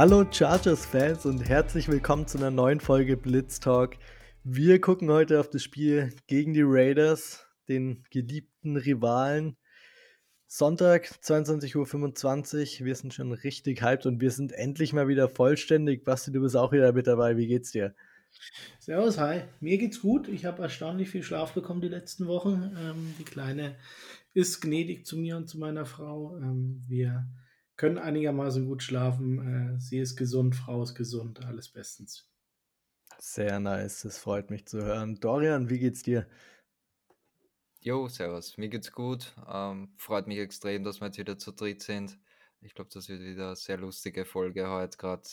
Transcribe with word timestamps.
Hallo 0.00 0.24
Chargers-Fans 0.24 1.26
und 1.26 1.46
herzlich 1.46 1.88
willkommen 1.88 2.26
zu 2.26 2.38
einer 2.38 2.50
neuen 2.50 2.80
Folge 2.80 3.18
Blitz 3.18 3.60
Talk. 3.60 3.98
Wir 4.44 4.80
gucken 4.80 5.10
heute 5.10 5.38
auf 5.38 5.50
das 5.50 5.62
Spiel 5.62 6.14
gegen 6.26 6.54
die 6.54 6.62
Raiders, 6.64 7.46
den 7.68 8.02
geliebten 8.10 8.78
Rivalen. 8.78 9.58
Sonntag, 10.46 11.04
22.25 11.22 12.80
Uhr. 12.80 12.86
Wir 12.86 12.94
sind 12.94 13.12
schon 13.12 13.32
richtig 13.32 13.82
hyped 13.82 14.06
und 14.06 14.22
wir 14.22 14.30
sind 14.30 14.52
endlich 14.52 14.94
mal 14.94 15.06
wieder 15.06 15.28
vollständig. 15.28 16.02
Basti, 16.02 16.32
du 16.32 16.40
bist 16.40 16.56
auch 16.56 16.72
wieder 16.72 16.94
mit 16.94 17.06
dabei. 17.06 17.36
Wie 17.36 17.46
geht's 17.46 17.70
dir? 17.70 17.94
Servus, 18.78 19.18
hi. 19.18 19.42
Mir 19.60 19.76
geht's 19.76 20.00
gut. 20.00 20.28
Ich 20.28 20.46
habe 20.46 20.62
erstaunlich 20.62 21.10
viel 21.10 21.22
Schlaf 21.22 21.52
bekommen 21.52 21.82
die 21.82 21.88
letzten 21.88 22.26
Wochen. 22.26 22.74
Ähm, 22.80 23.14
die 23.18 23.24
Kleine 23.24 23.76
ist 24.32 24.62
gnädig 24.62 25.04
zu 25.04 25.18
mir 25.18 25.36
und 25.36 25.46
zu 25.46 25.58
meiner 25.58 25.84
Frau. 25.84 26.38
Ähm, 26.38 26.84
wir 26.88 27.26
können 27.80 27.96
einigermaßen 27.96 28.66
gut 28.66 28.82
schlafen. 28.82 29.76
Äh, 29.76 29.80
sie 29.80 30.00
ist 30.00 30.14
gesund, 30.14 30.54
Frau 30.54 30.82
ist 30.82 30.94
gesund, 30.94 31.42
alles 31.46 31.70
bestens. 31.70 32.30
Sehr 33.18 33.58
nice, 33.58 34.02
das 34.02 34.18
freut 34.18 34.50
mich 34.50 34.66
zu 34.66 34.84
hören. 34.84 35.18
Dorian, 35.18 35.70
wie 35.70 35.78
geht's 35.78 36.02
dir? 36.02 36.28
Jo, 37.80 38.06
servus. 38.08 38.58
Mir 38.58 38.68
geht's 38.68 38.92
gut. 38.92 39.34
Ähm, 39.50 39.94
freut 39.96 40.26
mich 40.26 40.38
extrem, 40.38 40.84
dass 40.84 41.00
wir 41.00 41.06
jetzt 41.06 41.16
wieder 41.16 41.38
zu 41.38 41.52
dritt 41.52 41.82
sind. 41.82 42.18
Ich 42.60 42.74
glaube, 42.74 42.90
das 42.92 43.08
wird 43.08 43.22
wieder 43.22 43.46
eine 43.46 43.56
sehr 43.56 43.78
lustige 43.78 44.26
Folge 44.26 44.68
heute, 44.68 44.98
gerade 44.98 45.26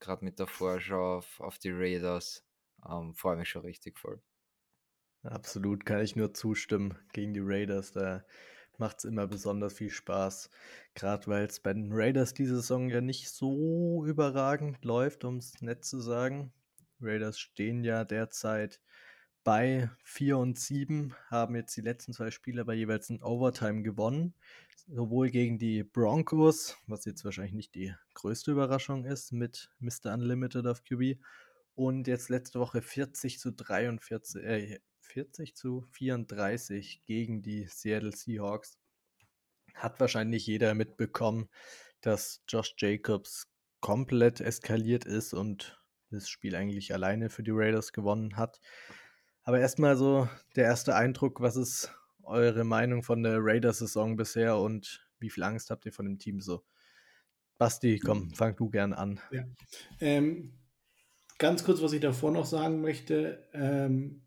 gerade 0.00 0.24
mit 0.24 0.38
der 0.38 0.46
Vorschau 0.46 1.18
auf, 1.18 1.40
auf 1.40 1.58
die 1.58 1.72
Raiders. 1.72 2.42
Ähm, 2.88 3.14
Freue 3.14 3.36
mich 3.36 3.50
schon 3.50 3.66
richtig 3.66 3.98
voll. 3.98 4.22
Absolut, 5.24 5.84
kann 5.84 6.00
ich 6.00 6.16
nur 6.16 6.32
zustimmen 6.32 6.98
gegen 7.12 7.34
die 7.34 7.42
Raiders. 7.42 7.92
Da 7.92 8.24
macht 8.82 8.98
es 8.98 9.04
immer 9.04 9.28
besonders 9.28 9.74
viel 9.74 9.90
Spaß. 9.90 10.50
Gerade 10.94 11.28
weil 11.28 11.46
es 11.46 11.60
bei 11.60 11.72
den 11.72 11.92
Raiders 11.92 12.34
diese 12.34 12.56
Saison 12.56 12.88
ja 12.88 13.00
nicht 13.00 13.30
so 13.30 14.04
überragend 14.04 14.84
läuft, 14.84 15.24
um 15.24 15.36
es 15.36 15.62
nett 15.62 15.84
zu 15.84 16.00
sagen. 16.00 16.52
Raiders 17.00 17.38
stehen 17.38 17.84
ja 17.84 18.04
derzeit 18.04 18.80
bei 19.44 19.88
4 20.02 20.36
und 20.36 20.58
7, 20.58 21.14
haben 21.30 21.54
jetzt 21.54 21.76
die 21.76 21.80
letzten 21.80 22.12
zwei 22.12 22.32
Spiele 22.32 22.62
aber 22.62 22.74
jeweils 22.74 23.08
in 23.08 23.22
Overtime 23.22 23.82
gewonnen. 23.82 24.34
Sowohl 24.88 25.30
gegen 25.30 25.58
die 25.58 25.84
Broncos, 25.84 26.76
was 26.88 27.04
jetzt 27.04 27.24
wahrscheinlich 27.24 27.54
nicht 27.54 27.76
die 27.76 27.94
größte 28.14 28.50
Überraschung 28.50 29.04
ist, 29.04 29.30
mit 29.30 29.70
Mr. 29.78 30.12
Unlimited 30.12 30.66
auf 30.66 30.82
QB. 30.82 31.20
Und 31.76 32.08
jetzt 32.08 32.30
letzte 32.30 32.58
Woche 32.58 32.82
40 32.82 33.38
zu 33.38 33.52
43, 33.52 34.42
äh, 34.42 34.80
40 35.02 35.54
zu 35.54 35.82
34 35.92 37.02
gegen 37.04 37.42
die 37.42 37.66
Seattle 37.68 38.12
Seahawks. 38.12 38.78
Hat 39.74 40.00
wahrscheinlich 40.00 40.46
jeder 40.46 40.74
mitbekommen, 40.74 41.48
dass 42.00 42.42
Josh 42.48 42.74
Jacobs 42.78 43.48
komplett 43.80 44.40
eskaliert 44.40 45.04
ist 45.04 45.34
und 45.34 45.78
das 46.10 46.28
Spiel 46.28 46.54
eigentlich 46.54 46.94
alleine 46.94 47.30
für 47.30 47.42
die 47.42 47.52
Raiders 47.52 47.92
gewonnen 47.92 48.36
hat. 48.36 48.60
Aber 49.44 49.58
erstmal 49.58 49.96
so 49.96 50.28
der 50.56 50.64
erste 50.64 50.94
Eindruck, 50.94 51.40
was 51.40 51.56
ist 51.56 51.92
eure 52.22 52.64
Meinung 52.64 53.02
von 53.02 53.22
der 53.22 53.38
Raiders-Saison 53.38 54.16
bisher 54.16 54.56
und 54.58 55.08
wie 55.18 55.30
viel 55.30 55.42
Angst 55.42 55.70
habt 55.70 55.84
ihr 55.86 55.92
von 55.92 56.06
dem 56.06 56.18
Team 56.18 56.40
so? 56.40 56.64
Basti, 57.58 57.98
komm, 57.98 58.30
fang 58.34 58.56
du 58.56 58.70
gern 58.70 58.92
an. 58.92 59.20
Ja. 59.30 59.44
Ähm, 60.00 60.52
ganz 61.38 61.64
kurz, 61.64 61.82
was 61.82 61.92
ich 61.92 62.00
davor 62.00 62.30
noch 62.30 62.46
sagen 62.46 62.80
möchte. 62.80 63.48
Ähm, 63.52 64.22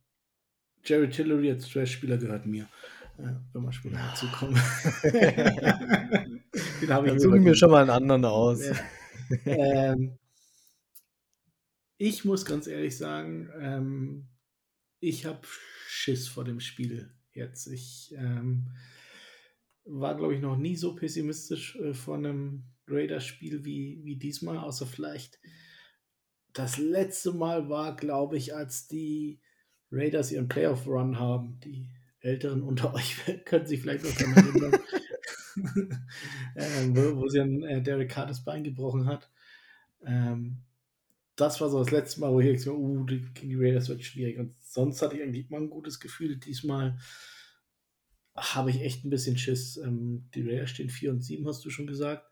Jerry 0.85 1.09
Tillery 1.09 1.51
als 1.51 1.67
Trash-Spieler 1.69 2.17
gehört 2.17 2.45
mir. 2.45 2.67
Äh, 3.17 3.33
wenn 3.53 3.63
wir 3.63 3.71
später 3.71 3.97
dazu 3.97 4.27
kommen. 4.27 4.55
Den 6.81 6.89
habe 6.89 7.07
ich 7.07 7.13
Dann 7.13 7.19
suchen 7.19 7.45
wir 7.45 7.55
schon 7.55 7.71
mal 7.71 7.81
einen 7.81 7.89
anderen 7.89 8.25
aus. 8.25 8.61
Ja. 8.65 8.75
Ähm, 9.45 10.17
ich 11.97 12.25
muss 12.25 12.45
ganz 12.45 12.67
ehrlich 12.67 12.97
sagen, 12.97 13.49
ähm, 13.59 14.27
ich 14.99 15.25
habe 15.25 15.47
Schiss 15.87 16.27
vor 16.27 16.43
dem 16.43 16.59
Spiel 16.59 17.09
jetzt. 17.31 17.67
Ich 17.67 18.13
ähm, 18.17 18.71
war, 19.85 20.15
glaube 20.15 20.35
ich, 20.35 20.41
noch 20.41 20.57
nie 20.57 20.75
so 20.75 20.95
pessimistisch 20.95 21.77
äh, 21.77 21.93
vor 21.93 22.17
einem 22.17 22.65
Raiders-Spiel 22.87 23.63
wie, 23.63 24.01
wie 24.03 24.17
diesmal, 24.17 24.57
außer 24.57 24.85
vielleicht 24.85 25.39
das 26.53 26.77
letzte 26.77 27.33
Mal 27.33 27.69
war, 27.69 27.95
glaube 27.95 28.37
ich, 28.37 28.55
als 28.55 28.87
die 28.87 29.41
Raiders 29.91 30.31
ihren 30.31 30.47
Playoff-Run 30.47 31.19
haben. 31.19 31.59
Die 31.63 31.89
Älteren 32.19 32.63
unter 32.63 32.93
euch 32.93 33.17
können 33.45 33.67
sich 33.67 33.81
vielleicht 33.81 34.03
noch 34.03 34.15
daran 34.15 34.47
erinnern, 34.47 34.79
ähm, 36.55 36.95
wo, 36.95 37.21
wo, 37.21 37.27
sie 37.27 37.39
an 37.39 37.63
äh, 37.63 37.81
Derek 37.81 38.13
das 38.15 38.43
Bein 38.43 38.63
gebrochen 38.63 39.05
hat. 39.05 39.29
Ähm, 40.05 40.57
das 41.35 41.59
war 41.61 41.69
so 41.69 41.79
das 41.79 41.91
letzte 41.91 42.21
Mal, 42.21 42.31
wo 42.31 42.39
ich 42.39 42.47
gesagt 42.47 42.75
habe, 42.75 42.79
uh, 42.79 43.03
die, 43.05 43.25
die 43.41 43.55
Raiders 43.55 43.89
wird 43.89 44.03
schwierig. 44.03 44.39
Und 44.39 44.55
sonst 44.61 45.01
hatte 45.01 45.17
ich 45.17 45.23
eigentlich 45.23 45.49
immer 45.49 45.59
ein 45.59 45.69
gutes 45.69 45.99
Gefühl. 45.99 46.37
Diesmal 46.37 46.97
habe 48.35 48.69
ich 48.69 48.81
echt 48.81 49.05
ein 49.05 49.09
bisschen 49.09 49.37
Schiss. 49.37 49.77
Ähm, 49.77 50.29
die 50.33 50.47
Raiders 50.47 50.71
stehen 50.71 50.89
4 50.89 51.11
und 51.11 51.21
7, 51.21 51.47
hast 51.47 51.63
du 51.65 51.69
schon 51.69 51.87
gesagt. 51.87 52.27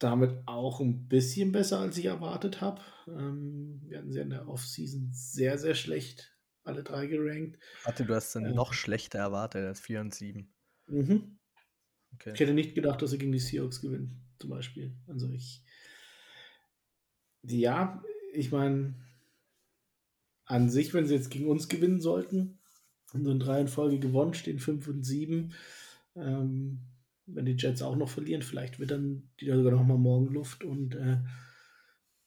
Damit 0.00 0.42
auch 0.46 0.80
ein 0.80 1.06
bisschen 1.06 1.52
besser, 1.52 1.78
als 1.78 1.96
ich 1.96 2.06
erwartet 2.06 2.60
habe. 2.60 2.82
Ähm, 3.06 3.80
wir 3.84 3.98
hatten 3.98 4.12
sie 4.12 4.20
in 4.20 4.30
der 4.30 4.48
Offseason 4.48 5.10
sehr, 5.12 5.56
sehr 5.58 5.74
schlecht 5.74 6.36
alle 6.64 6.82
drei 6.82 7.06
gerankt. 7.06 7.58
Warte, 7.84 8.04
du 8.04 8.14
hast 8.14 8.34
dann 8.34 8.46
ähm, 8.46 8.54
noch 8.54 8.72
schlechter 8.72 9.18
erwartet 9.18 9.66
als 9.66 9.80
4 9.80 10.00
und 10.00 10.14
7. 10.14 10.52
Mhm. 10.86 11.38
Okay. 12.14 12.32
Ich 12.34 12.40
hätte 12.40 12.54
nicht 12.54 12.74
gedacht, 12.74 13.00
dass 13.00 13.10
sie 13.10 13.18
gegen 13.18 13.32
die 13.32 13.38
Seahawks 13.38 13.80
gewinnen, 13.80 14.26
zum 14.38 14.50
Beispiel. 14.50 14.96
Also 15.06 15.30
ich. 15.30 15.62
Ja, 17.42 18.02
ich 18.32 18.50
meine, 18.50 18.94
an 20.44 20.68
sich, 20.68 20.92
wenn 20.92 21.06
sie 21.06 21.14
jetzt 21.14 21.30
gegen 21.30 21.48
uns 21.48 21.68
gewinnen 21.68 22.00
sollten, 22.00 22.58
und 23.12 23.24
so 23.24 23.30
in 23.30 23.40
drei 23.40 23.60
in 23.60 23.68
Folge 23.68 23.98
gewonnen, 23.98 24.34
stehen 24.34 24.58
5 24.58 24.86
und 24.88 25.02
7. 25.02 25.52
Ähm, 26.16 26.80
wenn 27.34 27.46
die 27.46 27.56
Jets 27.56 27.82
auch 27.82 27.96
noch 27.96 28.08
verlieren, 28.08 28.42
vielleicht 28.42 28.78
wird 28.78 28.90
dann 28.90 29.30
die 29.40 29.46
sogar 29.46 29.72
noch 29.72 29.84
mal 29.84 29.98
morgen 29.98 30.32
Luft 30.32 30.64
und 30.64 30.94
äh, 30.94 31.18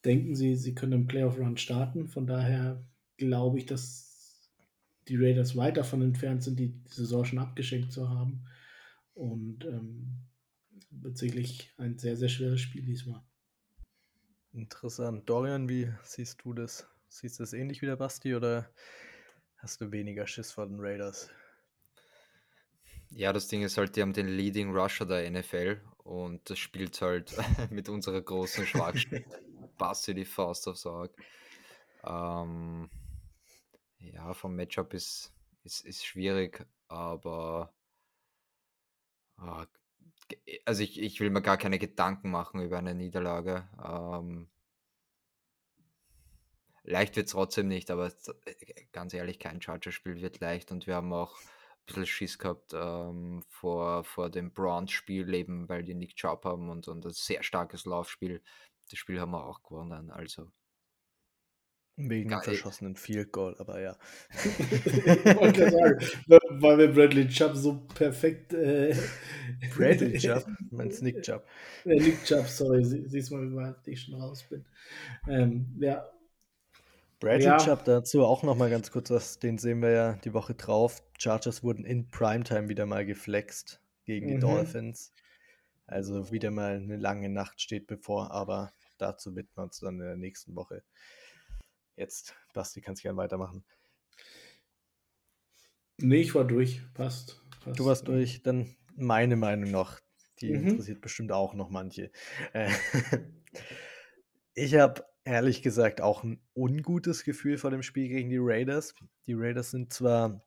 denken 0.06 0.36
sie, 0.36 0.56
sie 0.56 0.76
können 0.76 0.94
einen 0.94 1.08
Playoff-Run 1.08 1.58
starten. 1.58 2.08
Von 2.08 2.28
daher 2.28 2.86
glaube 3.18 3.60
ich, 3.60 3.66
dass 3.66 4.52
die 5.08 5.18
Raiders 5.18 5.56
weit 5.56 5.78
davon 5.78 6.02
entfernt 6.02 6.44
sind, 6.44 6.60
die, 6.60 6.82
Saison 6.88 7.26
schon 7.26 7.40
abgeschenkt 7.40 7.92
zu 7.92 8.10
haben. 8.10 8.46
Und 9.14 9.66
ähm, 9.66 10.24
wird 10.90 11.18
sicherlich 11.18 11.72
ein 11.78 11.98
sehr, 11.98 12.18
sehr 12.18 12.30
schweres 12.30 12.62
Spiel 12.62 12.84
diesmal. 12.84 13.22
Interessant. 14.54 15.28
Dorian, 15.30 15.70
wie 15.70 15.92
siehst 16.04 16.44
du 16.44 16.54
das? 16.54 16.88
Siehst 17.10 17.40
du 17.40 17.44
das 17.44 17.54
ähnlich 17.54 17.82
wie 17.82 17.88
der 17.88 17.96
Basti 17.96 18.36
oder 18.36 18.70
hast 19.58 19.82
du 19.82 19.92
weniger 19.92 20.28
Schiss 20.28 20.52
vor 20.52 20.68
den 20.68 20.80
Raiders? 20.80 21.30
Ja, 23.16 23.32
das 23.32 23.48
Ding 23.48 23.62
ist 23.62 23.78
halt, 23.78 23.96
die 23.96 24.02
haben 24.02 24.14
den 24.14 24.28
Leading 24.28 24.76
Rusher 24.76 25.06
der 25.06 25.30
NFL 25.30 25.80
und 26.04 26.50
das 26.50 26.58
spielt 26.58 27.00
halt 27.02 27.34
mit 27.72 27.88
unserer 27.88 28.22
großen 28.22 28.66
Schwachstelle. 28.66 29.26
Basti 29.78 30.14
die 30.14 30.26
Faust 30.26 30.68
aufs 30.68 30.86
Auge. 30.86 31.14
Ähm, 32.04 32.90
ja, 34.00 34.34
vom 34.34 34.56
Matchup 34.56 34.94
ist, 34.94 35.32
ist, 35.64 35.86
ist 35.86 36.06
schwierig, 36.06 36.66
aber 36.88 37.74
äh, 39.40 39.66
also 40.66 40.82
ich, 40.84 41.00
ich 41.00 41.20
will 41.20 41.30
mir 41.30 41.42
gar 41.42 41.58
keine 41.58 41.78
Gedanken 41.80 42.32
machen 42.32 42.62
über 42.62 42.80
eine 42.80 42.96
Niederlage. 42.96 43.70
Ähm, 43.84 44.50
leicht 46.84 47.16
wird 47.16 47.28
es 47.28 47.34
trotzdem 47.34 47.68
nicht, 47.68 47.92
aber 47.92 48.12
ganz 48.92 49.14
ehrlich, 49.14 49.40
kein 49.40 49.62
Charger-Spiel 49.62 50.22
wird 50.22 50.40
leicht 50.40 50.72
und 50.72 50.88
wir 50.88 50.96
haben 50.96 51.14
auch 51.14 51.38
bisschen 51.86 52.06
Schiss 52.06 52.38
gehabt 52.38 52.74
ähm, 52.74 53.44
vor, 53.48 54.04
vor 54.04 54.30
dem 54.30 54.54
Browns-Spiel, 54.54 55.34
eben 55.34 55.68
weil 55.70 55.84
die 55.84 55.96
Nick 55.96 56.16
Chubb 56.16 56.46
haben 56.46 56.70
und, 56.70 56.88
und 56.88 57.06
ein 57.06 57.12
sehr 57.12 57.44
starkes 57.44 57.86
Laufspiel. 57.86 58.42
Das 58.90 59.00
Spiel 59.00 59.20
haben 59.20 59.32
wir 59.32 59.46
auch 59.46 59.64
gewonnen, 59.64 60.12
also 60.12 60.52
Wegen 61.96 62.30
dem 62.30 62.42
verschossenen 62.42 62.96
Field 62.96 63.32
Goal, 63.32 63.56
aber 63.60 63.80
ja. 63.80 63.96
ich 64.34 65.36
wollte 65.36 65.70
sagen, 65.70 66.00
weil 66.60 66.78
wir 66.80 66.88
Bradley 66.92 67.28
Chubb 67.28 67.56
so 67.56 67.86
perfekt. 67.94 68.52
Äh, 68.52 68.96
Bradley 69.78 70.14
Chubb? 70.18 70.44
Meinst 70.72 71.04
Nick 71.04 71.22
Chubb? 71.22 71.46
Ja, 71.86 71.94
Nick 71.94 72.24
Chubb, 72.24 72.48
sorry, 72.48 72.84
Sie, 72.84 73.08
siehst 73.08 73.32
mal, 73.32 73.48
wie 73.48 73.56
weit 73.56 73.76
ich 73.86 74.02
schon 74.02 74.16
raus 74.16 74.44
bin. 74.50 74.66
Ähm, 75.30 75.68
ja. 75.80 76.04
Bradley 77.24 77.46
ja. 77.46 77.58
Chubb 77.58 77.86
dazu 77.86 78.26
auch 78.26 78.44
nochmal 78.44 78.70
ganz 78.70 78.92
kurz 78.92 79.10
was, 79.10 79.40
den 79.40 79.58
sehen 79.58 79.82
wir 79.82 79.92
ja 79.92 80.14
die 80.26 80.34
Woche 80.34 80.56
drauf. 80.56 81.02
Chargers 81.18 81.64
wurden 81.64 81.86
in 81.86 82.10
Primetime 82.10 82.68
wieder 82.68 82.86
mal 82.86 83.06
geflext 83.06 83.82
gegen 84.04 84.28
die 84.28 84.36
mhm. 84.36 84.42
Dolphins. 84.42 85.14
Also 85.88 86.34
wieder 86.34 86.52
mal 86.52 86.76
eine 86.76 86.98
lange 86.98 87.30
Nacht 87.30 87.62
steht 87.62 87.88
bevor, 87.88 88.32
aber 88.32 88.74
dazu 88.98 89.38
widmen 89.38 89.56
wir 89.56 89.64
uns 89.64 89.80
dann 89.80 90.02
in 90.02 90.06
der 90.06 90.18
nächsten 90.18 90.54
Woche. 90.54 90.84
Jetzt, 91.96 92.36
Basti, 92.54 92.82
kannst 92.82 93.04
gerne 93.04 93.18
weitermachen. 93.18 93.64
Nee, 96.02 96.22
ich 96.22 96.36
war 96.36 96.44
durch. 96.44 96.82
Passt. 96.94 97.42
Passt. 97.64 97.80
Du 97.80 97.86
warst 97.86 98.06
durch. 98.10 98.44
Dann 98.44 98.76
meine 98.98 99.38
Meinung 99.38 99.72
noch. 99.72 99.98
Die 100.42 100.52
mhm. 100.52 100.68
interessiert 100.68 101.00
bestimmt 101.00 101.32
auch 101.32 101.54
noch 101.54 101.70
manche. 101.70 102.12
Äh, 102.52 102.70
ich 104.56 104.76
habe 104.76 105.06
ehrlich 105.26 105.62
gesagt 105.62 106.02
auch 106.02 106.24
ein 106.24 106.42
ungutes 106.54 107.24
Gefühl 107.24 107.58
vor 107.58 107.72
dem 107.72 107.84
Spiel 107.84 108.10
gegen 108.10 108.30
die 108.30 108.40
Raiders. 108.40 108.94
Die 109.28 109.34
Raiders 109.34 109.72
sind 109.72 109.94
zwar 109.94 110.42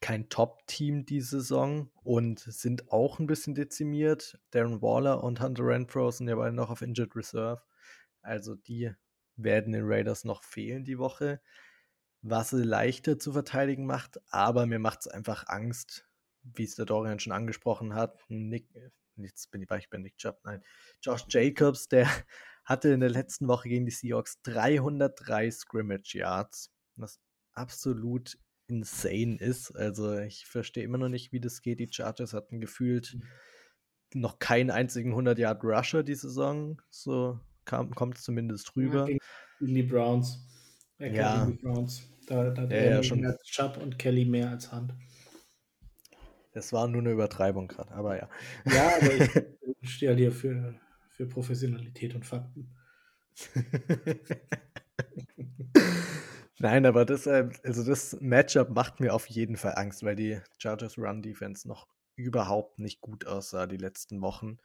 kein 0.00 0.28
Top-Team 0.28 1.04
diese 1.04 1.40
Saison 1.40 1.90
und 2.02 2.40
sind 2.40 2.90
auch 2.90 3.18
ein 3.18 3.26
bisschen 3.26 3.54
dezimiert. 3.54 4.38
Darren 4.50 4.82
Waller 4.82 5.22
und 5.22 5.40
Hunter 5.40 5.66
Renfro 5.66 6.10
sind 6.10 6.28
ja 6.28 6.36
beide 6.36 6.54
noch 6.54 6.70
auf 6.70 6.82
Injured 6.82 7.14
Reserve. 7.14 7.62
Also 8.22 8.54
die 8.54 8.92
werden 9.36 9.72
den 9.72 9.84
Raiders 9.84 10.24
noch 10.24 10.42
fehlen 10.42 10.84
die 10.84 10.98
Woche, 10.98 11.40
was 12.22 12.50
sie 12.50 12.62
leichter 12.62 13.18
zu 13.18 13.32
verteidigen 13.32 13.86
macht. 13.86 14.20
Aber 14.28 14.66
mir 14.66 14.78
macht 14.78 15.00
es 15.00 15.08
einfach 15.08 15.48
Angst, 15.48 16.08
wie 16.42 16.64
es 16.64 16.74
der 16.74 16.86
Dorian 16.86 17.18
schon 17.18 17.32
angesprochen 17.32 17.94
hat. 17.94 18.18
Nick, 18.28 18.68
jetzt 19.16 19.50
bin 19.50 19.62
ich 19.62 19.68
bei, 19.68 19.98
Nick 19.98 20.16
Chubb, 20.16 20.40
nein, 20.44 20.62
Josh 21.02 21.24
Jacobs, 21.28 21.88
der 21.88 22.08
hatte 22.64 22.90
in 22.90 23.00
der 23.00 23.10
letzten 23.10 23.48
Woche 23.48 23.68
gegen 23.68 23.86
die 23.86 23.92
Seahawks 23.92 24.40
303 24.42 25.50
Scrimmage 25.50 26.14
Yards, 26.14 26.70
was 26.96 27.20
absolut 27.52 28.38
insane 28.68 29.36
ist. 29.36 29.74
Also 29.76 30.18
ich 30.18 30.46
verstehe 30.46 30.84
immer 30.84 30.98
noch 30.98 31.08
nicht, 31.08 31.32
wie 31.32 31.40
das 31.40 31.62
geht. 31.62 31.80
Die 31.80 31.88
Chargers 31.90 32.32
hatten 32.32 32.60
gefühlt 32.60 33.14
mhm. 33.14 34.20
noch 34.20 34.38
keinen 34.38 34.70
einzigen 34.70 35.10
100 35.10 35.38
Yard 35.38 35.64
Rusher 35.64 36.02
die 36.02 36.14
Saison. 36.14 36.80
So 36.90 37.38
kommt 37.64 38.16
es 38.16 38.22
zumindest 38.22 38.74
rüber. 38.76 39.08
Ja, 39.08 39.18
gegen 39.58 39.74
die 39.74 39.82
Browns. 39.82 40.46
Er 40.98 41.12
ja. 41.12 41.46
Die 41.46 41.54
Browns. 41.54 42.08
Da, 42.26 42.50
da 42.50 42.62
hat 42.62 42.70
ja, 42.70 42.76
er 42.76 42.90
ja, 42.96 43.02
schon. 43.02 43.20
mehr 43.20 43.30
als 43.30 43.42
Chubb 43.42 43.76
und 43.76 43.98
Kelly 43.98 44.24
mehr 44.24 44.50
als 44.50 44.70
Hand. 44.70 44.94
Das 46.52 46.72
war 46.72 46.86
nur 46.86 47.00
eine 47.00 47.12
Übertreibung 47.12 47.66
gerade, 47.66 47.90
aber 47.92 48.16
ja. 48.16 48.28
Ja, 48.66 48.96
aber 48.96 49.14
ich 49.80 49.90
stehe 49.90 50.14
hier 50.14 50.32
für, 50.32 50.74
für 51.22 51.28
Professionalität 51.28 52.14
und 52.14 52.26
Fakten. 52.26 52.74
Nein, 56.58 56.84
aber 56.84 57.04
das, 57.04 57.28
also 57.28 57.84
das 57.84 58.20
Matchup 58.20 58.70
macht 58.70 59.00
mir 59.00 59.14
auf 59.14 59.26
jeden 59.26 59.56
Fall 59.56 59.74
Angst, 59.76 60.02
weil 60.02 60.16
die 60.16 60.40
Chargers 60.58 60.98
Run 60.98 61.22
Defense 61.22 61.68
noch 61.68 61.86
überhaupt 62.16 62.78
nicht 62.78 63.00
gut 63.00 63.26
aussah 63.26 63.66
die 63.66 63.76
letzten 63.76 64.20
Wochen. 64.20 64.58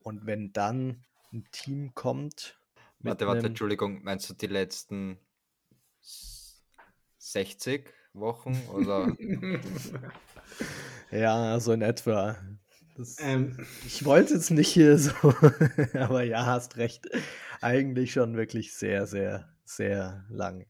Und 0.00 0.26
wenn 0.26 0.52
dann 0.52 1.04
ein 1.32 1.46
Team 1.52 1.94
kommt. 1.94 2.58
Warte, 3.00 3.26
warte, 3.26 3.46
Entschuldigung, 3.46 4.02
meinst 4.02 4.28
du 4.30 4.34
die 4.34 4.46
letzten 4.46 5.18
60 7.18 7.92
Wochen 8.14 8.54
oder? 8.72 9.14
ja, 11.10 11.60
so 11.60 11.72
in 11.72 11.82
etwa. 11.82 12.38
Ähm, 13.18 13.56
ich 13.86 14.04
wollte 14.04 14.34
es 14.34 14.50
nicht 14.50 14.68
hier 14.68 14.98
so, 14.98 15.12
aber 15.94 16.22
ja, 16.22 16.46
hast 16.46 16.76
recht. 16.76 17.08
Eigentlich 17.60 18.12
schon 18.12 18.36
wirklich 18.36 18.74
sehr, 18.74 19.06
sehr, 19.06 19.48
sehr 19.64 20.24
lang. 20.30 20.66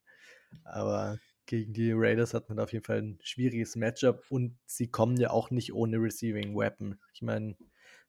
Aber 0.64 1.18
gegen 1.46 1.72
die 1.72 1.92
Raiders 1.92 2.34
hat 2.34 2.48
man 2.48 2.58
auf 2.58 2.72
jeden 2.72 2.84
Fall 2.84 3.02
ein 3.02 3.18
schwieriges 3.22 3.76
Matchup 3.76 4.24
und 4.28 4.58
sie 4.66 4.88
kommen 4.88 5.16
ja 5.16 5.30
auch 5.30 5.50
nicht 5.50 5.72
ohne 5.72 5.98
Receiving 5.98 6.56
Weapon. 6.56 6.98
Ich 7.12 7.22
meine, 7.22 7.56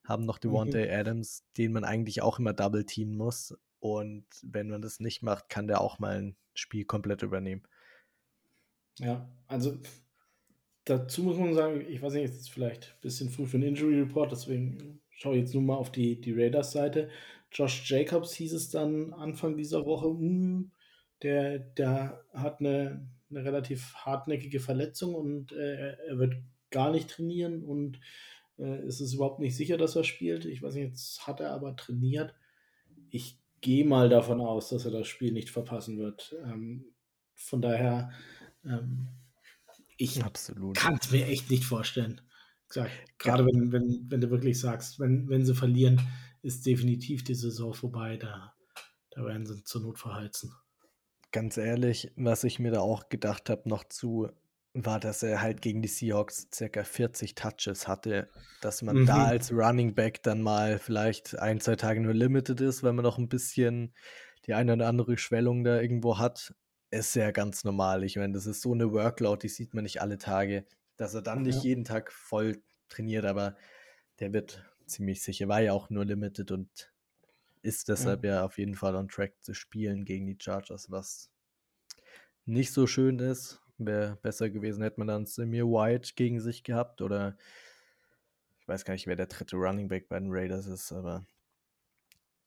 haben 0.04 0.26
noch 0.26 0.38
Devontae 0.38 0.86
mhm. 0.86 0.94
Adams, 0.94 1.44
den 1.58 1.72
man 1.72 1.84
eigentlich 1.84 2.22
auch 2.22 2.40
immer 2.40 2.54
double 2.54 2.86
teamen 2.86 3.16
muss. 3.16 3.56
Und 3.80 4.26
wenn 4.44 4.70
man 4.70 4.82
das 4.82 5.00
nicht 5.00 5.24
macht, 5.24 5.50
kann 5.50 5.68
der 5.68 5.82
auch 5.82 6.00
mal 6.00 6.18
ein 6.18 6.38
Spiel 6.54 6.86
komplett 6.86 7.24
übernehmen. 7.24 7.64
Ja, 9.00 9.28
also 9.48 9.80
dazu 10.86 11.24
muss 11.24 11.38
man 11.38 11.54
sagen, 11.54 11.86
ich 11.88 12.02
weiß 12.02 12.14
nicht, 12.14 12.24
jetzt 12.24 12.40
ist 12.40 12.52
vielleicht 12.52 12.96
ein 12.96 13.02
bisschen 13.02 13.30
früh 13.30 13.46
für 13.46 13.58
einen 13.58 13.68
Injury 13.70 14.00
Report, 14.00 14.32
deswegen 14.32 15.02
schaue 15.10 15.36
ich 15.36 15.42
jetzt 15.42 15.54
nur 15.54 15.64
mal 15.64 15.76
auf 15.76 15.92
die, 15.92 16.20
die 16.20 16.34
Raiders-Seite. 16.34 17.10
Josh 17.52 17.90
Jacobs 17.90 18.34
hieß 18.34 18.54
es 18.54 18.70
dann 18.70 19.14
Anfang 19.14 19.58
dieser 19.58 19.86
Woche, 19.86 20.10
mh, 20.10 20.20
hm, 20.20 20.72
der, 21.22 21.60
der 21.60 22.24
hat 22.34 22.60
eine, 22.60 23.08
eine 23.30 23.44
relativ 23.44 23.94
hartnäckige 23.94 24.60
Verletzung 24.60 25.14
und 25.14 25.52
äh, 25.52 25.96
er 26.08 26.18
wird 26.18 26.36
gar 26.72 26.92
nicht 26.92 27.10
trainieren 27.10 27.64
und 27.64 28.00
äh, 28.58 28.80
es 28.88 29.02
ist 29.02 29.14
überhaupt 29.14 29.40
nicht 29.40 29.56
sicher, 29.56 29.78
dass 29.78 29.96
er 29.96 30.04
spielt. 30.04 30.46
Ich 30.46 30.64
weiß 30.64 30.74
nicht, 30.74 30.90
jetzt 30.90 31.28
hat 31.28 31.40
er 31.40 31.52
aber 31.52 31.76
trainiert. 31.76 32.34
Ich 33.10 33.38
gehe 33.60 33.86
mal 33.86 34.10
davon 34.10 34.42
aus, 34.42 34.70
dass 34.70 34.86
er 34.86 34.92
das 34.92 35.08
Spiel 35.08 35.32
nicht 35.32 35.50
verpassen 35.50 36.00
wird. 36.00 36.36
Ähm, 36.44 36.86
von 37.36 37.62
daher, 37.62 38.12
ähm, 38.64 39.08
ich 40.02 40.20
kann 40.74 40.98
es 41.00 41.12
mir 41.12 41.28
echt 41.28 41.52
nicht 41.52 41.64
vorstellen. 41.64 42.22
gerade 43.18 43.46
wenn, 43.46 43.72
wenn, 43.72 44.06
wenn 44.10 44.22
du 44.22 44.32
wirklich 44.32 44.60
sagst, 44.60 45.00
wenn, 45.00 45.30
wenn 45.30 45.46
sie 45.46 45.54
verlieren, 45.54 46.02
ist 46.42 46.66
definitiv 46.66 47.24
die 47.24 47.36
Saison 47.36 47.74
vorbei. 47.74 48.18
Da, 48.18 48.54
da 49.12 49.26
werden 49.26 49.46
sie 49.46 49.64
zur 49.64 49.82
Not 49.82 50.00
verheizen. 50.00 50.52
Ganz 51.32 51.58
ehrlich, 51.58 52.12
was 52.16 52.44
ich 52.44 52.60
mir 52.60 52.72
da 52.72 52.82
auch 52.82 53.10
gedacht 53.10 53.50
habe, 53.50 53.70
noch 53.70 53.84
zu, 53.86 54.30
war, 54.74 55.00
dass 55.00 55.22
er 55.22 55.42
halt 55.42 55.62
gegen 55.62 55.82
die 55.82 55.88
Seahawks 55.88 56.48
circa 56.54 56.84
40 56.84 57.36
Touches 57.36 57.88
hatte, 57.88 58.30
dass 58.62 58.82
man 58.82 59.02
mhm. 59.02 59.06
da 59.06 59.26
als 59.26 59.52
Running 59.52 59.94
Back 59.94 60.24
dann 60.24 60.42
mal 60.42 60.80
vielleicht 60.80 61.38
ein, 61.38 61.60
zwei 61.62 61.76
Tage 61.76 62.02
nur 62.02 62.14
limited 62.14 62.60
ist, 62.60 62.84
weil 62.84 62.94
man 62.94 63.04
noch 63.04 63.18
ein 63.18 63.30
bisschen 63.30 63.94
die 64.48 64.54
eine 64.56 64.74
oder 64.74 64.88
andere 64.88 65.18
Schwellung 65.18 65.64
da 65.64 65.80
irgendwo 65.80 66.18
hat, 66.18 66.54
ist 66.92 67.16
ja 67.16 67.32
ganz 67.32 67.64
normal. 67.64 68.04
Ich 68.04 68.18
meine, 68.18 68.34
das 68.34 68.46
ist 68.46 68.62
so 68.62 68.74
eine 68.74 68.92
Workload, 68.92 69.42
die 69.42 69.50
sieht 69.50 69.74
man 69.74 69.84
nicht 69.84 70.02
alle 70.02 70.18
Tage, 70.18 70.66
dass 70.98 71.14
er 71.14 71.22
dann 71.22 71.42
nicht 71.42 71.64
ja. 71.64 71.70
jeden 71.70 71.86
Tag 71.86 72.12
voll 72.12 72.62
trainiert, 72.90 73.26
aber 73.26 73.56
der 74.20 74.34
wird 74.34 74.64
ziemlich 74.86 75.24
sicher, 75.24 75.48
war 75.48 75.62
ja 75.62 75.72
auch 75.74 75.90
nur 75.90 76.06
limited 76.06 76.52
und 76.52 76.92
ist 77.62 77.88
deshalb 77.88 78.26
ja. 78.26 78.36
ja 78.36 78.46
auf 78.46 78.58
jeden 78.58 78.76
Fall 78.76 78.96
on 78.96 79.08
track 79.08 79.42
zu 79.42 79.54
spielen 79.54 80.04
gegen 80.04 80.28
die 80.28 80.38
Chargers, 80.40 80.92
was 80.92 81.32
nicht 82.46 82.74
so 82.74 82.86
schön 82.88 83.20
ist. 83.20 83.62
Wäre 83.78 84.18
besser 84.22 84.50
gewesen, 84.50 84.84
hätte 84.84 85.00
man 85.00 85.08
dann 85.08 85.26
Samir 85.26 85.66
White 85.66 86.12
gegen 86.16 86.40
sich 86.40 86.64
gehabt 86.64 87.02
oder 87.02 87.38
ich 88.60 88.68
weiß 88.68 88.86
gar 88.86 88.94
nicht, 88.94 89.08
wer 89.08 89.16
der 89.16 89.26
dritte 89.26 89.56
Running 89.56 89.88
Back 89.88 90.08
bei 90.08 90.20
den 90.20 90.30
Raiders 90.30 90.68
ist, 90.68 90.92
aber 90.92 91.26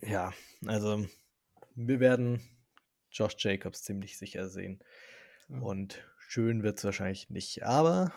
ja, 0.01 0.33
also 0.67 1.05
wir 1.75 1.99
werden 1.99 2.41
Josh 3.15 3.37
Jacobs 3.39 3.83
ziemlich 3.83 4.19
sicher 4.19 4.49
sehen. 4.49 4.81
Ja. 5.49 5.61
Und 5.61 6.05
schön 6.19 6.63
wird 6.63 6.79
es 6.79 6.85
wahrscheinlich 6.85 7.31
nicht, 7.31 7.63
aber 7.63 8.13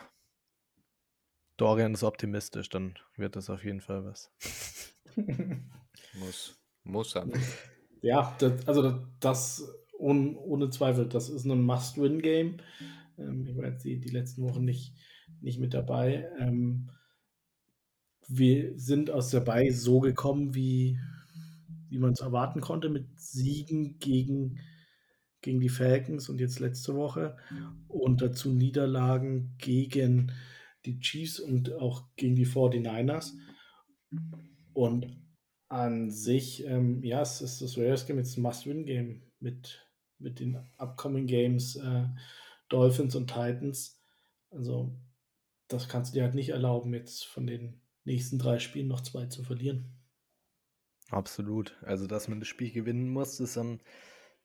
Dorian 1.56 1.94
ist 1.94 2.04
optimistisch, 2.04 2.68
dann 2.68 2.98
wird 3.16 3.36
das 3.36 3.50
auf 3.50 3.64
jeden 3.64 3.80
Fall 3.80 4.04
was. 4.04 4.30
Muss. 6.14 6.56
Muss 6.84 7.16
er. 7.16 7.28
Ja, 8.00 8.36
das, 8.38 8.66
also 8.66 9.06
das 9.20 9.68
ohne, 9.98 10.38
ohne 10.38 10.70
Zweifel, 10.70 11.08
das 11.08 11.28
ist 11.28 11.44
ein 11.44 11.62
Must-Win-Game. 11.62 12.58
Ähm, 13.18 13.46
ich 13.46 13.56
war 13.56 13.66
jetzt 13.66 13.84
die, 13.84 13.98
die 13.98 14.10
letzten 14.10 14.42
Wochen 14.42 14.64
nicht, 14.64 14.94
nicht 15.40 15.58
mit 15.58 15.74
dabei. 15.74 16.28
Ähm, 16.38 16.90
wir 18.28 18.78
sind 18.78 19.10
aus 19.10 19.30
der 19.30 19.40
Bay 19.40 19.70
so 19.70 20.00
gekommen, 20.00 20.54
wie, 20.54 20.98
wie 21.88 21.98
man 21.98 22.12
es 22.12 22.20
erwarten 22.20 22.60
konnte, 22.60 22.88
mit 22.88 23.18
Siegen 23.18 23.98
gegen, 23.98 24.60
gegen 25.40 25.60
die 25.60 25.68
Falcons 25.68 26.28
und 26.28 26.40
jetzt 26.40 26.58
letzte 26.60 26.94
Woche 26.94 27.36
und 27.86 28.20
dazu 28.20 28.52
Niederlagen 28.52 29.54
gegen 29.58 30.32
die 30.84 30.98
Chiefs 31.00 31.38
und 31.38 31.72
auch 31.74 32.04
gegen 32.16 32.34
die 32.34 32.46
49ers. 32.46 33.34
Und 34.72 35.18
an 35.68 36.10
sich, 36.10 36.64
ähm, 36.64 37.02
ja, 37.02 37.20
es 37.20 37.40
ist 37.40 37.60
das 37.60 37.76
Raiders 37.76 38.06
Game 38.06 38.18
jetzt 38.18 38.36
ein 38.36 38.42
Must-Win-Game 38.42 39.22
mit, 39.38 39.86
mit 40.18 40.40
den 40.40 40.56
upcoming 40.78 41.26
Games 41.26 41.76
äh, 41.76 42.06
Dolphins 42.68 43.14
und 43.14 43.28
Titans. 43.28 44.02
Also, 44.50 44.98
das 45.68 45.88
kannst 45.88 46.12
du 46.12 46.18
dir 46.18 46.24
halt 46.24 46.34
nicht 46.34 46.50
erlauben, 46.50 46.94
jetzt 46.94 47.26
von 47.26 47.46
den 47.46 47.82
nächsten 48.04 48.38
drei 48.38 48.58
Spielen 48.58 48.88
noch 48.88 49.02
zwei 49.02 49.26
zu 49.26 49.42
verlieren. 49.42 49.94
Absolut. 51.10 51.76
Also, 51.82 52.06
dass 52.06 52.28
man 52.28 52.40
das 52.40 52.48
Spiel 52.48 52.70
gewinnen 52.70 53.10
muss, 53.10 53.36
das 53.36 53.56
haben 53.56 53.80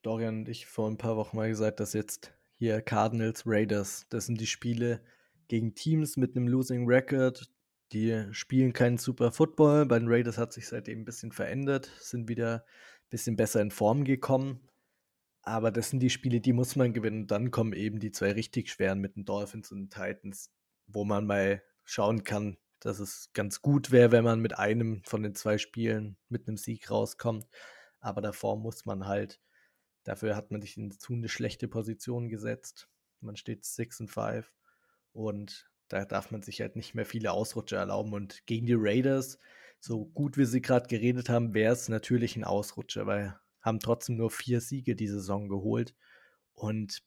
Dorian 0.03 0.39
und 0.39 0.49
ich 0.49 0.67
vor 0.67 0.89
ein 0.89 0.97
paar 0.97 1.17
Wochen 1.17 1.35
mal 1.35 1.49
gesagt, 1.49 1.79
dass 1.79 1.93
jetzt 1.93 2.33
hier 2.55 2.81
Cardinals, 2.81 3.43
Raiders, 3.45 4.05
das 4.09 4.27
sind 4.27 4.39
die 4.39 4.47
Spiele 4.47 5.01
gegen 5.47 5.73
Teams 5.73 6.17
mit 6.17 6.35
einem 6.35 6.47
Losing 6.47 6.85
Record, 6.87 7.49
die 7.93 8.25
spielen 8.31 8.73
keinen 8.73 8.97
super 8.97 9.31
Football. 9.31 9.85
Bei 9.85 9.99
den 9.99 10.07
Raiders 10.07 10.37
hat 10.37 10.51
sich 10.51 10.67
seitdem 10.67 11.01
ein 11.01 11.05
bisschen 11.05 11.31
verändert, 11.31 11.91
sind 11.99 12.27
wieder 12.27 12.65
ein 12.65 13.09
bisschen 13.09 13.35
besser 13.35 13.61
in 13.61 13.71
Form 13.71 14.03
gekommen. 14.03 14.67
Aber 15.43 15.71
das 15.71 15.89
sind 15.89 15.99
die 15.99 16.09
Spiele, 16.09 16.41
die 16.41 16.53
muss 16.53 16.75
man 16.75 16.93
gewinnen. 16.93 17.23
Und 17.23 17.31
dann 17.31 17.51
kommen 17.51 17.73
eben 17.73 17.99
die 17.99 18.11
zwei 18.11 18.31
richtig 18.31 18.69
schweren 18.69 18.99
mit 18.99 19.15
den 19.15 19.25
Dolphins 19.25 19.71
und 19.71 19.79
den 19.79 19.89
Titans, 19.89 20.51
wo 20.87 21.03
man 21.05 21.27
mal 21.27 21.61
schauen 21.83 22.23
kann, 22.23 22.57
dass 22.79 22.99
es 22.99 23.29
ganz 23.33 23.61
gut 23.61 23.91
wäre, 23.91 24.11
wenn 24.11 24.23
man 24.23 24.39
mit 24.39 24.57
einem 24.57 25.03
von 25.03 25.21
den 25.21 25.35
zwei 25.35 25.57
Spielen 25.57 26.17
mit 26.29 26.47
einem 26.47 26.57
Sieg 26.57 26.89
rauskommt. 26.89 27.45
Aber 27.99 28.21
davor 28.21 28.57
muss 28.57 28.85
man 28.85 29.05
halt, 29.05 29.39
dafür 30.03 30.35
hat 30.35 30.51
man 30.51 30.61
sich 30.61 30.77
in 30.77 30.91
zu 30.91 31.13
eine 31.13 31.29
schlechte 31.29 31.67
Position 31.67 32.29
gesetzt. 32.29 32.89
Man 33.21 33.35
steht 33.35 33.65
6 33.65 34.01
und 34.01 34.07
5 34.09 34.51
und 35.13 35.69
da 35.87 36.05
darf 36.05 36.31
man 36.31 36.41
sich 36.41 36.61
halt 36.61 36.75
nicht 36.75 36.95
mehr 36.95 37.05
viele 37.05 37.31
Ausrutscher 37.31 37.77
erlauben. 37.77 38.13
Und 38.13 38.45
gegen 38.45 38.65
die 38.65 38.75
Raiders 38.75 39.39
so 39.79 40.05
gut 40.05 40.37
wie 40.37 40.45
sie 40.45 40.61
gerade 40.61 40.87
geredet 40.87 41.29
haben, 41.29 41.53
wäre 41.53 41.73
es 41.73 41.89
natürlich 41.89 42.35
ein 42.35 42.43
Ausrutscher, 42.43 43.05
weil 43.05 43.39
haben 43.61 43.79
trotzdem 43.79 44.17
nur 44.17 44.29
vier 44.29 44.61
Siege 44.61 44.95
die 44.95 45.07
Saison 45.07 45.47
geholt. 45.49 45.95
Und 46.53 47.03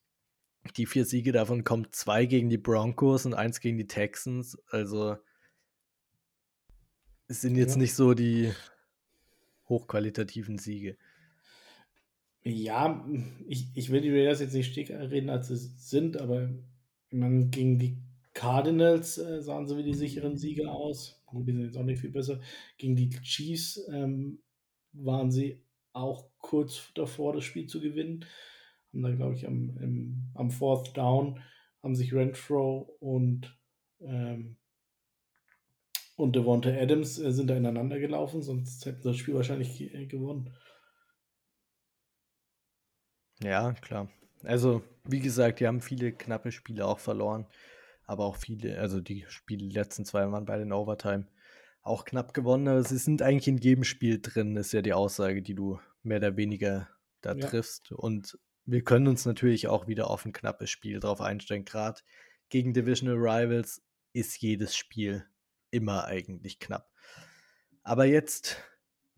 die 0.76 0.86
vier 0.86 1.04
Siege 1.04 1.32
davon 1.32 1.64
kommen 1.64 1.88
zwei 1.92 2.26
gegen 2.26 2.48
die 2.48 2.58
Broncos 2.58 3.26
und 3.26 3.34
eins 3.34 3.60
gegen 3.60 3.78
die 3.78 3.86
Texans. 3.86 4.58
Also 4.68 5.16
es 7.28 7.40
sind 7.40 7.56
jetzt 7.56 7.74
ja. 7.74 7.78
nicht 7.78 7.94
so 7.94 8.14
die 8.14 8.52
hochqualitativen 9.68 10.58
Siege. 10.58 10.96
Ja, 12.48 13.04
ich, 13.48 13.66
ich 13.74 13.90
will 13.90 14.00
die 14.02 14.10
Raiders 14.10 14.38
jetzt 14.38 14.54
nicht 14.54 14.70
stärker 14.70 15.10
reden, 15.10 15.30
als 15.30 15.48
sie 15.48 15.56
sind, 15.56 16.16
aber 16.16 16.48
man 17.10 17.50
gegen 17.50 17.80
die 17.80 17.98
Cardinals 18.34 19.18
äh, 19.18 19.42
sahen 19.42 19.66
sie 19.66 19.76
wie 19.76 19.82
die 19.82 19.94
sicheren 19.94 20.36
Sieger 20.36 20.70
aus. 20.70 21.20
Die 21.32 21.52
sind 21.52 21.64
jetzt 21.64 21.76
auch 21.76 21.82
nicht 21.82 22.00
viel 22.00 22.12
besser. 22.12 22.40
Gegen 22.78 22.94
die 22.94 23.10
Chiefs 23.10 23.84
ähm, 23.92 24.38
waren 24.92 25.32
sie 25.32 25.60
auch 25.92 26.28
kurz 26.38 26.92
davor, 26.94 27.32
das 27.32 27.42
Spiel 27.42 27.66
zu 27.66 27.80
gewinnen. 27.80 28.24
Haben 28.92 29.02
dann, 29.02 29.16
glaube 29.16 29.34
ich, 29.34 29.44
am, 29.48 29.76
im, 29.78 30.30
am 30.34 30.52
Fourth 30.52 30.96
Down 30.96 31.40
haben 31.82 31.96
sich 31.96 32.14
Renfro 32.14 32.96
und 33.00 33.58
ähm, 34.00 34.56
und 36.14 36.36
Devonta 36.36 36.70
Adams 36.70 37.18
äh, 37.18 37.32
sind 37.32 37.48
da 37.48 37.56
ineinander 37.56 37.98
gelaufen, 37.98 38.40
sonst 38.40 38.86
hätten 38.86 39.02
sie 39.02 39.08
das 39.08 39.16
Spiel 39.16 39.34
wahrscheinlich 39.34 39.80
äh, 39.92 40.06
gewonnen. 40.06 40.54
Ja, 43.42 43.72
klar. 43.74 44.08
Also, 44.42 44.82
wie 45.04 45.20
gesagt, 45.20 45.60
die 45.60 45.66
haben 45.66 45.80
viele 45.80 46.12
knappe 46.12 46.52
Spiele 46.52 46.86
auch 46.86 46.98
verloren. 46.98 47.46
Aber 48.06 48.24
auch 48.24 48.36
viele, 48.36 48.78
also 48.78 49.00
die 49.00 49.24
Spiele, 49.28 49.68
die 49.68 49.74
letzten 49.74 50.04
zwei 50.04 50.30
waren 50.30 50.46
bei 50.46 50.58
den 50.58 50.72
Overtime 50.72 51.26
auch 51.82 52.04
knapp 52.04 52.34
gewonnen. 52.34 52.68
Aber 52.68 52.82
sie 52.82 52.98
sind 52.98 53.22
eigentlich 53.22 53.48
in 53.48 53.58
jedem 53.58 53.84
Spiel 53.84 54.20
drin, 54.20 54.56
ist 54.56 54.72
ja 54.72 54.82
die 54.82 54.92
Aussage, 54.92 55.42
die 55.42 55.54
du 55.54 55.80
mehr 56.02 56.18
oder 56.18 56.36
weniger 56.36 56.88
da 57.20 57.34
ja. 57.34 57.46
triffst. 57.46 57.92
Und 57.92 58.38
wir 58.64 58.82
können 58.82 59.08
uns 59.08 59.26
natürlich 59.26 59.68
auch 59.68 59.86
wieder 59.88 60.08
auf 60.10 60.24
ein 60.24 60.32
knappes 60.32 60.70
Spiel 60.70 61.00
drauf 61.00 61.20
einstellen. 61.20 61.64
Gerade 61.64 62.00
gegen 62.48 62.74
Divisional 62.74 63.16
Rivals 63.16 63.82
ist 64.12 64.40
jedes 64.40 64.76
Spiel 64.76 65.24
immer 65.70 66.04
eigentlich 66.04 66.58
knapp. 66.58 66.90
Aber 67.82 68.04
jetzt 68.04 68.56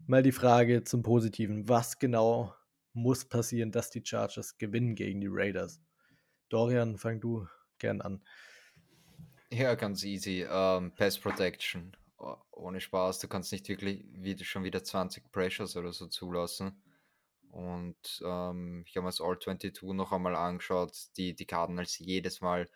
mal 0.07 0.23
die 0.23 0.33
Frage 0.33 0.85
zum 0.85 1.03
Positiven. 1.03 1.69
Was 1.69 1.99
genau 1.99 2.55
muss 2.93 3.25
passieren, 3.25 3.73
dass 3.73 3.91
die 3.91 4.05
Chargers 4.05 4.59
gewinnen 4.59 4.95
gegen 4.95 5.21
die 5.21 5.29
Raiders? 5.31 5.81
Dorian, 6.49 6.97
fang 6.99 7.21
du 7.21 7.47
gern 7.79 8.01
an. 8.01 8.23
Ja, 9.51 9.75
ganz 9.75 10.05
easy. 10.05 10.47
Ähm, 10.49 10.93
Pass 10.95 11.19
Protection. 11.19 11.97
Oh, 12.19 12.37
ohne 12.53 12.81
Spaß. 12.81 13.21
Du 13.21 13.29
kannst 13.29 13.53
nicht 13.53 13.69
wirklich 13.69 14.05
wieder, 14.13 14.45
schon 14.45 14.65
wieder 14.65 14.83
20 14.83 15.31
Pressures 15.31 15.77
oder 15.77 15.93
so 15.93 16.07
zulassen. 16.07 16.83
Und 17.51 18.23
ähm, 18.25 18.85
ich 18.87 18.97
habe 18.97 19.05
mir 19.05 19.11
das 19.11 19.21
All-22 19.21 19.95
noch 19.95 20.13
einmal 20.13 20.37
angeschaut. 20.37 20.93
Die, 21.17 21.35
die 21.35 21.47
Cardinals 21.47 21.99
jedes 21.99 22.41
Mal 22.41 22.69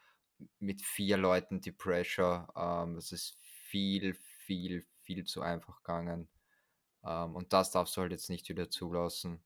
mit 0.59 0.83
vier 0.83 1.17
Leuten 1.17 1.61
die 1.61 1.73
Pressure. 1.73 2.49
Ähm, 2.57 2.95
das 2.95 3.13
ist 3.13 3.37
viel, 3.41 4.15
viel, 4.15 4.87
viel 5.03 5.25
zu 5.25 5.43
einfach 5.43 5.83
gegangen. 5.83 6.29
Ähm, 7.05 7.37
und 7.37 7.53
das 7.53 7.71
darfst 7.71 7.97
du 7.97 8.01
halt 8.01 8.13
jetzt 8.13 8.31
nicht 8.31 8.49
wieder 8.49 8.71
zulassen. 8.71 9.43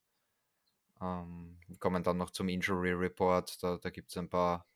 Ähm, 1.00 1.58
kommen 1.78 2.02
dann 2.02 2.18
noch 2.18 2.30
zum 2.30 2.48
Injury 2.48 2.92
Report. 2.92 3.62
Da, 3.62 3.78
da 3.78 3.90
gibt 3.90 4.10
es 4.10 4.16
ein 4.16 4.28
paar, 4.28 4.66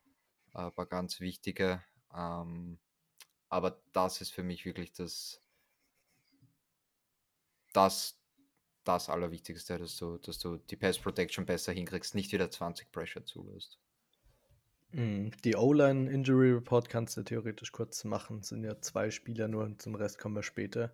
äh, 0.54 0.70
paar 0.70 0.86
ganz 0.86 1.20
wichtige. 1.20 1.82
Ähm, 2.14 2.78
aber 3.48 3.80
das 3.92 4.20
ist 4.20 4.32
für 4.32 4.42
mich 4.42 4.64
wirklich 4.64 4.92
das, 4.92 5.42
das, 7.72 8.18
das 8.84 9.08
Allerwichtigste, 9.08 9.78
dass 9.78 9.96
du, 9.96 10.18
dass 10.18 10.38
du 10.38 10.56
die 10.56 10.76
Pass 10.76 10.98
Protection 10.98 11.46
besser 11.46 11.72
hinkriegst, 11.72 12.14
nicht 12.14 12.32
wieder 12.32 12.50
20 12.50 12.92
Pressure 12.92 13.24
zulässt. 13.24 13.78
Mhm. 14.92 15.30
Die 15.44 15.56
O-Line 15.56 16.10
Injury 16.10 16.52
Report 16.52 16.88
kannst 16.88 17.16
du 17.16 17.22
theoretisch 17.22 17.72
kurz 17.72 18.04
machen. 18.04 18.40
Es 18.40 18.48
sind 18.48 18.64
ja 18.64 18.80
zwei 18.80 19.10
Spieler 19.10 19.48
nur 19.48 19.64
und 19.64 19.80
zum 19.80 19.94
Rest 19.94 20.18
kommen 20.18 20.34
wir 20.34 20.42
später. 20.42 20.92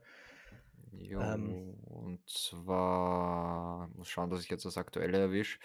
Jo, 0.93 1.21
ähm, 1.21 1.75
und 1.85 2.28
zwar 2.28 3.88
muss 3.88 4.09
schauen, 4.09 4.31
dass 4.31 4.43
ich 4.43 4.50
jetzt 4.50 4.64
das 4.64 4.78
aktuelle 4.78 5.19
erwische. 5.19 5.59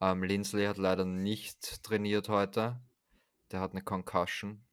Ähm, 0.00 0.22
Lindsley 0.24 0.66
hat 0.66 0.78
leider 0.78 1.04
nicht 1.04 1.82
trainiert 1.84 2.28
heute. 2.28 2.80
Der 3.50 3.60
hat 3.60 3.72
eine 3.72 3.82
Concussion. 3.82 4.64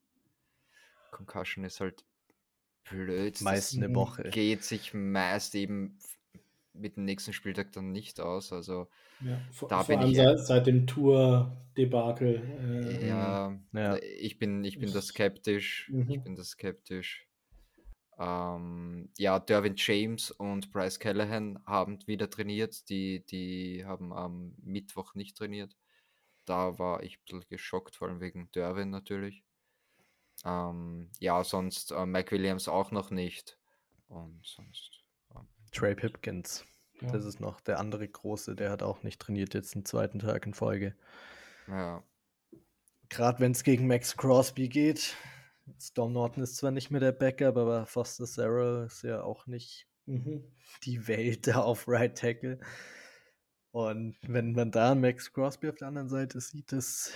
Concussion 1.11 1.65
ist 1.65 1.81
halt 1.81 2.05
blöd. 2.89 3.41
Meist 3.41 3.75
eine 3.75 3.93
Woche. 3.93 4.23
Geht 4.23 4.63
sich 4.63 4.93
meist 4.93 5.55
eben 5.55 5.99
mit 6.73 6.95
dem 6.95 7.05
nächsten 7.05 7.33
Spieltag 7.33 7.71
dann 7.73 7.91
nicht 7.91 8.19
aus. 8.19 8.53
Also 8.53 8.87
ja, 9.21 9.39
vor, 9.51 9.69
da 9.69 9.83
vor 9.83 9.87
bin 9.87 9.99
allem 9.99 10.11
ich 10.11 10.17
seit, 10.17 10.39
seit 10.39 10.67
dem 10.67 10.87
Tour-Debakel. 10.87 12.41
Äh, 12.81 13.07
ja, 13.07 13.59
ja, 13.73 13.97
ich 13.97 14.39
bin, 14.39 14.63
ich 14.63 14.79
bin 14.79 14.91
da 14.91 15.01
skeptisch. 15.01 15.89
Mhm. 15.91 16.09
Ich 16.09 16.23
bin 16.23 16.35
da 16.35 16.43
skeptisch. 16.43 17.28
Ähm, 18.19 19.09
ja, 19.17 19.39
Derwin 19.39 19.75
James 19.77 20.29
und 20.29 20.71
Bryce 20.71 20.99
Callahan 20.99 21.63
haben 21.65 22.05
wieder 22.05 22.29
trainiert. 22.29 22.89
Die, 22.89 23.25
die 23.25 23.85
haben 23.85 24.11
am 24.11 24.55
Mittwoch 24.61 25.15
nicht 25.15 25.37
trainiert. 25.37 25.77
Da 26.45 26.77
war 26.77 27.01
ich 27.01 27.17
ein 27.17 27.21
bisschen 27.25 27.45
geschockt, 27.49 27.95
vor 27.95 28.09
allem 28.09 28.19
wegen 28.19 28.51
Derwin 28.51 28.89
natürlich. 28.89 29.43
Ähm, 30.43 31.09
ja, 31.19 31.43
sonst 31.43 31.91
äh, 31.91 32.05
Mike 32.05 32.31
Williams 32.31 32.67
auch 32.67 32.91
noch 32.91 33.09
nicht. 33.09 33.57
Und 34.09 34.45
sonst. 34.45 35.03
Ähm, 35.33 35.47
Trey 35.71 35.95
Pipkins. 35.95 36.65
Ja. 37.01 37.11
Das 37.11 37.23
ist 37.23 37.39
noch 37.39 37.61
der 37.61 37.79
andere 37.79 38.05
große, 38.07 38.55
der 38.55 38.69
hat 38.69 38.83
auch 38.83 39.03
nicht 39.03 39.21
trainiert 39.21 39.53
jetzt 39.53 39.75
den 39.75 39.85
zweiten 39.85 40.19
Tag 40.19 40.45
in 40.45 40.53
Folge. 40.53 40.93
Ja. 41.67 42.03
Gerade 43.07 43.39
wenn 43.39 43.53
es 43.53 43.63
gegen 43.63 43.87
Max 43.87 44.17
Crosby 44.17 44.67
geht. 44.67 45.15
Storm 45.79 46.13
Norton 46.13 46.43
ist 46.43 46.57
zwar 46.57 46.71
nicht 46.71 46.91
mehr 46.91 46.99
der 46.99 47.11
Backup, 47.11 47.57
aber 47.57 47.85
Foster 47.85 48.25
Sarah 48.25 48.85
ist 48.85 49.03
ja 49.03 49.23
auch 49.23 49.47
nicht 49.47 49.87
mhm. 50.05 50.43
die 50.83 51.07
Welt 51.07 51.47
da 51.47 51.61
auf 51.61 51.87
Right 51.87 52.17
Tackle. 52.17 52.59
Und 53.71 54.17
wenn 54.27 54.53
man 54.53 54.71
da 54.71 54.95
Max 54.95 55.31
Crosby 55.31 55.69
auf 55.69 55.75
der 55.75 55.89
anderen 55.89 56.09
Seite 56.09 56.39
sieht, 56.41 56.71
ist 56.73 57.13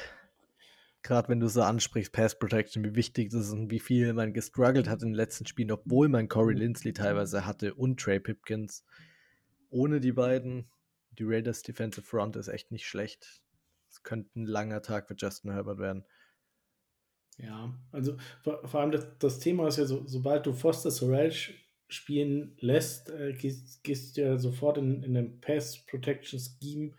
gerade 1.03 1.27
wenn 1.29 1.39
du 1.39 1.47
so 1.49 1.61
ansprichst, 1.61 2.13
Pass 2.13 2.39
Protection, 2.39 2.83
wie 2.83 2.95
wichtig 2.95 3.29
das 3.29 3.47
ist 3.47 3.53
und 3.53 3.69
wie 3.69 3.79
viel 3.79 4.13
man 4.13 4.33
gestruggelt 4.33 4.87
hat 4.87 5.03
in 5.03 5.09
den 5.09 5.15
letzten 5.15 5.45
Spielen, 5.45 5.71
obwohl 5.71 6.07
man 6.07 6.29
Corey 6.29 6.55
Lindsley 6.55 6.93
teilweise 6.93 7.45
hatte 7.45 7.75
und 7.75 7.99
Trey 7.99 8.19
Pipkins. 8.19 8.85
Ohne 9.69 9.99
die 9.99 10.13
beiden, 10.13 10.69
die 11.11 11.23
Raiders 11.25 11.61
Defensive 11.61 12.05
Front 12.05 12.35
ist 12.37 12.47
echt 12.47 12.71
nicht 12.71 12.87
schlecht. 12.87 13.41
Es 13.89 14.01
könnte 14.03 14.39
ein 14.39 14.45
langer 14.45 14.81
Tag 14.81 15.07
für 15.07 15.15
Justin 15.15 15.51
Herbert 15.51 15.79
werden. 15.79 16.05
Ja, 17.37 17.73
also 17.91 18.15
vor, 18.43 18.67
vor 18.67 18.79
allem 18.79 18.91
das, 18.91 19.07
das, 19.19 19.39
Thema 19.39 19.67
ist 19.67 19.77
ja 19.77 19.85
so, 19.85 20.03
sobald 20.05 20.45
du 20.45 20.53
Foster 20.53 20.91
Sorrell 20.91 21.31
spielen 21.87 22.55
lässt, 22.59 23.09
äh, 23.09 23.33
gehst, 23.33 23.83
gehst 23.83 24.17
du 24.17 24.21
ja 24.21 24.37
sofort 24.37 24.77
in, 24.77 25.03
in 25.03 25.15
den 25.15 25.41
Pass 25.41 25.83
Protection 25.85 26.39
Scheme, 26.39 26.91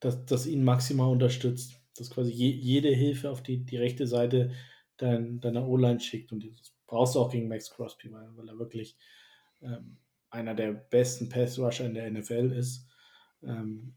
das, 0.00 0.24
das 0.26 0.46
ihn 0.46 0.64
maximal 0.64 1.10
unterstützt 1.10 1.80
das 2.00 2.10
quasi 2.10 2.30
je, 2.32 2.50
jede 2.50 2.88
Hilfe 2.88 3.30
auf 3.30 3.42
die, 3.42 3.64
die 3.64 3.76
rechte 3.76 4.06
Seite 4.06 4.52
dein, 4.96 5.40
deiner 5.40 5.68
O-Line 5.68 6.00
schickt. 6.00 6.32
Und 6.32 6.44
das 6.44 6.74
brauchst 6.86 7.14
du 7.14 7.20
auch 7.20 7.30
gegen 7.30 7.48
Max 7.48 7.70
Crosby, 7.70 8.10
weil, 8.10 8.28
weil 8.36 8.48
er 8.48 8.58
wirklich 8.58 8.96
ähm, 9.62 9.98
einer 10.30 10.54
der 10.54 10.72
besten 10.72 11.28
Pass-Rusher 11.28 11.86
in 11.86 11.94
der 11.94 12.10
NFL 12.10 12.52
ist. 12.52 12.88
Ähm, 13.42 13.94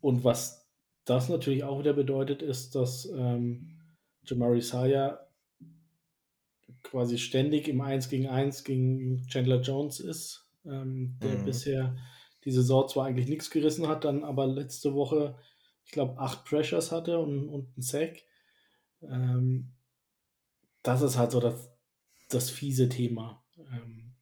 und 0.00 0.24
was 0.24 0.68
das 1.04 1.28
natürlich 1.28 1.64
auch 1.64 1.78
wieder 1.78 1.92
bedeutet, 1.92 2.42
ist, 2.42 2.74
dass 2.74 3.06
ähm, 3.06 3.77
Jamari 4.28 4.60
Saya 4.60 5.26
quasi 6.82 7.18
ständig 7.18 7.68
im 7.68 7.80
1 7.80 8.08
gegen 8.08 8.28
1 8.28 8.64
gegen 8.64 9.26
Chandler 9.26 9.60
Jones 9.60 10.00
ist, 10.00 10.48
ähm, 10.64 11.18
der 11.22 11.38
mhm. 11.38 11.44
bisher 11.44 11.96
die 12.44 12.50
Saison 12.50 12.88
zwar 12.88 13.06
eigentlich 13.06 13.28
nichts 13.28 13.50
gerissen 13.50 13.88
hat, 13.88 14.04
dann 14.04 14.24
aber 14.24 14.46
letzte 14.46 14.94
Woche 14.94 15.36
ich 15.88 15.92
glaube, 15.92 16.18
acht 16.18 16.44
Pressures 16.44 16.92
hatte 16.92 17.18
und, 17.18 17.48
und 17.48 17.74
einen 17.74 17.82
Sack. 17.82 18.18
Ähm, 19.00 19.72
das 20.82 21.00
ist 21.00 21.16
halt 21.16 21.30
so 21.30 21.40
das, 21.40 21.72
das 22.28 22.50
fiese 22.50 22.90
Thema. 22.90 23.42
Ähm, 23.56 24.12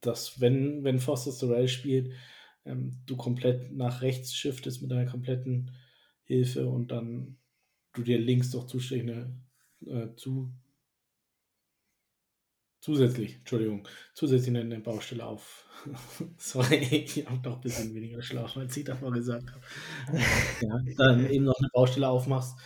dass, 0.00 0.40
wenn, 0.40 0.84
wenn 0.84 1.00
Foster 1.00 1.32
Sorrell 1.32 1.68
spielt, 1.68 2.14
ähm, 2.64 2.98
du 3.04 3.18
komplett 3.18 3.70
nach 3.72 4.00
rechts 4.00 4.32
shiftest 4.32 4.80
mit 4.80 4.90
deiner 4.90 5.04
kompletten 5.04 5.70
Hilfe 6.22 6.66
und 6.66 6.92
dann 6.92 7.36
du 7.98 8.04
dir 8.04 8.18
links 8.18 8.50
doch 8.50 8.66
zustechende 8.66 9.34
äh, 9.86 10.14
zu, 10.16 10.52
zusätzlich, 12.80 13.36
Entschuldigung, 13.36 13.86
zusätzlich 14.14 14.56
eine 14.56 14.80
Baustelle 14.80 15.26
auf. 15.26 15.66
Sorry, 16.38 16.76
ich 16.76 17.26
habe 17.28 17.40
doch 17.42 17.56
ein 17.56 17.60
bisschen 17.60 17.94
weniger 17.94 18.22
Schlaf, 18.22 18.56
als 18.56 18.76
ich 18.76 18.84
davor 18.84 19.12
gesagt 19.12 19.50
habe. 19.50 19.64
ja, 20.60 20.80
dann 20.96 21.28
eben 21.30 21.44
noch 21.44 21.58
eine 21.58 21.68
Baustelle 21.72 22.08
aufmachst 22.08 22.58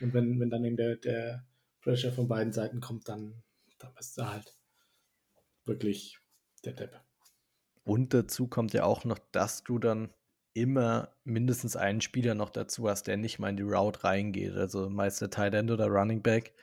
und 0.00 0.12
wenn, 0.14 0.38
wenn 0.40 0.50
dann 0.50 0.64
eben 0.64 0.76
der, 0.76 0.96
der 0.96 1.46
Pressure 1.80 2.12
von 2.12 2.28
beiden 2.28 2.52
Seiten 2.52 2.80
kommt, 2.80 3.08
dann, 3.08 3.42
dann 3.78 3.94
bist 3.94 4.18
du 4.18 4.28
halt 4.28 4.56
wirklich 5.64 6.18
der 6.64 6.72
Depp. 6.72 7.00
Und 7.84 8.14
dazu 8.14 8.46
kommt 8.46 8.72
ja 8.72 8.84
auch 8.84 9.04
noch, 9.04 9.18
dass 9.32 9.64
du 9.64 9.78
dann 9.78 10.12
immer 10.54 11.14
mindestens 11.24 11.76
einen 11.76 12.00
Spieler 12.00 12.34
noch 12.34 12.50
dazu 12.50 12.88
hast, 12.88 13.04
der 13.04 13.16
nicht 13.16 13.38
mal 13.38 13.50
in 13.50 13.56
die 13.56 13.62
Route 13.62 14.04
reingeht. 14.04 14.54
Also 14.54 14.90
meist 14.90 15.20
der 15.20 15.30
Tight 15.30 15.54
End 15.54 15.70
oder 15.70 15.86
Running 15.86 16.22
Back, 16.22 16.54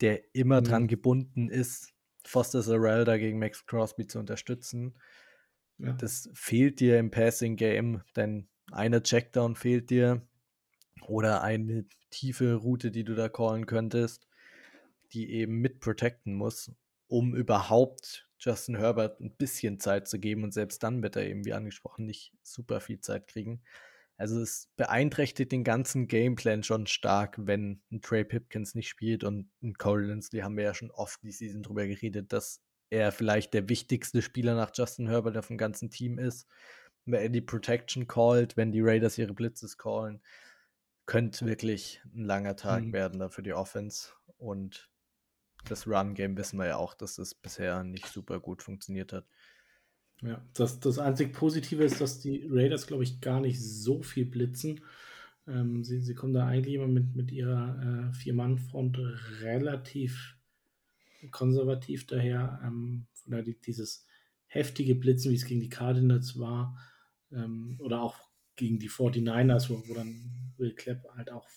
der 0.00 0.34
immer 0.34 0.60
mhm. 0.60 0.64
dran 0.64 0.88
gebunden 0.88 1.48
ist, 1.48 1.92
Foster 2.24 2.62
Zarell 2.62 3.04
dagegen 3.04 3.38
Max 3.38 3.66
Crosby 3.66 4.06
zu 4.06 4.18
unterstützen. 4.18 4.94
Ja. 5.78 5.92
Das 5.92 6.28
fehlt 6.34 6.80
dir 6.80 6.98
im 6.98 7.10
Passing 7.10 7.56
Game, 7.56 8.02
denn 8.16 8.48
eine 8.70 9.02
Checkdown 9.02 9.56
fehlt 9.56 9.90
dir 9.90 10.22
oder 11.06 11.42
eine 11.42 11.86
tiefe 12.10 12.54
Route, 12.54 12.90
die 12.90 13.04
du 13.04 13.14
da 13.14 13.28
callen 13.28 13.66
könntest, 13.66 14.28
die 15.12 15.30
eben 15.32 15.56
mit 15.56 15.80
protecten 15.80 16.34
muss, 16.34 16.72
um 17.06 17.34
überhaupt 17.34 18.28
Justin 18.40 18.76
Herbert 18.76 19.20
ein 19.20 19.36
bisschen 19.36 19.78
Zeit 19.78 20.08
zu 20.08 20.18
geben 20.18 20.44
und 20.44 20.52
selbst 20.52 20.82
dann 20.82 21.02
wird 21.02 21.16
er 21.16 21.26
eben, 21.26 21.44
wie 21.44 21.52
angesprochen, 21.52 22.06
nicht 22.06 22.32
super 22.42 22.80
viel 22.80 23.00
Zeit 23.00 23.28
kriegen. 23.28 23.62
Also 24.16 24.40
es 24.40 24.68
beeinträchtigt 24.76 25.52
den 25.52 25.64
ganzen 25.64 26.08
Gameplan 26.08 26.62
schon 26.62 26.86
stark, 26.86 27.36
wenn 27.38 27.80
ein 27.90 28.02
Trey 28.02 28.24
Pipkins 28.24 28.74
nicht 28.74 28.88
spielt 28.88 29.24
und 29.24 29.50
ein 29.62 29.74
Cole 29.74 30.06
Lindsley 30.06 30.40
haben 30.40 30.56
wir 30.56 30.64
ja 30.64 30.74
schon 30.74 30.90
oft 30.90 31.22
die 31.22 31.32
Season 31.32 31.62
drüber 31.62 31.86
geredet, 31.86 32.32
dass 32.32 32.62
er 32.90 33.12
vielleicht 33.12 33.54
der 33.54 33.68
wichtigste 33.68 34.20
Spieler 34.20 34.54
nach 34.54 34.72
Justin 34.74 35.08
Herbert 35.08 35.38
auf 35.38 35.46
dem 35.46 35.58
ganzen 35.58 35.90
Team 35.90 36.18
ist. 36.18 36.46
Wenn 37.06 37.22
er 37.22 37.28
die 37.28 37.40
Protection 37.40 38.08
callt, 38.08 38.56
wenn 38.56 38.72
die 38.72 38.82
Raiders 38.82 39.16
ihre 39.16 39.32
Blitzes 39.32 39.78
callen, 39.78 40.20
könnte 41.06 41.46
wirklich 41.46 42.02
ein 42.14 42.24
langer 42.24 42.56
Tag 42.56 42.84
mhm. 42.84 42.92
werden 42.92 43.20
da 43.20 43.30
für 43.30 43.42
die 43.42 43.54
Offense 43.54 44.10
und 44.36 44.89
das 45.68 45.86
Run-Game 45.86 46.36
wissen 46.36 46.58
wir 46.58 46.66
ja 46.66 46.76
auch, 46.76 46.94
dass 46.94 47.16
das 47.16 47.34
bisher 47.34 47.84
nicht 47.84 48.06
super 48.06 48.40
gut 48.40 48.62
funktioniert 48.62 49.12
hat. 49.12 49.26
Ja, 50.22 50.44
das, 50.54 50.80
das 50.80 50.98
einzig 50.98 51.32
Positive 51.32 51.82
ist, 51.82 52.00
dass 52.00 52.20
die 52.20 52.46
Raiders, 52.48 52.86
glaube 52.86 53.04
ich, 53.04 53.20
gar 53.20 53.40
nicht 53.40 53.60
so 53.60 54.02
viel 54.02 54.26
blitzen. 54.26 54.80
Ähm, 55.46 55.82
sie, 55.82 56.00
sie 56.00 56.14
kommen 56.14 56.34
da 56.34 56.46
eigentlich 56.46 56.74
immer 56.74 56.88
mit, 56.88 57.16
mit 57.16 57.32
ihrer 57.32 58.10
äh, 58.10 58.12
Vier-Mann-Front 58.12 58.98
relativ 59.40 60.36
konservativ 61.30 62.06
daher. 62.06 62.60
Ähm, 62.62 63.06
von 63.14 63.32
daher 63.32 63.44
dieses 63.66 64.06
heftige 64.46 64.94
Blitzen, 64.94 65.30
wie 65.30 65.36
es 65.36 65.46
gegen 65.46 65.60
die 65.60 65.68
Cardinals 65.68 66.38
war, 66.38 66.76
ähm, 67.32 67.76
oder 67.80 68.02
auch 68.02 68.16
gegen 68.56 68.78
die 68.78 68.90
49ers, 68.90 69.70
wo, 69.70 69.82
wo 69.88 69.94
dann 69.94 70.52
Will 70.58 70.74
Clapp 70.74 71.04
halt 71.16 71.30
auch 71.30 71.48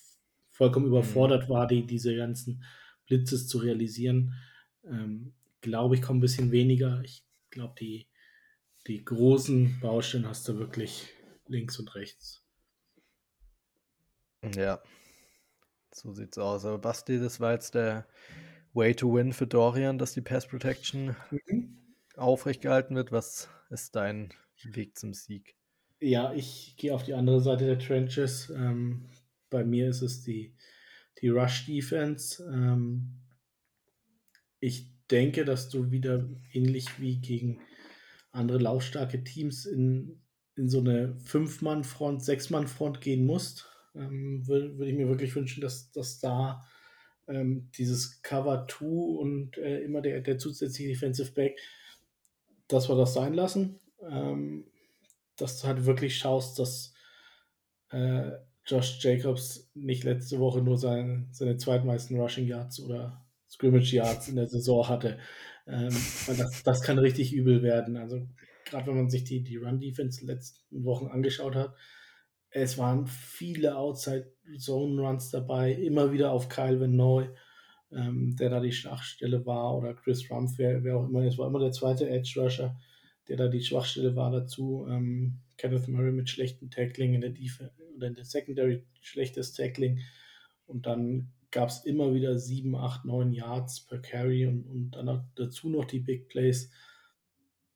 vollkommen 0.51 0.85
mhm. 0.85 0.93
überfordert 0.93 1.49
war, 1.49 1.67
die, 1.67 1.85
diese 1.85 2.15
ganzen 2.15 2.63
Blitzes 3.07 3.47
zu 3.47 3.57
realisieren. 3.59 4.33
Ähm, 4.85 5.33
glaube 5.61 5.95
ich, 5.95 6.01
kommt 6.01 6.19
ein 6.19 6.21
bisschen 6.21 6.51
weniger. 6.51 7.01
Ich 7.03 7.23
glaube, 7.49 7.75
die, 7.79 8.07
die 8.87 9.03
großen 9.03 9.79
Baustellen 9.79 10.27
hast 10.27 10.47
du 10.47 10.57
wirklich 10.57 11.09
links 11.47 11.79
und 11.79 11.95
rechts. 11.95 12.43
Ja, 14.55 14.81
so 15.91 16.13
sieht's 16.13 16.37
aus. 16.37 16.65
Aber 16.65 16.77
Basti, 16.79 17.19
das 17.19 17.39
war 17.39 17.53
jetzt 17.53 17.75
der 17.75 18.05
Way 18.73 18.95
to 18.95 19.13
win 19.13 19.33
für 19.33 19.47
Dorian, 19.47 19.97
dass 19.97 20.13
die 20.13 20.21
Pass 20.21 20.47
Protection 20.47 21.15
mhm. 21.31 21.77
aufrecht 22.15 22.61
gehalten 22.61 22.95
wird. 22.95 23.11
Was 23.11 23.49
ist 23.69 23.95
dein 23.95 24.33
Weg 24.63 24.97
zum 24.97 25.13
Sieg? 25.13 25.55
Ja, 25.99 26.33
ich 26.33 26.75
gehe 26.77 26.93
auf 26.93 27.03
die 27.03 27.13
andere 27.13 27.39
Seite 27.39 27.65
der 27.65 27.79
Trenches. 27.79 28.49
Ähm, 28.49 29.05
bei 29.49 29.63
mir 29.63 29.89
ist 29.89 30.01
es 30.01 30.21
die 30.21 30.53
die 31.23 31.29
Rush 31.29 31.65
Defense. 31.65 32.43
Ähm, 32.43 33.21
ich 34.59 34.89
denke, 35.09 35.45
dass 35.45 35.69
du 35.69 35.89
wieder 35.89 36.29
ähnlich 36.51 36.99
wie 36.99 37.19
gegen 37.19 37.61
andere 38.31 38.57
laufstarke 38.57 39.23
Teams 39.23 39.65
in, 39.65 40.21
in 40.55 40.69
so 40.69 40.79
eine 40.79 41.15
Fünf-Mann-Front, 41.23 42.23
Sechs-Mann-Front 42.23 42.99
gehen 42.99 43.25
musst. 43.25 43.69
Ähm, 43.95 44.45
Würde 44.47 44.77
würd 44.77 44.89
ich 44.89 44.95
mir 44.95 45.07
wirklich 45.07 45.35
wünschen, 45.35 45.61
dass, 45.61 45.91
dass 45.91 46.19
da 46.19 46.65
ähm, 47.27 47.69
dieses 47.77 48.21
Cover 48.21 48.67
2 48.69 48.85
und 48.85 49.57
äh, 49.57 49.79
immer 49.81 50.01
der, 50.01 50.19
der 50.19 50.37
zusätzliche 50.37 50.89
Defensive 50.89 51.31
Back, 51.31 51.57
dass 52.67 52.89
wir 52.89 52.97
das 52.97 53.13
sein 53.13 53.33
lassen. 53.33 53.79
Ähm, 54.01 54.65
dass 55.37 55.61
du 55.61 55.67
halt 55.67 55.85
wirklich 55.85 56.17
schaust, 56.17 56.59
dass 56.59 56.93
äh, 57.91 58.31
Josh 58.65 59.03
Jacobs 59.03 59.69
nicht 59.73 60.03
letzte 60.03 60.39
Woche 60.39 60.61
nur 60.61 60.77
sein, 60.77 61.27
seine 61.31 61.57
zweitmeisten 61.57 62.19
Rushing 62.19 62.47
Yards 62.47 62.79
oder 62.79 63.25
Scrimmage 63.49 63.93
Yards 63.93 64.29
in 64.29 64.35
der 64.35 64.47
Saison 64.47 64.87
hatte. 64.87 65.19
Ähm, 65.67 65.95
das, 66.27 66.63
das 66.63 66.81
kann 66.81 66.97
richtig 66.97 67.33
übel 67.33 67.61
werden. 67.61 67.97
Also 67.97 68.25
gerade 68.65 68.87
wenn 68.87 68.95
man 68.95 69.09
sich 69.09 69.23
die, 69.23 69.43
die 69.43 69.57
Run-Defense 69.57 70.25
letzten 70.25 70.83
Wochen 70.85 71.07
angeschaut 71.07 71.55
hat, 71.55 71.75
es 72.49 72.77
waren 72.77 73.07
viele 73.07 73.75
Outside-Zone-Runs 73.75 75.31
dabei, 75.31 75.73
immer 75.73 76.11
wieder 76.11 76.31
auf 76.31 76.49
Kyle 76.49 76.79
Van 76.79 76.95
Noy, 76.95 77.27
ähm, 77.91 78.35
der 78.37 78.49
da 78.49 78.59
die 78.59 78.71
Schwachstelle 78.71 79.45
war, 79.45 79.75
oder 79.75 79.95
Chris 79.95 80.29
Rumpf, 80.29 80.53
wer, 80.57 80.83
wer 80.83 80.97
auch 80.97 81.09
immer, 81.09 81.23
es 81.23 81.37
war 81.37 81.47
immer 81.47 81.59
der 81.59 81.71
zweite 81.71 82.07
Edge-Rusher, 82.07 82.79
der 83.27 83.37
da 83.37 83.47
die 83.47 83.63
Schwachstelle 83.63 84.15
war 84.15 84.31
dazu. 84.31 84.85
Ähm, 84.87 85.39
Kenneth 85.57 85.87
Murray 85.87 86.11
mit 86.11 86.29
schlechtem 86.29 86.69
Tackling 86.69 87.13
in 87.15 87.21
der 87.21 87.31
Defense 87.31 87.73
oder 87.95 88.07
in 88.07 88.15
der 88.15 88.25
Secondary 88.25 88.85
schlechtes 89.01 89.53
Tackling. 89.53 89.99
Und 90.65 90.85
dann 90.85 91.33
gab 91.51 91.69
es 91.69 91.85
immer 91.85 92.13
wieder 92.13 92.37
7, 92.37 92.75
8, 92.75 93.05
9 93.05 93.31
Yards 93.31 93.85
per 93.85 93.99
Carry 93.99 94.47
und, 94.47 94.65
und 94.65 94.91
dann 94.91 95.29
dazu 95.35 95.69
noch 95.69 95.85
die 95.85 95.99
Big 95.99 96.27
Plays. 96.27 96.71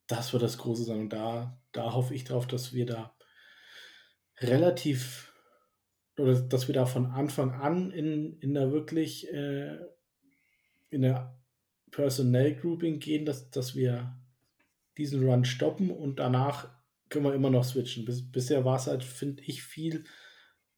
Das 0.06 0.32
wird 0.32 0.42
das 0.42 0.58
Große 0.58 0.84
sein. 0.84 1.00
Und 1.00 1.12
da, 1.12 1.60
da 1.72 1.92
hoffe 1.92 2.14
ich 2.14 2.24
drauf, 2.24 2.46
dass 2.46 2.72
wir 2.72 2.86
da 2.86 3.14
relativ 4.40 5.32
oder 6.18 6.40
dass 6.40 6.66
wir 6.66 6.74
da 6.74 6.86
von 6.86 7.06
Anfang 7.06 7.52
an 7.52 7.92
in, 7.92 8.38
in 8.40 8.54
der 8.54 8.72
wirklich 8.72 9.32
äh, 9.32 9.78
in 10.90 11.02
der 11.02 11.38
Personnel 11.90 12.56
Grouping 12.56 12.98
gehen, 12.98 13.24
dass, 13.24 13.50
dass 13.50 13.74
wir 13.74 14.18
diesen 14.96 15.22
Run 15.24 15.44
stoppen 15.44 15.90
und 15.90 16.18
danach 16.18 16.68
können 17.08 17.24
wir 17.24 17.34
immer 17.34 17.50
noch 17.50 17.64
switchen. 17.64 18.04
Bis, 18.04 18.30
bisher 18.30 18.64
war 18.64 18.76
es 18.76 18.86
halt, 18.86 19.04
finde 19.04 19.42
ich, 19.44 19.62
viel 19.62 20.04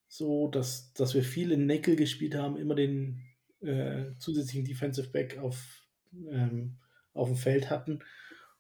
so, 0.09 0.49
dass, 0.49 0.93
dass 0.93 1.15
wir 1.15 1.23
viel 1.23 1.53
in 1.53 1.67
Nickel 1.67 1.97
gespielt 1.97 2.35
haben, 2.35 2.57
immer 2.57 2.75
den 2.75 3.23
äh, 3.61 4.17
zusätzlichen 4.19 4.65
Defensive 4.65 5.09
Back 5.11 5.39
auf, 5.39 5.87
ähm, 6.29 6.79
auf 7.13 7.29
dem 7.29 7.37
Feld 7.37 7.71
hatten 7.71 8.01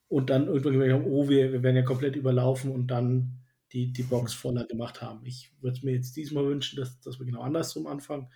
und 0.08 0.30
dann 0.30 0.46
irgendwann 0.46 0.74
gemerkt 0.74 0.92
haben, 0.92 1.06
oh, 1.06 1.28
wir, 1.28 1.52
wir 1.52 1.62
werden 1.62 1.76
ja 1.76 1.82
komplett 1.82 2.16
überlaufen 2.16 2.70
und 2.70 2.88
dann 2.88 3.40
die, 3.72 3.92
die 3.92 4.02
Box 4.02 4.34
voller 4.34 4.66
gemacht 4.66 5.02
haben. 5.02 5.24
Ich 5.24 5.52
würde 5.60 5.80
mir 5.84 5.92
jetzt 5.92 6.16
diesmal 6.16 6.46
wünschen, 6.46 6.76
dass, 6.76 7.00
dass 7.00 7.18
wir 7.18 7.26
genau 7.26 7.42
andersrum 7.42 7.86
anfangen, 7.86 8.28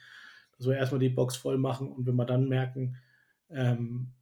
dass 0.57 0.67
wir 0.67 0.77
erstmal 0.77 1.01
die 1.01 1.09
Box 1.09 1.37
voll 1.37 1.59
machen 1.59 1.89
und 1.89 2.07
wenn 2.07 2.17
wir 2.17 2.27
dann 2.27 2.49
merken, 2.49 2.97
ähm, 3.51 4.13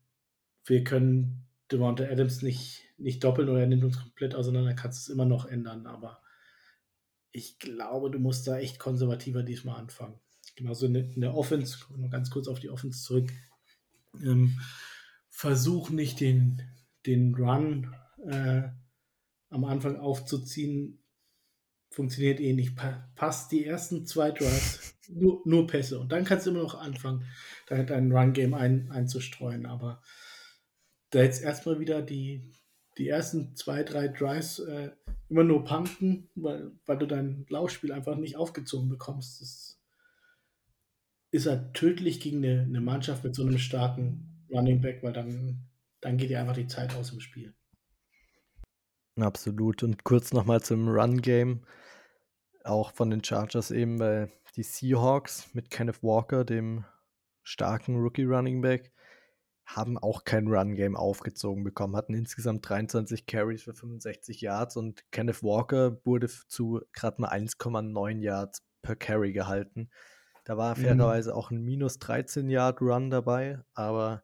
wir 0.64 0.84
können 0.84 1.46
Devonta 1.70 2.04
Adams 2.04 2.42
nicht, 2.42 2.82
nicht 3.02 3.22
doppeln 3.24 3.48
oder 3.48 3.60
er 3.60 3.66
nimmt 3.66 3.84
uns 3.84 3.98
komplett 3.98 4.34
auseinander, 4.34 4.74
kannst 4.74 5.06
du 5.06 5.10
es 5.10 5.14
immer 5.14 5.24
noch 5.24 5.46
ändern. 5.46 5.86
Aber 5.86 6.22
ich 7.32 7.58
glaube, 7.58 8.10
du 8.10 8.18
musst 8.18 8.46
da 8.46 8.58
echt 8.58 8.78
konservativer 8.78 9.42
diesmal 9.42 9.80
anfangen. 9.80 10.20
Genauso 10.54 10.86
in, 10.86 11.20
der 11.20 11.34
Offense, 11.34 11.78
ganz 12.10 12.30
kurz 12.30 12.46
auf 12.46 12.60
die 12.60 12.70
Offense 12.70 13.02
zurück. 13.02 13.30
Ähm, 14.22 14.60
versuch 15.30 15.90
nicht 15.90 16.20
den, 16.20 16.62
den 17.06 17.34
Run 17.34 17.94
äh, 18.26 18.68
am 19.48 19.64
Anfang 19.64 19.96
aufzuziehen. 19.96 21.02
Funktioniert 21.90 22.40
eh 22.40 22.52
nicht. 22.52 22.76
Pa 22.76 23.10
passt 23.14 23.52
die 23.52 23.64
ersten 23.64 24.06
zwei 24.06 24.30
Drives, 24.30 24.94
nur, 25.08 25.42
nur 25.44 25.66
Pässe. 25.66 26.00
Und 26.00 26.12
dann 26.12 26.24
kannst 26.24 26.46
du 26.46 26.50
immer 26.50 26.62
noch 26.62 26.74
anfangen, 26.74 27.24
dein 27.66 28.12
Run-Game 28.12 28.54
ein, 28.54 28.90
einzustreuen. 28.90 29.66
Aber 29.66 30.02
da 31.10 31.22
jetzt 31.22 31.42
erstmal 31.42 31.80
wieder 31.80 32.02
die, 32.02 32.52
die 32.98 33.08
ersten 33.08 33.56
zwei, 33.56 33.82
drei 33.82 34.08
Drives 34.08 34.58
äh, 34.60 34.90
immer 35.28 35.44
nur 35.44 35.64
punten, 35.64 36.28
weil, 36.34 36.72
weil 36.86 36.98
du 36.98 37.06
dein 37.06 37.46
Laufspiel 37.48 37.92
einfach 37.92 38.16
nicht 38.16 38.36
aufgezogen 38.36 38.88
bekommst. 38.88 39.40
Das 39.40 39.80
ist 41.30 41.46
halt 41.46 41.74
tödlich 41.74 42.20
gegen 42.20 42.44
eine, 42.44 42.62
eine 42.62 42.80
Mannschaft 42.80 43.24
mit 43.24 43.34
so 43.34 43.42
einem 43.42 43.58
starken 43.58 44.46
Running 44.50 44.80
Back, 44.82 45.02
weil 45.02 45.14
dann, 45.14 45.68
dann 46.00 46.18
geht 46.18 46.30
dir 46.30 46.40
einfach 46.40 46.54
die 46.54 46.66
Zeit 46.66 46.94
aus 46.94 47.12
im 47.12 47.20
Spiel. 47.20 47.54
Absolut. 49.16 49.82
Und 49.82 50.04
kurz 50.04 50.32
nochmal 50.32 50.62
zum 50.62 50.88
Run-Game, 50.88 51.62
auch 52.64 52.92
von 52.92 53.10
den 53.10 53.24
Chargers 53.24 53.70
eben, 53.70 53.98
weil 53.98 54.30
die 54.56 54.62
Seahawks 54.62 55.52
mit 55.54 55.70
Kenneth 55.70 56.02
Walker, 56.02 56.44
dem 56.44 56.84
starken 57.42 57.96
Rookie-Running 57.96 58.60
Back, 58.60 58.92
haben 59.76 59.98
auch 59.98 60.24
kein 60.24 60.48
Run-Game 60.48 60.96
aufgezogen 60.96 61.64
bekommen, 61.64 61.96
hatten 61.96 62.14
insgesamt 62.14 62.68
23 62.68 63.26
Carries 63.26 63.62
für 63.62 63.74
65 63.74 64.40
Yards 64.40 64.76
und 64.76 65.10
Kenneth 65.10 65.42
Walker 65.42 66.04
wurde 66.04 66.28
zu 66.48 66.80
gerade 66.92 67.20
mal 67.20 67.30
1,9 67.30 68.20
Yards 68.20 68.62
per 68.82 68.96
Carry 68.96 69.32
gehalten. 69.32 69.90
Da 70.44 70.56
war 70.56 70.76
mhm. 70.76 70.82
fairerweise 70.82 71.34
auch 71.34 71.50
ein 71.50 71.62
minus 71.62 71.98
13 71.98 72.48
Yard 72.48 72.80
Run 72.80 73.10
dabei, 73.10 73.60
aber 73.74 74.22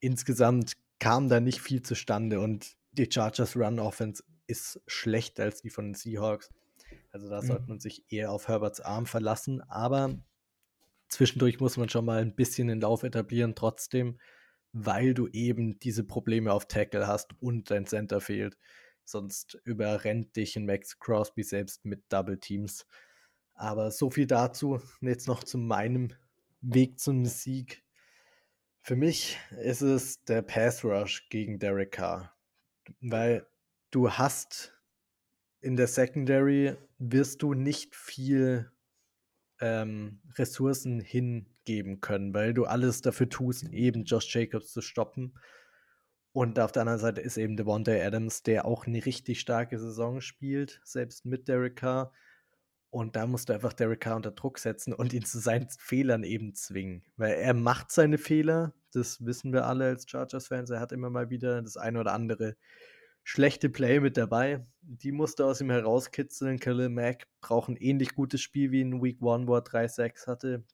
insgesamt 0.00 0.74
kam 0.98 1.28
da 1.28 1.40
nicht 1.40 1.60
viel 1.60 1.82
zustande 1.82 2.40
und 2.40 2.76
die 2.92 3.08
Chargers 3.10 3.56
Run 3.56 3.78
Offense 3.78 4.22
ist 4.46 4.80
schlechter 4.86 5.44
als 5.44 5.62
die 5.62 5.70
von 5.70 5.86
den 5.86 5.94
Seahawks. 5.94 6.50
Also 7.12 7.28
da 7.28 7.40
mhm. 7.40 7.46
sollte 7.46 7.68
man 7.68 7.80
sich 7.80 8.04
eher 8.12 8.32
auf 8.32 8.48
Herberts 8.48 8.80
Arm 8.80 9.06
verlassen. 9.06 9.62
Aber 9.62 10.18
zwischendurch 11.08 11.60
muss 11.60 11.76
man 11.76 11.88
schon 11.88 12.04
mal 12.04 12.20
ein 12.20 12.34
bisschen 12.34 12.68
den 12.68 12.80
Lauf 12.80 13.02
etablieren, 13.02 13.54
trotzdem, 13.54 14.18
weil 14.72 15.14
du 15.14 15.28
eben 15.28 15.78
diese 15.78 16.04
Probleme 16.04 16.52
auf 16.52 16.66
Tackle 16.66 17.06
hast 17.06 17.30
und 17.40 17.70
dein 17.70 17.86
Center 17.86 18.20
fehlt. 18.20 18.56
Sonst 19.04 19.60
überrennt 19.64 20.36
dich 20.36 20.56
ein 20.56 20.66
Max 20.66 20.98
Crosby 20.98 21.42
selbst 21.42 21.84
mit 21.84 22.04
Double 22.10 22.38
Teams. 22.38 22.86
Aber 23.54 23.90
so 23.90 24.10
viel 24.10 24.26
dazu. 24.26 24.80
Jetzt 25.00 25.26
noch 25.26 25.42
zu 25.42 25.58
meinem 25.58 26.14
Weg 26.60 27.00
zum 27.00 27.24
Sieg. 27.24 27.82
Für 28.82 28.96
mich 28.96 29.38
ist 29.60 29.82
es 29.82 30.22
der 30.24 30.42
Pass 30.42 30.84
Rush 30.84 31.28
gegen 31.28 31.58
Derek 31.58 31.92
Carr. 31.92 32.32
Weil 33.00 33.46
du 33.90 34.10
hast 34.10 34.80
in 35.60 35.76
der 35.76 35.88
Secondary 35.88 36.76
wirst 36.98 37.42
du 37.42 37.54
nicht 37.54 37.94
viel 37.94 38.70
ähm, 39.60 40.20
Ressourcen 40.36 41.00
hingeben 41.70 42.00
können, 42.00 42.34
weil 42.34 42.54
du 42.54 42.64
alles 42.64 43.00
dafür 43.00 43.28
tust, 43.28 43.64
eben 43.72 44.04
Josh 44.04 44.34
Jacobs 44.34 44.72
zu 44.72 44.80
stoppen. 44.80 45.34
Und 46.32 46.60
auf 46.60 46.72
der 46.72 46.82
anderen 46.82 47.00
Seite 47.00 47.20
ist 47.20 47.36
eben 47.36 47.56
Devontae 47.56 48.02
Adams, 48.02 48.42
der 48.42 48.64
auch 48.64 48.86
eine 48.86 49.04
richtig 49.04 49.40
starke 49.40 49.78
Saison 49.78 50.20
spielt, 50.20 50.80
selbst 50.84 51.24
mit 51.24 51.48
Derek 51.48 51.76
Carr. 51.76 52.12
Und 52.90 53.16
da 53.16 53.26
musst 53.26 53.48
du 53.48 53.52
einfach 53.52 53.72
Derek 53.72 54.00
Carr 54.00 54.16
unter 54.16 54.32
Druck 54.32 54.58
setzen 54.58 54.92
und 54.92 55.12
ihn 55.12 55.24
zu 55.24 55.38
seinen 55.38 55.68
Fehlern 55.78 56.24
eben 56.24 56.54
zwingen. 56.54 57.02
Weil 57.16 57.34
er 57.34 57.54
macht 57.54 57.90
seine 57.90 58.18
Fehler, 58.18 58.74
das 58.92 59.24
wissen 59.24 59.52
wir 59.52 59.66
alle 59.66 59.86
als 59.86 60.08
Chargers-Fans. 60.08 60.70
Er 60.70 60.80
hat 60.80 60.92
immer 60.92 61.10
mal 61.10 61.30
wieder 61.30 61.62
das 61.62 61.76
eine 61.76 62.00
oder 62.00 62.12
andere 62.12 62.56
schlechte 63.24 63.68
Play 63.68 64.00
mit 64.00 64.16
dabei. 64.16 64.64
Die 64.82 65.12
musste 65.12 65.44
aus 65.44 65.60
ihm 65.60 65.70
herauskitzeln. 65.70 66.58
Khalil 66.58 66.88
Mack 66.88 67.26
braucht 67.40 67.68
ein 67.68 67.76
ähnlich 67.76 68.14
gutes 68.14 68.40
Spiel 68.40 68.70
wie 68.72 68.80
in 68.80 69.02
Week 69.02 69.18
1, 69.20 69.46
wo 69.46 69.54
er 69.54 69.64
3-6 69.64 70.26
hatte. 70.26 70.64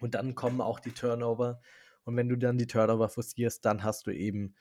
Und 0.00 0.14
dann 0.14 0.34
kommen 0.34 0.60
auch 0.60 0.80
die 0.80 0.92
Turnover. 0.92 1.60
Und 2.04 2.16
wenn 2.16 2.28
du 2.28 2.36
dann 2.36 2.58
die 2.58 2.66
Turnover 2.66 3.08
forcierst, 3.08 3.64
dann 3.64 3.84
hast 3.84 4.06
du 4.06 4.10
eben 4.10 4.54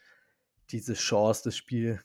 diese 0.69 0.93
Chance, 0.93 1.43
das 1.45 1.57
Spiel 1.57 2.01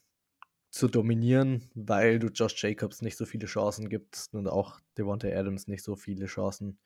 zu 0.70 0.88
dominieren, 0.88 1.70
weil 1.74 2.18
du 2.18 2.28
Josh 2.28 2.62
Jacobs 2.62 3.02
nicht 3.02 3.16
so 3.16 3.26
viele 3.26 3.46
Chancen 3.46 3.88
gibst 3.88 4.34
und 4.34 4.48
auch 4.48 4.80
Devontae 4.98 5.34
Adams 5.34 5.68
nicht 5.68 5.84
so 5.84 5.94
viele 5.94 6.26
Chancen 6.26 6.78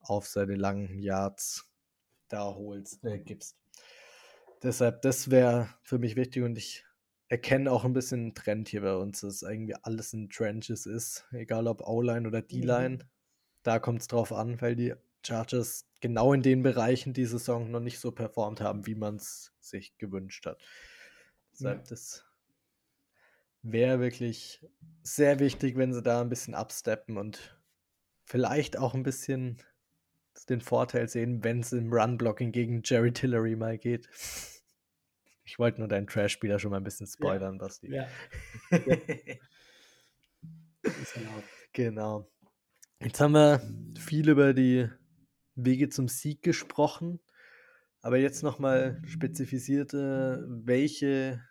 auf 0.00 0.26
seine 0.26 0.54
langen 0.54 0.98
Yards 0.98 1.68
da 2.28 2.44
holst, 2.44 3.04
äh, 3.04 3.18
gibst. 3.18 3.58
Deshalb, 4.62 5.02
das 5.02 5.30
wäre 5.30 5.68
für 5.82 5.98
mich 5.98 6.16
wichtig 6.16 6.42
und 6.44 6.56
ich 6.56 6.86
erkenne 7.28 7.70
auch 7.70 7.84
ein 7.84 7.92
bisschen 7.92 8.20
einen 8.20 8.34
Trend 8.34 8.68
hier 8.68 8.82
bei 8.82 8.94
uns, 8.94 9.20
dass 9.20 9.42
irgendwie 9.42 9.74
alles 9.74 10.12
in 10.12 10.30
Trenches 10.30 10.86
ist, 10.86 11.26
egal 11.32 11.66
ob 11.66 11.86
O-Line 11.86 12.26
oder 12.26 12.42
D-Line. 12.42 12.96
Mhm. 12.96 13.08
Da 13.62 13.78
kommt 13.78 14.00
es 14.00 14.08
drauf 14.08 14.32
an, 14.32 14.60
weil 14.60 14.76
die 14.76 14.94
Chargers 15.24 15.86
genau 16.00 16.32
in 16.32 16.42
den 16.42 16.62
Bereichen 16.62 17.12
die 17.12 17.26
Saison 17.26 17.70
noch 17.70 17.80
nicht 17.80 17.98
so 17.98 18.12
performt 18.12 18.60
haben, 18.60 18.86
wie 18.86 18.94
man 18.94 19.16
es 19.16 19.52
sich 19.60 19.96
gewünscht 19.98 20.46
hat. 20.46 20.62
Deshalb, 21.52 21.78
ja. 21.78 21.84
das 21.88 22.24
wäre 23.62 24.00
wirklich 24.00 24.66
sehr 25.02 25.38
wichtig, 25.38 25.76
wenn 25.76 25.92
sie 25.92 26.02
da 26.02 26.20
ein 26.20 26.28
bisschen 26.28 26.54
absteppen 26.54 27.18
und 27.18 27.58
vielleicht 28.24 28.78
auch 28.78 28.94
ein 28.94 29.02
bisschen 29.02 29.62
den 30.48 30.60
Vorteil 30.60 31.08
sehen, 31.08 31.44
wenn 31.44 31.60
es 31.60 31.72
im 31.72 31.92
Run-Blocking 31.92 32.52
gegen 32.52 32.82
Jerry 32.84 33.12
Tillery 33.12 33.56
mal 33.56 33.78
geht. 33.78 34.08
Ich 35.42 35.58
wollte 35.58 35.80
nur 35.80 35.88
deinen 35.88 36.06
Trash-Spieler 36.06 36.60
schon 36.60 36.70
mal 36.70 36.76
ein 36.76 36.84
bisschen 36.84 37.08
spoilern, 37.08 37.54
ja. 37.54 37.58
Basti. 37.58 37.92
Ja. 37.92 38.06
genau. 41.12 41.42
genau. 41.72 42.30
Jetzt 43.00 43.20
haben 43.20 43.32
wir 43.32 43.60
viel 43.98 44.28
über 44.28 44.54
die 44.54 44.88
Wege 45.64 45.88
zum 45.88 46.08
Sieg 46.08 46.42
gesprochen, 46.42 47.20
aber 48.00 48.18
jetzt 48.18 48.42
nochmal 48.42 49.02
spezifizierte, 49.04 50.46
welche 50.48 51.42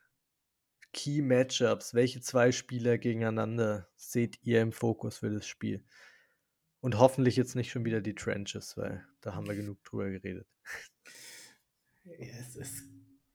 Key 0.93 1.22
Matchups, 1.22 1.93
welche 1.93 2.22
zwei 2.22 2.52
Spieler 2.52 2.98
gegeneinander 2.98 3.88
seht 3.95 4.39
ihr 4.41 4.62
im 4.62 4.72
Fokus 4.72 5.19
für 5.19 5.30
das 5.30 5.45
Spiel? 5.48 5.84
Und 6.82 6.98
hoffentlich 6.98 7.36
jetzt 7.36 7.56
nicht 7.56 7.72
schon 7.72 7.86
wieder 7.86 8.02
die 8.02 8.15
Trenches, 8.15 8.78
weil 8.78 9.06
da 9.22 9.36
haben 9.36 9.48
wir 9.48 9.56
genug 9.56 9.84
drüber 9.84 10.10
geredet. 10.10 10.48
Ja, 12.06 12.38
es, 12.39 12.56
es 12.56 12.84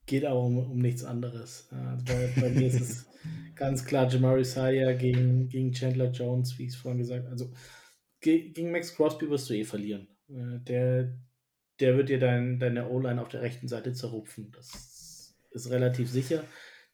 geht 0.06 0.24
aber 0.24 0.40
um, 0.40 0.58
um 0.58 0.78
nichts 0.78 1.04
anderes. 1.04 1.68
Also 1.70 2.04
bei, 2.04 2.32
bei 2.40 2.50
mir 2.50 2.66
ist 2.66 2.80
es 2.80 3.06
ganz 3.54 3.84
klar 3.84 4.08
Jamari 4.08 4.44
Saya 4.44 4.92
gegen, 4.94 5.48
gegen 5.48 5.72
Chandler 5.72 6.10
Jones, 6.10 6.58
wie 6.58 6.64
ich 6.64 6.70
es 6.70 6.76
vorhin 6.76 6.98
gesagt 6.98 7.24
habe. 7.24 7.32
Also 7.32 7.52
gegen 8.20 8.72
Max 8.72 8.94
Crosby 8.94 9.28
wirst 9.28 9.50
du 9.50 9.54
eh 9.54 9.64
verlieren. 9.64 10.08
Äh, 10.28 10.60
der, 10.60 11.18
der 11.80 11.96
wird 11.96 12.08
dir 12.08 12.18
dein, 12.18 12.58
deine 12.58 12.88
O-Line 12.88 13.20
auf 13.20 13.28
der 13.28 13.42
rechten 13.42 13.68
Seite 13.68 13.92
zerrupfen. 13.92 14.50
Das 14.52 15.36
ist 15.50 15.70
relativ 15.70 16.10
sicher. 16.10 16.44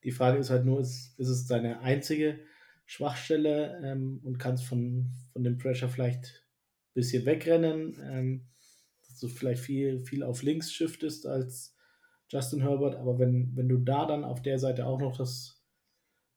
Die 0.04 0.12
Frage 0.12 0.38
ist 0.38 0.50
halt 0.50 0.64
nur, 0.64 0.80
ist, 0.80 1.18
ist 1.18 1.28
es 1.28 1.46
deine 1.46 1.80
einzige 1.80 2.40
Schwachstelle 2.86 3.80
ähm, 3.84 4.20
und 4.24 4.38
kannst 4.38 4.64
von, 4.64 5.10
von 5.32 5.44
dem 5.44 5.58
Pressure 5.58 5.88
vielleicht 5.88 6.44
ein 6.90 6.94
bisschen 6.94 7.24
wegrennen, 7.24 7.96
ähm, 8.02 8.48
dass 9.06 9.20
du 9.20 9.28
vielleicht 9.28 9.62
viel, 9.62 10.00
viel 10.00 10.22
auf 10.22 10.42
links 10.42 10.72
shiftest 10.72 11.26
als 11.26 11.76
Justin 12.28 12.62
Herbert, 12.62 12.94
aber 12.94 13.18
wenn, 13.18 13.56
wenn 13.56 13.68
du 13.68 13.78
da 13.78 14.06
dann 14.06 14.24
auf 14.24 14.40
der 14.40 14.58
Seite 14.58 14.86
auch 14.86 15.00
noch 15.00 15.16
das 15.16 15.62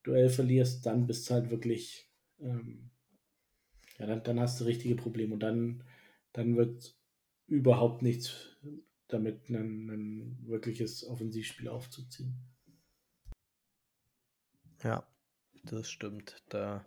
Duell 0.04 0.30
verlierst, 0.30 0.86
dann 0.86 1.08
bist 1.08 1.30
du 1.30 1.36
halt 1.36 1.50
wirklich, 1.50 2.12
ähm, 2.40 2.90
ja, 3.98 4.08
dann, 4.08 4.24
dann 4.24 4.40
hast 4.40 4.60
du 4.60 4.66
richtige 4.66 4.96
Probleme 4.96 5.34
und 5.34 5.42
dann, 5.42 5.84
dann 6.34 6.58
wird 6.58 6.98
überhaupt 7.48 8.02
nichts 8.02 8.58
damit, 9.08 9.50
ein, 9.50 9.90
ein 9.90 10.48
wirkliches 10.48 11.04
Offensivspiel 11.06 11.68
aufzuziehen. 11.68 12.36
Ja, 14.84 15.08
das 15.64 15.90
stimmt. 15.90 16.44
Da 16.50 16.86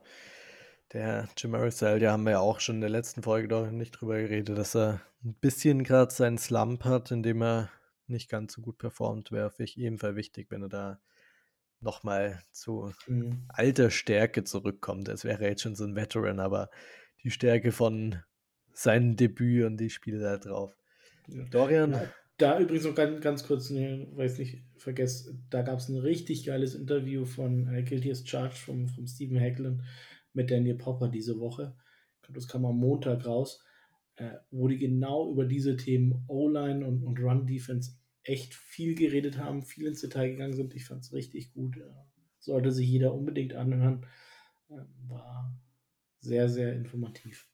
der 0.93 1.29
Jim 1.37 1.51
Marisel, 1.51 2.01
ja, 2.01 2.13
haben 2.13 2.25
wir 2.25 2.33
ja 2.33 2.41
auch 2.41 2.61
schon 2.61 2.77
in 2.77 2.81
der 2.81 2.91
letzten 2.91 3.23
Folge 3.23 3.49
doch 3.49 3.71
nicht 3.71 3.93
drüber 3.93 4.21
geredet, 4.21 4.57
dass 4.57 4.77
er 4.77 5.01
ein 5.25 5.35
bisschen 5.35 5.83
gerade 5.83 6.13
seinen 6.13 6.39
Slump 6.39 6.85
hat, 6.85 7.11
indem 7.11 7.43
er 7.43 7.71
nicht 8.07 8.31
ganz 8.31 8.53
so 8.53 8.63
gut 8.63 8.79
performt, 8.79 9.33
wäre 9.33 9.51
für 9.51 9.63
mich 9.63 9.79
ebenfalls 9.79 10.17
wichtig, 10.17 10.51
wenn 10.51 10.63
er 10.63 10.69
da 10.69 11.01
nochmal 11.81 12.43
zu 12.53 12.93
mhm. 13.09 13.45
alter 13.49 13.91
Stärke 13.91 14.45
zurückkommt. 14.45 15.09
Es 15.09 15.25
wäre 15.25 15.45
jetzt 15.45 15.63
schon 15.63 15.75
so 15.75 15.85
ein 15.85 15.97
Veteran, 15.97 16.39
aber 16.39 16.71
die 17.25 17.31
Stärke 17.31 17.73
von 17.73 18.23
seinem 18.77 19.17
Debüt 19.17 19.65
und 19.65 19.79
die 19.79 19.91
Spiele 19.91 20.21
da 20.21 20.37
drauf. 20.37 20.77
Dorian. 21.51 21.97
Da 22.39 22.61
übrigens 22.61 22.85
noch 22.85 22.95
ganz, 22.95 23.21
ganz 23.23 23.45
kurz, 23.45 23.71
ne, 23.71 24.07
weiß 24.13 24.39
nicht, 24.39 24.63
vergesst, 24.77 25.33
da 25.49 25.63
gab 25.63 25.79
es 25.79 25.89
ein 25.89 25.97
richtig 25.97 26.45
geiles 26.45 26.75
Interview 26.75 27.25
von 27.25 27.67
äh, 27.69 27.83
Guilty 27.83 28.11
as 28.11 28.29
Charged 28.29 28.59
vom, 28.59 28.89
Stephen 29.07 29.41
Hacklin 29.41 29.83
mit 30.35 30.51
Daniel 30.51 30.77
Popper 30.77 31.09
diese 31.09 31.41
Woche. 31.41 31.75
Das 32.29 32.47
kam 32.47 32.67
am 32.67 32.77
Montag 32.77 33.25
raus 33.25 33.65
äh, 34.17 34.31
wo 34.51 34.69
die 34.69 34.79
genau 34.79 35.31
über 35.31 35.45
diese 35.45 35.77
Themen 35.77 36.25
O-Line 36.27 36.87
und, 36.87 37.05
und 37.05 37.21
Run-Defense 37.21 37.93
echt 38.23 38.55
viel 38.55 38.95
geredet 38.95 39.39
haben, 39.39 39.63
viel 39.63 39.87
ins 39.87 40.01
Detail 40.01 40.31
gegangen 40.31 40.55
sind. 40.55 40.75
Ich 40.75 40.87
fand 40.87 41.05
es 41.05 41.13
richtig 41.13 41.53
gut. 41.53 41.77
Äh, 41.77 41.83
sollte 42.39 42.73
sich 42.73 42.89
jeder 42.89 43.15
unbedingt 43.15 43.55
anhören. 43.55 44.07
Äh, 44.71 44.81
war 45.09 45.55
sehr, 46.21 46.49
sehr 46.49 46.75
informativ. 46.75 47.47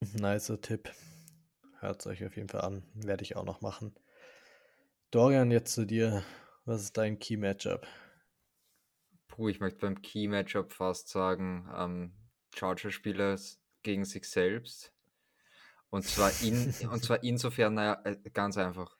Nicer 0.00 0.60
Tipp. 0.60 0.90
Hört 1.78 2.00
es 2.00 2.06
euch 2.06 2.24
auf 2.24 2.36
jeden 2.36 2.48
Fall 2.48 2.62
an. 2.62 2.82
Werde 2.94 3.22
ich 3.22 3.36
auch 3.36 3.44
noch 3.44 3.60
machen. 3.60 3.94
Dorian, 5.10 5.50
jetzt 5.50 5.74
zu 5.74 5.84
dir. 5.84 6.24
Was 6.64 6.82
ist 6.82 6.96
dein 6.96 7.18
Key-Matchup? 7.18 7.86
Puh, 9.28 9.48
ich 9.48 9.60
möchte 9.60 9.80
beim 9.80 10.00
Key-Matchup 10.00 10.72
fast 10.72 11.08
sagen, 11.08 11.68
ähm, 11.76 12.12
Charger-Spieler 12.54 13.38
gegen 13.82 14.04
sich 14.04 14.28
selbst. 14.28 14.92
Und 15.90 16.04
zwar, 16.04 16.30
in, 16.42 16.72
und 16.90 17.04
zwar 17.04 17.22
insofern, 17.22 17.74
naja, 17.74 18.00
äh, 18.04 18.16
ganz 18.30 18.56
einfach. 18.56 18.96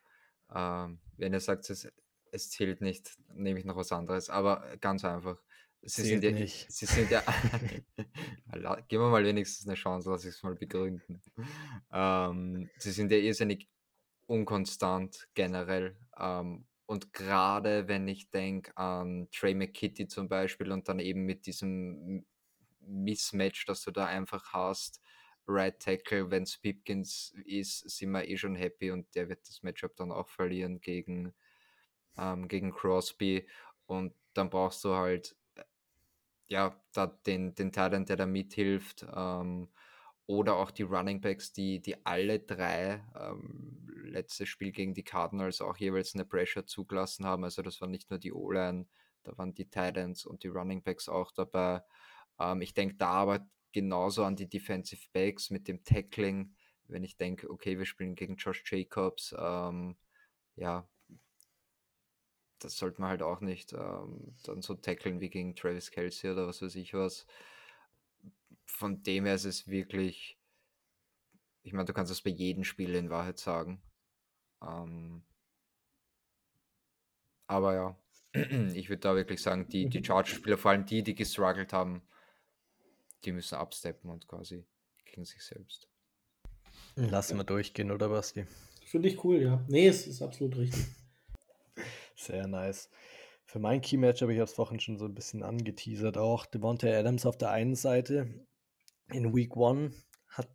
Ähm, 0.54 1.00
wenn 1.16 1.32
ihr 1.32 1.40
sagt, 1.40 1.70
es, 1.70 1.90
es 2.30 2.50
zählt 2.50 2.80
nicht, 2.80 3.16
nehme 3.32 3.58
ich 3.58 3.64
noch 3.64 3.76
was 3.76 3.92
anderes. 3.92 4.28
Aber 4.28 4.76
ganz 4.80 5.04
einfach. 5.04 5.40
Sie 5.82 6.02
sind 6.02 6.24
ja, 6.24 6.30
nicht. 6.30 6.70
Sie 6.70 6.86
sind 6.86 7.10
ja. 7.10 7.22
geben 8.88 9.02
wir 9.02 9.10
mal 9.10 9.24
wenigstens 9.24 9.66
eine 9.66 9.76
Chance, 9.76 10.10
lass 10.10 10.24
ich 10.24 10.34
es 10.34 10.42
mal 10.42 10.54
begründen. 10.54 11.22
Ähm, 11.92 12.68
sie 12.78 12.90
sind 12.90 13.10
ja 13.10 13.18
irrsinnig 13.18 13.68
unkonstant 14.26 15.28
generell. 15.34 15.96
Ähm, 16.18 16.66
und 16.86 17.12
gerade 17.12 17.88
wenn 17.88 18.08
ich 18.08 18.30
denke 18.30 18.76
an 18.76 19.28
Trey 19.30 19.54
McKitty 19.54 20.08
zum 20.08 20.28
Beispiel 20.28 20.70
und 20.72 20.88
dann 20.88 20.98
eben 20.98 21.24
mit 21.24 21.46
diesem 21.46 22.26
Mismatch, 22.80 23.64
das 23.66 23.82
du 23.82 23.90
da 23.90 24.06
einfach 24.06 24.52
hast. 24.52 25.00
Right 25.46 25.80
Tackle, 25.80 26.30
wenn 26.30 26.44
es 26.44 26.58
Pipkins 26.58 27.34
ist, 27.44 27.88
sind 27.90 28.10
wir 28.10 28.28
eh 28.28 28.36
schon 28.36 28.54
happy 28.54 28.90
und 28.90 29.12
der 29.14 29.28
wird 29.28 29.48
das 29.48 29.62
Matchup 29.62 29.96
dann 29.96 30.12
auch 30.12 30.28
verlieren 30.28 30.80
gegen, 30.80 31.32
ähm, 32.16 32.46
gegen 32.48 32.72
Crosby. 32.72 33.48
und 33.86 34.14
dann 34.34 34.50
brauchst 34.50 34.84
du 34.84 34.94
halt 34.94 35.36
ja, 36.50 36.76
da 36.92 37.06
den, 37.06 37.54
den 37.54 37.72
Talent, 37.72 38.08
der 38.08 38.16
da 38.16 38.26
mithilft. 38.26 39.06
Ähm, 39.14 39.68
oder 40.26 40.56
auch 40.56 40.70
die 40.70 40.84
Running 40.84 41.20
Backs, 41.20 41.52
die, 41.52 41.80
die 41.80 42.06
alle 42.06 42.38
drei 42.40 43.04
ähm, 43.18 43.88
letztes 44.04 44.48
Spiel 44.48 44.72
gegen 44.72 44.94
die 44.94 45.02
Cardinals 45.02 45.60
auch 45.60 45.76
jeweils 45.76 46.14
eine 46.14 46.24
Pressure 46.24 46.66
zugelassen 46.66 47.26
haben. 47.26 47.44
Also 47.44 47.62
das 47.62 47.80
war 47.80 47.88
nicht 47.88 48.10
nur 48.10 48.18
die 48.18 48.32
O-Line, 48.32 48.86
da 49.24 49.36
waren 49.38 49.54
die 49.54 49.68
Titans 49.68 50.26
und 50.26 50.44
die 50.44 50.48
Running 50.48 50.82
Backs 50.82 51.08
auch 51.08 51.32
dabei. 51.32 51.82
Ähm, 52.38 52.60
ich 52.62 52.74
denke 52.74 52.96
da 52.96 53.10
aber 53.10 53.46
genauso 53.72 54.24
an 54.24 54.36
die 54.36 54.48
Defensive 54.48 55.08
Backs 55.12 55.50
mit 55.50 55.68
dem 55.68 55.84
Tackling, 55.84 56.54
wenn 56.84 57.04
ich 57.04 57.16
denke, 57.16 57.50
okay, 57.50 57.78
wir 57.78 57.86
spielen 57.86 58.14
gegen 58.14 58.36
Josh 58.36 58.62
Jacobs, 58.70 59.34
ähm, 59.38 59.96
ja, 60.56 60.88
das 62.60 62.76
sollte 62.76 63.00
man 63.00 63.10
halt 63.10 63.22
auch 63.22 63.40
nicht 63.40 63.72
ähm, 63.72 64.34
dann 64.44 64.62
so 64.62 64.74
tackeln 64.74 65.20
wie 65.20 65.30
gegen 65.30 65.56
Travis 65.56 65.90
Kelsey 65.90 66.30
oder 66.30 66.46
was 66.46 66.62
weiß 66.62 66.74
ich 66.76 66.94
was. 66.94 67.26
Von 68.66 69.02
dem 69.02 69.24
her 69.24 69.34
ist 69.34 69.46
es 69.46 69.66
wirklich, 69.66 70.38
ich 71.62 71.72
meine, 71.72 71.86
du 71.86 71.92
kannst 71.92 72.10
das 72.10 72.22
bei 72.22 72.30
jedem 72.30 72.64
Spiel 72.64 72.94
in 72.94 73.10
Wahrheit 73.10 73.38
sagen. 73.38 73.82
Ähm, 74.62 75.22
aber 77.46 77.74
ja, 77.74 77.98
ich 78.74 78.88
würde 78.88 79.00
da 79.00 79.14
wirklich 79.16 79.42
sagen, 79.42 79.68
die, 79.68 79.88
die. 79.88 80.04
Charge-Spieler, 80.04 80.56
vor 80.56 80.70
allem 80.70 80.86
die, 80.86 81.02
die 81.02 81.14
gestruggelt 81.14 81.72
haben, 81.72 82.02
die 83.24 83.32
müssen 83.32 83.56
absteppen 83.56 84.10
und 84.10 84.28
quasi 84.28 84.64
gegen 85.04 85.24
sich 85.24 85.42
selbst. 85.42 85.88
Lassen 86.96 87.38
wir 87.38 87.44
durchgehen, 87.44 87.90
oder 87.90 88.08
Basti? 88.08 88.46
Finde 88.84 89.08
ich 89.08 89.24
cool, 89.24 89.40
ja. 89.40 89.64
Nee, 89.68 89.88
es 89.88 90.06
ist 90.06 90.22
absolut 90.22 90.56
richtig. 90.56 90.86
Sehr 92.20 92.46
nice. 92.46 92.90
Für 93.46 93.60
mein 93.60 93.80
Key-Matchup, 93.80 94.28
ich 94.28 94.36
habe 94.36 94.44
es 94.44 94.52
vorhin 94.52 94.78
schon 94.78 94.98
so 94.98 95.06
ein 95.06 95.14
bisschen 95.14 95.42
angeteasert, 95.42 96.18
auch 96.18 96.44
Devontae 96.44 96.94
Adams 96.94 97.24
auf 97.24 97.38
der 97.38 97.50
einen 97.50 97.74
Seite. 97.74 98.46
In 99.10 99.34
Week 99.34 99.56
1 99.56 99.94
hat 100.28 100.54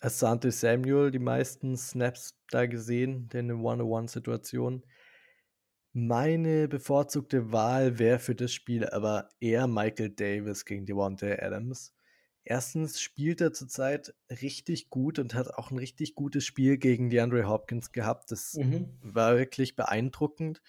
Asante 0.00 0.52
Samuel 0.52 1.10
die 1.10 1.18
meisten 1.18 1.78
Snaps 1.78 2.38
da 2.50 2.66
gesehen, 2.66 3.30
in 3.32 3.38
eine 3.38 3.56
One-on-One-Situation. 3.56 4.84
Meine 5.94 6.68
bevorzugte 6.68 7.52
Wahl 7.52 7.98
wäre 7.98 8.18
für 8.18 8.34
das 8.34 8.52
Spiel 8.52 8.86
aber 8.86 9.30
eher 9.40 9.66
Michael 9.66 10.10
Davis 10.10 10.66
gegen 10.66 10.84
Devontae 10.84 11.40
Adams. 11.40 11.94
Erstens 12.44 13.00
spielt 13.00 13.40
er 13.40 13.54
zurzeit 13.54 14.14
richtig 14.42 14.90
gut 14.90 15.18
und 15.18 15.34
hat 15.34 15.54
auch 15.54 15.70
ein 15.70 15.78
richtig 15.78 16.14
gutes 16.14 16.44
Spiel 16.44 16.76
gegen 16.76 17.08
DeAndre 17.08 17.48
Hopkins 17.48 17.92
gehabt. 17.92 18.30
Das 18.30 18.54
mhm. 18.54 18.90
war 19.00 19.38
wirklich 19.38 19.74
beeindruckend. 19.74 20.60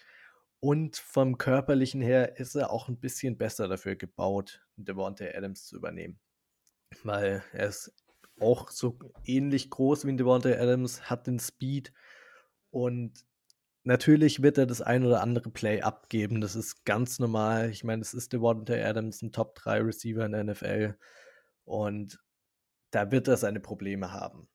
Und 0.60 0.98
vom 0.98 1.38
Körperlichen 1.38 2.02
her 2.02 2.38
ist 2.38 2.54
er 2.54 2.70
auch 2.70 2.88
ein 2.88 3.00
bisschen 3.00 3.38
besser 3.38 3.66
dafür 3.66 3.96
gebaut, 3.96 4.62
Devontae 4.76 5.34
Adams 5.34 5.66
zu 5.66 5.76
übernehmen. 5.76 6.20
Weil 7.02 7.42
er 7.52 7.68
ist 7.68 7.94
auch 8.40 8.70
so 8.70 8.98
ähnlich 9.24 9.70
groß 9.70 10.06
wie 10.06 10.16
Devontae 10.16 10.58
Adams, 10.58 11.08
hat 11.08 11.26
den 11.26 11.38
Speed 11.38 11.92
und 12.70 13.24
natürlich 13.84 14.42
wird 14.42 14.58
er 14.58 14.66
das 14.66 14.82
ein 14.82 15.04
oder 15.04 15.22
andere 15.22 15.50
Play 15.50 15.80
abgeben. 15.82 16.40
Das 16.40 16.54
ist 16.54 16.84
ganz 16.84 17.18
normal. 17.18 17.70
Ich 17.70 17.84
meine, 17.84 18.02
es 18.02 18.14
ist 18.14 18.32
Devontae 18.32 18.82
Adams, 18.84 19.22
ein 19.22 19.32
Top 19.32 19.54
3 19.56 19.80
Receiver 19.80 20.26
in 20.26 20.32
der 20.32 20.44
NFL 20.44 20.98
und 21.64 22.18
da 22.90 23.10
wird 23.10 23.28
er 23.28 23.36
seine 23.36 23.60
Probleme 23.60 24.12
haben. 24.12 24.48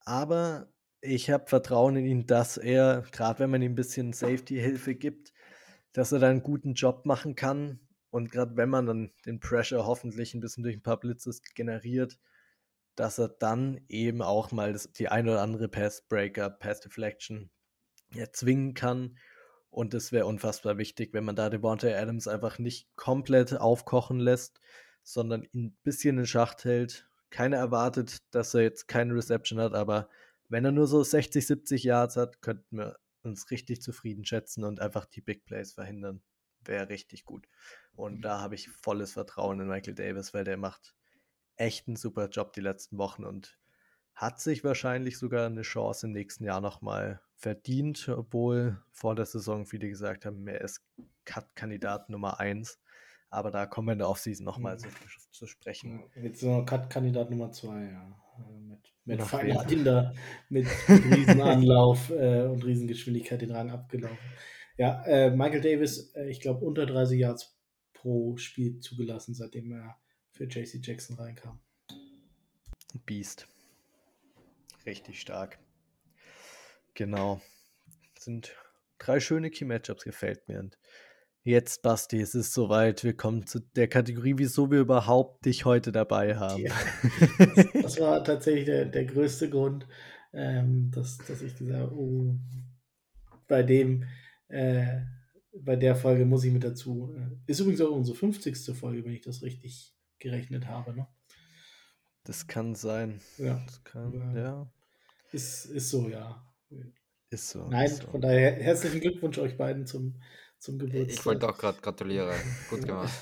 Aber 0.00 0.73
ich 1.04 1.30
habe 1.30 1.46
Vertrauen 1.46 1.96
in 1.96 2.06
ihn, 2.06 2.26
dass 2.26 2.56
er, 2.56 3.04
gerade 3.12 3.40
wenn 3.40 3.50
man 3.50 3.62
ihm 3.62 3.72
ein 3.72 3.76
bisschen 3.76 4.12
Safety-Hilfe 4.12 4.94
gibt, 4.94 5.32
dass 5.92 6.12
er 6.12 6.18
da 6.18 6.28
einen 6.28 6.42
guten 6.42 6.74
Job 6.74 7.06
machen 7.06 7.34
kann. 7.34 7.80
Und 8.10 8.30
gerade 8.30 8.56
wenn 8.56 8.68
man 8.68 8.86
dann 8.86 9.10
den 9.26 9.40
Pressure 9.40 9.86
hoffentlich 9.86 10.34
ein 10.34 10.40
bisschen 10.40 10.62
durch 10.62 10.76
ein 10.76 10.82
paar 10.82 10.98
Blitzes 10.98 11.42
generiert, 11.54 12.18
dass 12.96 13.18
er 13.18 13.28
dann 13.28 13.80
eben 13.88 14.22
auch 14.22 14.52
mal 14.52 14.72
das, 14.72 14.92
die 14.92 15.08
ein 15.08 15.28
oder 15.28 15.42
andere 15.42 15.68
Pass-Breaker, 15.68 16.50
Pass-Deflection 16.50 17.50
erzwingen 18.14 18.74
kann. 18.74 19.18
Und 19.70 19.94
das 19.94 20.12
wäre 20.12 20.26
unfassbar 20.26 20.78
wichtig, 20.78 21.12
wenn 21.12 21.24
man 21.24 21.34
da 21.34 21.50
Devontae 21.50 21.94
Adams 21.94 22.28
einfach 22.28 22.58
nicht 22.60 22.88
komplett 22.94 23.58
aufkochen 23.58 24.20
lässt, 24.20 24.60
sondern 25.02 25.42
ihn 25.42 25.66
ein 25.66 25.76
bisschen 25.82 26.18
in 26.18 26.26
Schacht 26.26 26.64
hält. 26.64 27.08
Keiner 27.30 27.56
erwartet, 27.56 28.18
dass 28.30 28.54
er 28.54 28.62
jetzt 28.62 28.86
keine 28.86 29.14
Reception 29.14 29.58
hat, 29.58 29.74
aber 29.74 30.08
wenn 30.54 30.64
er 30.64 30.70
nur 30.70 30.86
so 30.86 31.02
60, 31.02 31.44
70 31.44 31.82
Yards 31.82 32.16
hat, 32.16 32.40
könnten 32.40 32.76
wir 32.76 32.96
uns 33.24 33.50
richtig 33.50 33.82
zufrieden 33.82 34.24
schätzen 34.24 34.62
und 34.62 34.78
einfach 34.78 35.04
die 35.04 35.20
Big 35.20 35.44
Plays 35.46 35.72
verhindern. 35.72 36.22
Wäre 36.64 36.90
richtig 36.90 37.24
gut. 37.24 37.48
Und 37.96 38.18
mhm. 38.18 38.22
da 38.22 38.40
habe 38.40 38.54
ich 38.54 38.68
volles 38.68 39.14
Vertrauen 39.14 39.58
in 39.58 39.66
Michael 39.66 39.96
Davis, 39.96 40.32
weil 40.32 40.44
der 40.44 40.56
macht 40.56 40.94
echt 41.56 41.88
einen 41.88 41.96
super 41.96 42.28
Job 42.28 42.52
die 42.52 42.60
letzten 42.60 42.98
Wochen 42.98 43.24
und 43.24 43.58
hat 44.14 44.38
sich 44.40 44.62
wahrscheinlich 44.62 45.18
sogar 45.18 45.46
eine 45.46 45.62
Chance 45.62 46.06
im 46.06 46.12
nächsten 46.12 46.44
Jahr 46.44 46.60
nochmal 46.60 47.20
verdient, 47.34 48.08
obwohl 48.08 48.80
vor 48.92 49.16
der 49.16 49.26
Saison 49.26 49.66
viele 49.66 49.88
gesagt 49.88 50.24
haben, 50.24 50.46
er 50.46 50.60
ist 50.60 50.86
Cut-Kandidat 51.24 52.10
Nummer 52.10 52.38
1. 52.38 52.78
Aber 53.28 53.50
da 53.50 53.66
kommen 53.66 53.88
wir 53.88 53.92
in 53.94 53.98
der 53.98 54.08
Offseason 54.08 54.44
nochmal 54.44 54.76
mhm. 54.76 54.82
zu, 54.82 54.88
zu 55.32 55.46
sprechen. 55.48 56.04
Jetzt 56.14 56.38
so 56.38 56.64
Cut-Kandidat 56.64 57.30
Nummer 57.30 57.50
2, 57.50 57.90
ja. 57.90 58.23
Mit 58.66 58.94
mit 59.04 59.22
Fahrrad 59.22 59.70
mit 60.48 60.66
Riesenanlauf 60.88 62.10
äh, 62.10 62.42
und 62.42 62.64
Riesengeschwindigkeit 62.64 63.42
den 63.42 63.50
Rang 63.50 63.70
abgelaufen. 63.70 64.18
Ja, 64.76 65.04
äh, 65.04 65.30
Michael 65.30 65.60
Davis, 65.60 66.12
äh, 66.14 66.28
ich 66.28 66.40
glaube, 66.40 66.64
unter 66.64 66.86
30 66.86 67.20
Yards 67.20 67.56
pro 67.92 68.36
Spiel 68.36 68.80
zugelassen, 68.80 69.34
seitdem 69.34 69.72
er 69.72 69.96
für 70.32 70.44
JC 70.44 70.80
Jackson 70.82 71.16
reinkam. 71.16 71.60
Beast. 73.06 73.46
Richtig 74.86 75.20
stark. 75.20 75.58
Genau. 76.94 77.40
Sind 78.18 78.54
drei 78.98 79.20
schöne 79.20 79.50
Key-Matchups, 79.50 80.04
gefällt 80.04 80.48
mir. 80.48 80.60
Und 80.60 80.78
Jetzt, 81.46 81.82
Basti, 81.82 82.22
es 82.22 82.34
ist 82.34 82.54
soweit. 82.54 83.04
Wir 83.04 83.14
kommen 83.14 83.46
zu 83.46 83.60
der 83.60 83.86
Kategorie, 83.86 84.32
wieso 84.38 84.70
wir 84.70 84.80
überhaupt 84.80 85.44
dich 85.44 85.66
heute 85.66 85.92
dabei 85.92 86.36
haben. 86.36 86.62
Ja, 86.62 86.72
das 87.82 88.00
war 88.00 88.24
tatsächlich 88.24 88.64
der, 88.64 88.86
der 88.86 89.04
größte 89.04 89.50
Grund, 89.50 89.86
ähm, 90.32 90.90
dass, 90.90 91.18
dass 91.18 91.42
ich 91.42 91.54
gesagt 91.54 91.78
habe, 91.78 91.94
oh, 91.94 92.34
bei 93.46 93.62
dem, 93.62 94.04
äh, 94.48 95.02
bei 95.52 95.76
der 95.76 95.96
Folge 95.96 96.24
muss 96.24 96.44
ich 96.44 96.52
mit 96.52 96.64
dazu. 96.64 97.14
Äh, 97.14 97.36
ist 97.46 97.60
übrigens 97.60 97.82
auch 97.82 97.90
unsere 97.90 98.16
50. 98.16 98.74
Folge, 98.74 99.04
wenn 99.04 99.12
ich 99.12 99.20
das 99.20 99.42
richtig 99.42 99.94
gerechnet 100.18 100.66
habe. 100.66 100.94
Ne? 100.96 101.06
Das 102.22 102.46
kann 102.46 102.74
sein. 102.74 103.20
Ja. 103.36 103.62
Das 103.66 103.84
kann, 103.84 104.34
ja. 104.34 104.72
Ist, 105.30 105.66
ist 105.66 105.90
so, 105.90 106.08
ja. 106.08 106.42
Ist 107.28 107.50
so. 107.50 107.68
Nein, 107.68 107.84
ist 107.84 108.00
so. 108.00 108.10
von 108.12 108.22
daher 108.22 108.52
herzlichen 108.52 109.00
Glückwunsch 109.00 109.36
euch 109.36 109.58
beiden 109.58 109.86
zum 109.86 110.14
zum 110.64 110.78
Geburtstag. 110.78 111.18
Ich 111.18 111.26
wollte 111.26 111.48
auch 111.48 111.58
gerade 111.58 111.80
gratulieren. 111.80 112.34
Gut 112.70 112.86
gemacht. 112.86 113.12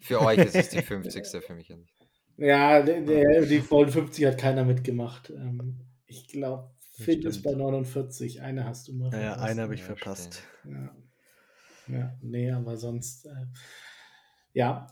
für 0.00 0.20
euch 0.20 0.38
ist 0.38 0.54
es 0.54 0.68
die 0.68 0.82
50. 0.82 1.42
für 1.42 1.54
mich 1.54 1.68
ja 1.68 1.76
nicht. 1.76 1.94
Ja, 2.36 2.82
der, 2.82 3.00
der, 3.00 3.42
die 3.42 3.60
vollen 3.60 3.90
50 3.90 4.26
hat 4.26 4.38
keiner 4.38 4.64
mitgemacht. 4.64 5.30
Ähm, 5.30 5.80
ich 6.06 6.28
glaube, 6.28 6.70
Finn 6.96 7.22
ist 7.22 7.42
bei 7.42 7.52
49. 7.52 8.42
Eine 8.42 8.64
hast 8.64 8.88
du 8.88 8.94
mal 8.94 9.10
verpasst. 9.10 9.38
Ja, 9.38 9.42
eine 9.42 9.62
habe 9.62 9.74
ich 9.74 9.80
ja, 9.80 9.86
verpasst. 9.86 10.42
Ja. 10.64 10.96
ja, 11.88 12.18
nee, 12.20 12.50
aber 12.50 12.76
sonst, 12.76 13.26
äh, 13.26 13.46
ja, 14.52 14.86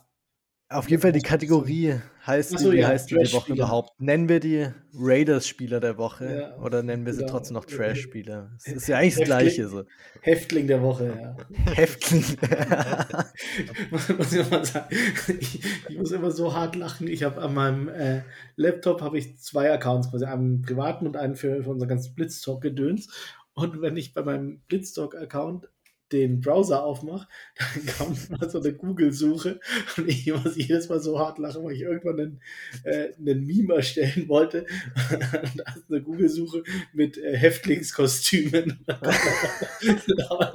auf 0.70 0.88
jeden 0.88 1.02
Fall 1.02 1.10
die 1.10 1.20
Kategorie 1.20 1.96
heißt, 2.24 2.50
so, 2.50 2.70
die, 2.70 2.76
wie 2.76 2.80
ja, 2.80 2.88
heißt 2.88 3.10
die, 3.10 3.16
die 3.16 3.32
Woche 3.32 3.52
überhaupt? 3.52 4.00
Nennen 4.00 4.28
wir 4.28 4.38
die 4.38 4.68
Raiders-Spieler 4.94 5.80
der 5.80 5.98
Woche 5.98 6.42
ja, 6.42 6.62
oder 6.62 6.84
nennen 6.84 7.04
wir 7.04 7.12
sie 7.12 7.20
genau. 7.20 7.32
trotzdem 7.32 7.54
noch 7.54 7.64
Trash-Spieler? 7.64 8.52
Das 8.64 8.74
ist 8.74 8.86
ja 8.86 8.98
eigentlich 8.98 9.16
das 9.16 9.24
Gleiche. 9.24 9.68
So. 9.68 9.84
Häftling 10.20 10.68
der 10.68 10.80
Woche, 10.80 11.12
ja. 11.20 11.36
Häftling. 11.74 12.22
muss 13.90 14.32
ich, 14.32 14.48
mal 14.48 14.64
sagen. 14.64 14.94
Ich, 15.40 15.60
ich, 15.88 15.98
muss 15.98 16.12
immer 16.12 16.30
so 16.30 16.54
hart 16.54 16.76
lachen. 16.76 17.08
Ich 17.08 17.24
habe 17.24 17.42
an 17.42 17.52
meinem 17.52 17.88
äh, 17.88 18.22
Laptop 18.54 19.02
habe 19.02 19.18
ich 19.18 19.40
zwei 19.40 19.72
Accounts, 19.72 20.10
quasi 20.10 20.24
einen 20.24 20.62
privaten 20.62 21.06
und 21.08 21.16
einen 21.16 21.34
für, 21.34 21.64
für 21.64 21.70
unser 21.70 21.88
ganzes 21.88 22.14
Blitztalk-Gedöns. 22.14 23.08
Und 23.54 23.82
wenn 23.82 23.96
ich 23.96 24.14
bei 24.14 24.22
meinem 24.22 24.60
Blitztalk-Account 24.68 25.68
den 26.12 26.40
Browser 26.40 26.84
aufmache, 26.84 27.28
dann 27.58 27.96
kommt 27.96 28.30
mal 28.30 28.50
so 28.50 28.60
eine 28.60 28.72
Google-Suche 28.72 29.60
und 29.96 30.08
ich 30.08 30.26
muss 30.26 30.56
jedes 30.56 30.88
Mal 30.88 31.00
so 31.00 31.18
hart 31.18 31.38
lachen, 31.38 31.64
weil 31.64 31.72
ich 31.72 31.82
irgendwann 31.82 32.20
einen, 32.20 32.42
äh, 32.84 33.12
einen 33.16 33.46
Meme 33.46 33.74
erstellen 33.74 34.28
wollte. 34.28 34.66
da 35.10 35.74
ist 35.74 35.90
eine 35.90 36.02
Google-Suche 36.02 36.62
mit 36.92 37.18
äh, 37.18 37.36
Häftlingskostümen. 37.36 38.84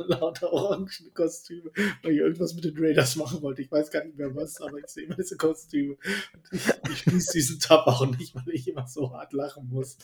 lauter 0.08 0.52
orangen 0.52 0.90
Kostüme, 1.14 1.72
weil 2.04 2.12
ich 2.12 2.20
irgendwas 2.20 2.54
mit 2.56 2.66
den 2.66 2.78
Raiders 2.78 3.16
machen 3.16 3.42
wollte. 3.42 3.62
Ich 3.62 3.72
weiß 3.72 3.92
gar 3.92 4.04
nicht 4.04 4.18
mehr 4.18 4.36
was, 4.36 4.62
aber 4.62 4.78
ich 4.78 4.88
sehe 4.88 5.06
immer 5.06 5.16
diese 5.16 5.38
Kostüme. 5.38 5.94
Und 6.34 6.44
ich, 6.52 6.62
ich 6.92 6.98
schließe 7.00 7.34
diesen 7.34 7.60
Tab 7.60 7.88
auch 7.88 8.06
nicht, 8.18 8.36
weil 8.36 8.50
ich 8.50 8.68
immer 8.68 8.88
so 8.88 9.12
hart 9.12 9.34
lachen 9.34 9.70
muss. 9.70 9.98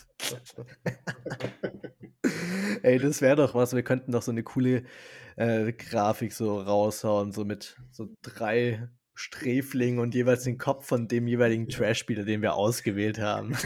Ey, 2.83 2.99
das 2.99 3.21
wäre 3.21 3.35
doch 3.35 3.55
was. 3.55 3.73
Wir 3.73 3.83
könnten 3.83 4.11
doch 4.11 4.21
so 4.21 4.31
eine 4.31 4.43
coole 4.43 4.83
äh, 5.35 5.71
Grafik 5.73 6.33
so 6.33 6.59
raushauen, 6.59 7.31
so 7.31 7.45
mit 7.45 7.77
so 7.91 8.09
drei 8.21 8.89
Sträflingen 9.13 9.99
und 9.99 10.15
jeweils 10.15 10.43
den 10.43 10.57
Kopf 10.57 10.85
von 10.87 11.07
dem 11.07 11.27
jeweiligen 11.27 11.67
Trash-Spieler, 11.67 12.23
den 12.23 12.41
wir 12.41 12.55
ausgewählt 12.55 13.19
haben. 13.19 13.55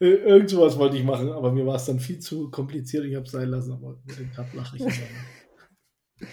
Irgend 0.00 0.50
sowas 0.50 0.78
wollte 0.78 0.96
ich 0.96 1.04
machen, 1.04 1.30
aber 1.30 1.52
mir 1.52 1.66
war 1.66 1.76
es 1.76 1.84
dann 1.86 2.00
viel 2.00 2.18
zu 2.18 2.50
kompliziert. 2.50 3.04
Ich 3.04 3.14
habe 3.14 3.24
es 3.24 3.32
sein 3.32 3.48
lassen, 3.48 3.72
aber 3.72 4.00
mit 4.04 4.18
dem 4.18 4.32
Tab 4.32 4.52
lache 4.54 4.76
ich 4.76 4.82
immer. 4.82 6.28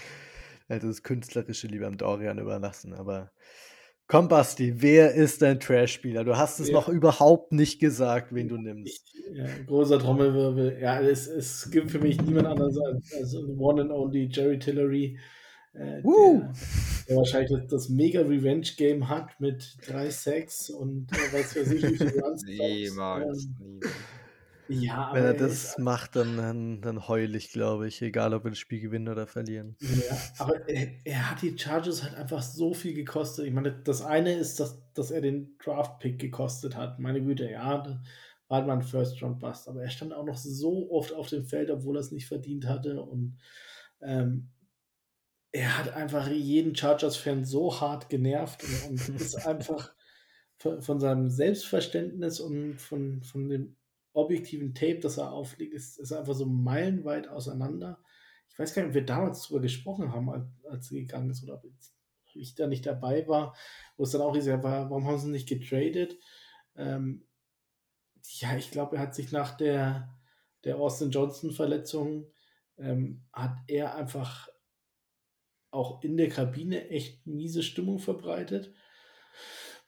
Also 0.67 0.88
das 0.89 1.03
Künstlerische 1.03 1.67
lieber 1.67 1.88
am 1.88 1.97
Dorian 1.97 2.39
überlassen, 2.39 2.93
aber 2.93 3.31
komm, 4.12 4.28
Basti, 4.28 4.74
wer 4.82 5.13
ist 5.13 5.41
dein 5.41 5.62
Trash-Spieler? 5.62 6.26
Du 6.26 6.36
hast 6.36 6.60
es 6.60 6.67
ja. 6.67 6.74
noch 6.74 6.89
überhaupt 6.89 7.54
nicht 7.54 7.80
gesagt, 7.80 8.36
wen 8.36 8.50
du 8.50 8.58
nimmst. 8.58 9.13
Ja, 9.34 9.45
großer 9.65 10.00
Trommelwirbel. 10.00 10.78
Ja, 10.82 11.00
es, 11.00 11.28
es 11.28 11.71
gibt 11.71 11.91
für 11.91 12.00
mich 12.00 12.21
niemand 12.21 12.47
anderes 12.47 12.78
als, 12.78 13.13
als 13.13 13.36
One 13.58 13.84
and 13.84 13.91
Only 13.91 14.28
Jerry 14.30 14.60
Tillery. 14.60 15.17
Äh, 15.74 16.02
der, 16.02 16.54
der, 17.08 17.15
wahrscheinlich 17.15 17.52
das, 17.52 17.67
das 17.67 17.89
mega 17.89 18.19
Revenge-Game 18.19 19.08
hat 19.08 19.39
mit 19.39 19.78
drei 19.88 20.10
Sex 20.10 20.69
und 20.69 21.08
äh, 21.13 21.34
weiß 21.34 21.56
was 21.56 21.71
ich, 21.71 21.82
wie 21.82 21.95
viele 21.95 22.19
Runs. 22.21 22.43
Niemals, 22.43 23.45
ähm, 23.45 23.80
niemals. 23.80 23.95
Ja, 24.71 25.12
Wenn 25.13 25.23
er 25.23 25.34
das 25.34 25.77
macht, 25.77 26.15
dann, 26.15 26.38
dann, 26.38 26.81
dann 26.81 27.07
heul 27.07 27.36
ich, 27.36 27.51
glaube 27.51 27.88
ich, 27.88 28.01
egal 28.01 28.34
ob 28.34 28.45
wir 28.45 28.51
das 28.51 28.60
Spiel 28.60 28.79
gewinnen 28.79 29.10
oder 29.10 29.27
verlieren. 29.27 29.75
Ja, 29.79 30.17
aber 30.39 30.67
er, 30.69 30.89
er, 31.03 31.31
hat 31.31 31.41
die 31.41 31.57
Charges 31.57 32.03
halt 32.03 32.15
einfach 32.15 32.41
so 32.41 32.73
viel 32.73 32.93
gekostet. 32.93 33.45
Ich 33.45 33.53
meine, 33.53 33.71
das 33.71 34.01
eine 34.01 34.34
ist, 34.34 34.60
dass, 34.60 34.81
dass 34.93 35.12
er 35.12 35.21
den 35.21 35.57
Draft-Pick 35.63 36.19
gekostet 36.19 36.75
hat. 36.75 36.99
Meine 36.99 37.21
Güte, 37.21 37.49
ja, 37.49 37.84
war 38.47 38.57
halt 38.57 38.67
mal 38.67 38.73
ein 38.73 38.81
First-Round-Bust. 38.81 39.67
Aber 39.67 39.81
er 39.81 39.89
stand 39.89 40.13
auch 40.13 40.25
noch 40.25 40.38
so 40.38 40.91
oft 40.91 41.13
auf 41.13 41.27
dem 41.27 41.45
Feld, 41.45 41.69
obwohl 41.69 41.97
er 41.97 42.01
es 42.01 42.12
nicht 42.12 42.27
verdient 42.27 42.67
hatte. 42.67 43.01
Und 43.01 43.38
ähm, 44.01 44.49
er 45.51 45.77
hat 45.77 45.93
einfach 45.93 46.27
jeden 46.29 46.75
Chargers-Fan 46.75 47.45
so 47.45 47.79
hart 47.81 48.10
genervt 48.10 48.63
und, 48.63 49.10
und 49.10 49.21
ist 49.21 49.36
einfach 49.47 49.93
von, 50.57 50.81
von, 50.81 50.99
seinem 50.99 51.29
Selbstverständnis 51.29 52.39
und 52.39 52.79
von, 52.79 53.23
von 53.23 53.49
dem 53.49 53.75
objektiven 54.13 54.74
Tape, 54.74 55.00
das 55.00 55.17
er 55.17 55.32
auflegt, 55.32 55.74
ist, 55.74 55.97
ist 56.00 56.12
einfach 56.12 56.34
so 56.34 56.45
meilenweit 56.45 57.28
auseinander. 57.28 58.04
Ich 58.50 58.60
weiß 58.60 58.74
gar 58.74 58.82
nicht, 58.82 58.89
ob 58.89 58.95
wir 58.95 59.06
damals 59.06 59.43
darüber 59.43 59.62
gesprochen 59.62 60.12
haben, 60.12 60.30
als, 60.30 60.45
als 60.69 60.91
er 60.91 61.00
gegangen 61.00 61.30
ist 61.30 61.43
oder 61.43 61.56
ob 61.56 61.65
ich 62.34 62.56
da 62.56 62.67
nicht 62.67 62.86
dabei 62.86 63.28
war, 63.28 63.56
wo 63.97 64.04
es 64.04 64.12
dann 64.12 64.21
auch 64.21 64.36
ist, 64.36 64.47
war, 64.47 64.62
warum 64.62 65.06
haben 65.06 65.19
sie 65.19 65.30
nicht 65.30 65.50
getradet? 65.50 66.17
Ähm, 66.76 67.28
ja, 68.24 68.56
ich 68.56 68.71
glaube, 68.71 68.97
er 68.97 69.02
hat 69.04 69.15
sich 69.15 69.32
nach 69.32 69.58
der, 69.58 70.10
der 70.63 70.78
Austin 70.78 71.12
Johnson-Verletzung, 71.12 72.32
ähm, 72.78 73.26
hat 73.34 73.58
er 73.67 73.95
einfach 73.95 74.50
auch 75.71 76.04
in 76.04 76.17
der 76.17 76.30
Kabine 76.30 76.89
echt 76.89 77.26
miese 77.26 77.63
Stimmung 77.63 78.00
verbreitet 78.00 78.74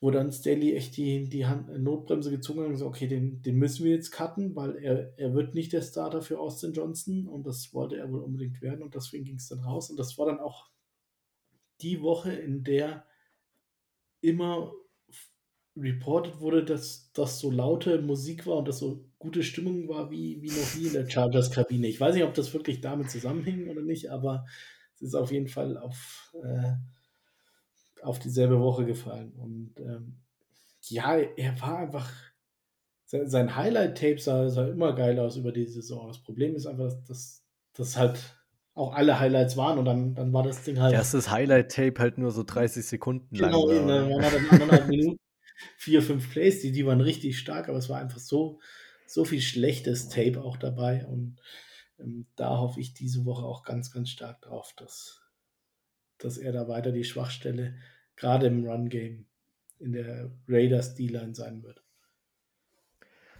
wo 0.03 0.11
dann 0.11 0.33
Staley 0.33 0.75
echt 0.75 0.97
die, 0.97 1.29
die 1.29 1.45
Hand, 1.45 1.69
äh, 1.69 1.79
Notbremse 1.79 2.29
gezogen 2.29 2.59
hat 2.59 2.65
und 2.65 2.73
gesagt, 2.73 2.89
okay, 2.89 3.07
den, 3.07 3.41
den 3.41 3.55
müssen 3.55 3.85
wir 3.85 3.93
jetzt 3.93 4.11
cutten, 4.11 4.53
weil 4.53 4.75
er, 4.75 5.17
er 5.17 5.33
wird 5.33 5.55
nicht 5.55 5.71
der 5.71 5.81
Starter 5.81 6.21
für 6.21 6.39
Austin 6.39 6.73
Johnson 6.73 7.25
und 7.29 7.47
das 7.47 7.73
wollte 7.73 7.95
er 7.95 8.11
wohl 8.11 8.19
unbedingt 8.19 8.61
werden 8.61 8.83
und 8.83 8.95
deswegen 8.95 9.23
ging 9.23 9.37
es 9.37 9.47
dann 9.47 9.61
raus 9.61 9.89
und 9.89 9.97
das 9.97 10.17
war 10.17 10.25
dann 10.25 10.41
auch 10.41 10.69
die 11.79 12.01
Woche, 12.01 12.33
in 12.33 12.65
der 12.65 13.05
immer 14.19 14.73
reported 15.77 16.41
wurde, 16.41 16.65
dass 16.65 17.13
das 17.13 17.39
so 17.39 17.49
laute 17.49 18.01
Musik 18.01 18.45
war 18.45 18.57
und 18.57 18.67
dass 18.67 18.79
so 18.79 19.09
gute 19.19 19.41
Stimmung 19.41 19.87
war 19.87 20.11
wie, 20.11 20.41
wie 20.41 20.49
noch 20.49 20.75
nie 20.75 20.87
in 20.87 20.93
der 20.93 21.09
Chargers-Kabine. 21.09 21.87
Ich 21.87 22.01
weiß 22.01 22.13
nicht, 22.15 22.25
ob 22.25 22.33
das 22.33 22.53
wirklich 22.53 22.81
damit 22.81 23.09
zusammenhing 23.09 23.69
oder 23.69 23.81
nicht, 23.81 24.11
aber 24.11 24.45
es 24.95 25.01
ist 25.01 25.15
auf 25.15 25.31
jeden 25.31 25.47
Fall 25.47 25.77
auf 25.77 26.33
äh, 26.43 26.73
auf 28.03 28.19
dieselbe 28.19 28.59
Woche 28.59 28.85
gefallen. 28.85 29.33
Und 29.33 29.73
ähm, 29.79 30.19
ja, 30.83 31.17
er 31.17 31.61
war 31.61 31.77
einfach. 31.79 32.11
Sein 33.05 33.55
Highlight-Tape 33.55 34.17
sah, 34.17 34.49
sah, 34.49 34.67
immer 34.67 34.95
geil 34.95 35.19
aus 35.19 35.37
über 35.37 35.51
die 35.51 35.67
Saison. 35.67 36.07
Das 36.07 36.23
Problem 36.23 36.55
ist 36.55 36.65
einfach, 36.65 36.91
dass 37.07 37.43
das 37.73 37.95
halt 37.95 38.19
auch 38.73 38.93
alle 38.93 39.19
Highlights 39.19 39.55
waren 39.55 39.77
und 39.77 39.85
dann, 39.85 40.15
dann 40.15 40.33
war 40.33 40.41
das 40.41 40.63
Ding 40.63 40.79
halt. 40.79 40.93
Erstes 40.93 41.29
Highlight-Tape 41.29 41.99
halt 41.99 42.17
nur 42.17 42.31
so 42.31 42.43
30 42.43 42.83
Sekunden 42.83 43.35
genau, 43.35 43.67
lang. 43.67 43.87
Genau, 43.87 43.87
dann 43.87 44.09
waren 44.09 44.33
dann 44.33 44.61
anderthalb 44.61 44.87
Minuten, 44.87 45.19
vier, 45.77 46.01
fünf 46.01 46.31
Plays, 46.31 46.61
die, 46.61 46.71
die 46.71 46.85
waren 46.85 47.01
richtig 47.01 47.37
stark, 47.37 47.69
aber 47.69 47.77
es 47.77 47.89
war 47.89 47.99
einfach 47.99 48.19
so, 48.19 48.59
so 49.05 49.25
viel 49.25 49.41
schlechtes 49.41 50.09
Tape 50.09 50.41
auch 50.41 50.57
dabei 50.57 51.05
und 51.05 51.37
ähm, 51.99 52.25
da 52.35 52.57
hoffe 52.57 52.79
ich 52.79 52.93
diese 52.93 53.25
Woche 53.25 53.45
auch 53.45 53.63
ganz, 53.63 53.91
ganz 53.91 54.09
stark 54.09 54.41
drauf, 54.41 54.73
dass, 54.77 55.21
dass 56.23 56.37
er 56.37 56.51
da 56.51 56.67
weiter 56.67 56.91
die 56.91 57.03
Schwachstelle 57.03 57.75
gerade 58.15 58.47
im 58.47 58.65
Run-Game 58.65 59.25
in 59.79 59.93
der 59.93 60.31
Raiders 60.47 60.95
D-Line 60.95 61.35
sein 61.35 61.63
wird. 61.63 61.83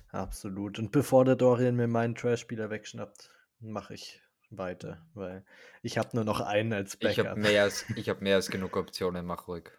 Absolut. 0.10 0.78
Und 0.78 0.92
bevor 0.92 1.26
der 1.26 1.36
Dorian 1.36 1.76
mir 1.76 1.88
meinen 1.88 2.16
Trash-Spieler 2.16 2.70
wegschnappt, 2.70 3.32
mache 3.60 3.96
ich 3.96 4.22
weiter, 4.52 5.04
weil 5.14 5.44
ich 5.82 5.98
habe 5.98 6.10
nur 6.14 6.26
noch 6.26 6.42
einen 6.42 6.74
als 6.74 6.98
Backup. 6.98 7.18
Ich 7.18 7.26
habe 7.26 7.40
mehr, 7.40 7.64
als, 7.64 7.86
hab 8.08 8.22
mehr 8.22 8.36
als 8.36 8.50
genug 8.50 8.78
Optionen, 8.78 9.26
mach 9.26 9.48
ruhig. 9.48 9.72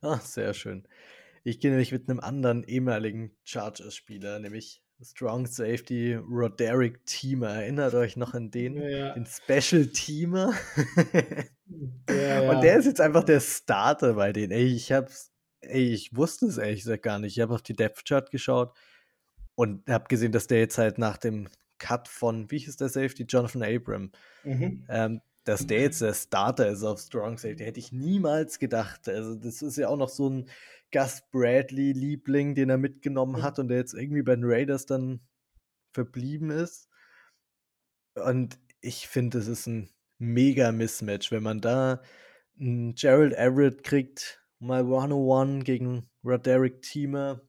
Ah, 0.00 0.18
sehr 0.18 0.54
schön. 0.54 0.86
Ich 1.44 1.60
gehe 1.60 1.70
nämlich 1.70 1.92
mit 1.92 2.08
einem 2.08 2.20
anderen 2.20 2.64
ehemaligen 2.64 3.36
Chargers-Spieler, 3.44 4.38
nämlich 4.38 4.82
Strong 5.02 5.46
Safety 5.46 6.14
Roderick 6.14 7.04
Teamer. 7.04 7.50
Erinnert 7.50 7.94
euch 7.94 8.16
noch 8.16 8.34
an 8.34 8.50
den? 8.50 8.80
Ja. 8.80 9.12
Den 9.12 9.26
Special 9.26 9.86
Teamer? 9.88 10.54
ja, 12.08 12.14
ja. 12.42 12.50
Und 12.50 12.62
der 12.62 12.76
ist 12.78 12.86
jetzt 12.86 13.00
einfach 13.00 13.24
der 13.24 13.40
Starter 13.40 14.14
bei 14.14 14.32
denen. 14.32 14.52
Ey, 14.52 14.66
ich 14.66 14.92
hab's, 14.92 15.32
ey, 15.60 15.92
ich 15.92 16.14
wusste 16.14 16.46
es 16.46 16.58
ehrlich 16.58 16.80
gesagt 16.80 17.02
gar 17.02 17.18
nicht. 17.18 17.36
Ich 17.36 17.42
habe 17.42 17.54
auf 17.54 17.62
die 17.62 17.74
Depth 17.76 18.06
Chart 18.06 18.30
geschaut 18.30 18.76
und 19.54 19.88
habe 19.88 20.06
gesehen, 20.08 20.32
dass 20.32 20.46
der 20.46 20.58
jetzt 20.58 20.78
halt 20.78 20.98
nach 20.98 21.16
dem 21.16 21.48
Cut 21.78 22.08
von, 22.08 22.50
wie 22.50 22.58
hieß 22.58 22.76
der 22.76 22.88
Safety? 22.88 23.24
Jonathan 23.24 23.62
Abram. 23.62 24.12
Mhm. 24.44 24.86
Ähm, 24.88 25.20
dass 25.44 25.66
der 25.66 25.80
jetzt 25.80 26.02
der 26.02 26.12
Starter 26.12 26.68
ist 26.68 26.82
auf 26.82 26.98
Strong 26.98 27.38
Safety, 27.38 27.62
hätte 27.62 27.78
ich 27.78 27.92
niemals 27.92 28.58
gedacht. 28.58 29.08
Also, 29.08 29.36
das 29.36 29.62
ist 29.62 29.76
ja 29.76 29.88
auch 29.88 29.96
noch 29.96 30.08
so 30.08 30.28
ein 30.28 30.48
Gus 30.92 31.22
Bradley-Liebling, 31.30 32.56
den 32.56 32.68
er 32.68 32.78
mitgenommen 32.78 33.42
hat 33.42 33.60
und 33.60 33.68
der 33.68 33.78
jetzt 33.78 33.94
irgendwie 33.94 34.22
bei 34.22 34.34
den 34.34 34.44
Raiders 34.44 34.86
dann 34.86 35.20
verblieben 35.92 36.50
ist. 36.50 36.88
Und 38.16 38.58
ich 38.80 39.06
finde, 39.06 39.38
es 39.38 39.46
ist 39.46 39.66
ein 39.66 39.88
mega 40.18 40.72
Mismatch, 40.72 41.30
wenn 41.30 41.42
man 41.42 41.60
da 41.60 42.02
einen 42.58 42.94
Gerald 42.94 43.34
Everett 43.34 43.82
kriegt, 43.82 44.42
mal 44.58 44.80
101 44.80 45.64
gegen 45.64 46.08
Roderick 46.24 46.82
Teamer 46.82 47.40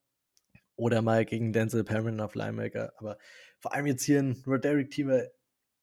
oder 0.75 1.01
mal 1.01 1.25
gegen 1.25 1.53
Denzel 1.53 1.83
Perrin 1.83 2.19
auf 2.19 2.35
Linebacker. 2.35 2.93
Aber 2.97 3.17
vor 3.59 3.73
allem 3.73 3.87
jetzt 3.87 4.03
hier 4.03 4.19
ein 4.19 4.43
Roderick 4.45 4.91
Teamer 4.91 5.23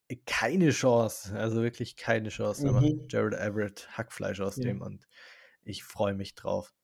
äh, 0.08 0.16
keine 0.26 0.70
Chance, 0.70 1.36
also 1.36 1.62
wirklich 1.62 1.96
keine 1.96 2.28
Chance. 2.28 2.66
Mhm. 2.66 2.76
Aber 2.76 2.86
Jared 3.08 3.34
Everett 3.34 3.88
Hackfleisch 3.96 4.40
aus 4.40 4.56
ja. 4.56 4.64
dem 4.64 4.82
und 4.82 5.06
ich 5.62 5.84
freue 5.84 6.14
mich 6.14 6.34
drauf. 6.34 6.74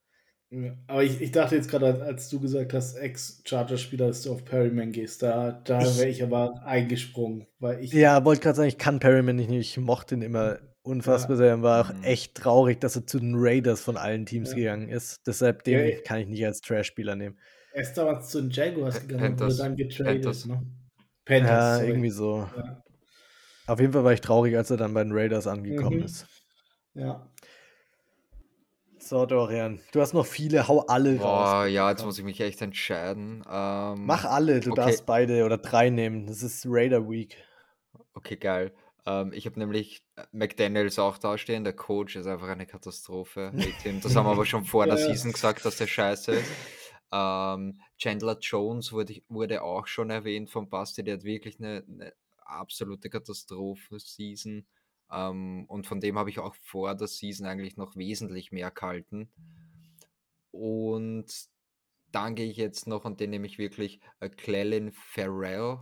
Ja, 0.52 0.76
aber 0.88 1.04
ich, 1.04 1.20
ich 1.20 1.30
dachte 1.30 1.54
jetzt 1.54 1.70
gerade, 1.70 2.02
als 2.02 2.28
du 2.28 2.40
gesagt 2.40 2.74
hast, 2.74 2.96
Ex-Charger-Spieler, 2.96 4.08
dass 4.08 4.22
du 4.22 4.32
auf 4.32 4.44
Perryman 4.44 4.90
gehst, 4.90 5.22
da, 5.22 5.52
da 5.52 5.80
wäre 5.96 6.08
ich 6.08 6.24
aber 6.24 6.62
eingesprungen. 6.64 7.46
Weil 7.60 7.84
ich 7.84 7.92
ja, 7.92 8.24
wollte 8.24 8.42
gerade 8.42 8.56
sagen, 8.56 8.68
ich 8.68 8.78
kann 8.78 8.98
Perryman 8.98 9.36
nicht, 9.36 9.50
ich 9.50 9.78
mochte 9.78 10.16
ihn 10.16 10.22
immer 10.22 10.58
unfassbar 10.82 11.32
ja. 11.32 11.36
sehr 11.36 11.54
und 11.54 11.62
war 11.62 11.86
auch 11.86 11.94
mhm. 11.94 12.02
echt 12.02 12.34
traurig, 12.34 12.80
dass 12.80 12.96
er 12.96 13.06
zu 13.06 13.20
den 13.20 13.34
Raiders 13.36 13.80
von 13.80 13.96
allen 13.96 14.26
Teams 14.26 14.50
ja. 14.50 14.56
gegangen 14.56 14.88
ist. 14.88 15.20
Deshalb 15.24 15.62
den 15.62 15.88
ja, 15.88 16.00
kann 16.00 16.18
ich 16.18 16.26
nicht 16.26 16.44
als 16.44 16.60
Trash-Spieler 16.62 17.14
nehmen. 17.14 17.38
Er 17.72 17.82
ist 17.82 17.94
damals 17.94 18.30
zu 18.30 18.40
den 18.40 18.50
Jaguars 18.50 19.00
gegangen 19.06 19.34
und 19.34 19.40
wurde 19.40 19.56
dann 19.56 19.76
getradet. 19.76 20.22
Panthers. 20.22 20.46
Ne? 20.46 20.66
Panthers, 21.24 21.50
ja, 21.50 21.74
sorry. 21.76 21.88
irgendwie 21.88 22.10
so. 22.10 22.48
Auf 23.68 23.78
jeden 23.78 23.92
Fall 23.92 24.02
war 24.02 24.12
ich 24.12 24.20
traurig, 24.20 24.56
als 24.56 24.70
er 24.70 24.78
dann 24.78 24.94
bei 24.94 25.04
den 25.04 25.12
Raiders 25.12 25.46
angekommen 25.46 25.98
mhm. 25.98 26.04
ist. 26.04 26.26
Ja. 26.94 27.30
So, 29.02 29.24
Dorian, 29.24 29.80
du 29.92 30.00
hast 30.00 30.12
noch 30.12 30.26
viele, 30.26 30.68
hau 30.68 30.80
alle 30.80 31.14
Boah, 31.16 31.62
raus. 31.62 31.70
ja, 31.70 31.90
jetzt 31.90 32.04
muss 32.04 32.18
ich 32.18 32.24
mich 32.24 32.40
echt 32.40 32.60
entscheiden. 32.60 33.42
Ähm, 33.50 34.06
Mach 34.06 34.24
alle, 34.24 34.60
du 34.60 34.72
okay. 34.72 34.82
darfst 34.82 35.06
beide 35.06 35.44
oder 35.44 35.56
drei 35.56 35.88
nehmen. 35.88 36.26
Das 36.26 36.42
ist 36.42 36.66
Raider 36.68 37.08
Week. 37.08 37.36
Okay, 38.12 38.36
geil. 38.36 38.74
Ähm, 39.06 39.32
ich 39.32 39.46
habe 39.46 39.58
nämlich 39.58 40.04
äh, 40.16 40.24
McDaniels 40.32 40.98
auch 40.98 41.16
dastehen. 41.16 41.64
Der 41.64 41.72
Coach 41.72 42.16
ist 42.16 42.26
einfach 42.26 42.48
eine 42.48 42.66
Katastrophe. 42.66 43.52
das 44.02 44.14
haben 44.14 44.26
wir 44.26 44.32
aber 44.32 44.44
schon 44.44 44.64
vor 44.64 44.86
der 44.86 44.98
Season 44.98 45.32
gesagt, 45.32 45.64
dass 45.64 45.78
der 45.78 45.86
scheiße 45.86 46.32
ist. 46.32 46.50
Ähm, 47.10 47.80
Chandler 47.96 48.38
Jones 48.38 48.92
wurde, 48.92 49.22
wurde 49.28 49.62
auch 49.62 49.86
schon 49.86 50.10
erwähnt 50.10 50.50
von 50.50 50.68
Basti. 50.68 51.02
Der 51.02 51.14
hat 51.14 51.24
wirklich 51.24 51.58
eine, 51.58 51.84
eine 51.88 52.12
absolute 52.44 53.08
Katastrophe-Season. 53.08 54.66
Ähm, 55.12 55.64
und 55.68 55.86
von 55.86 56.00
dem 56.00 56.18
habe 56.18 56.30
ich 56.30 56.38
auch 56.38 56.54
vor 56.62 56.94
der 56.94 57.08
Season 57.08 57.46
eigentlich 57.46 57.76
noch 57.76 57.96
wesentlich 57.96 58.52
mehr 58.52 58.70
gehalten. 58.70 59.30
Und 60.50 61.26
dann 62.12 62.34
gehe 62.34 62.50
ich 62.50 62.56
jetzt 62.56 62.86
noch, 62.86 63.04
und 63.04 63.20
den 63.20 63.30
nehme 63.30 63.46
ich 63.46 63.58
wirklich, 63.58 64.00
äh, 64.20 64.28
Clelin 64.28 64.92
Farrell. 64.92 65.78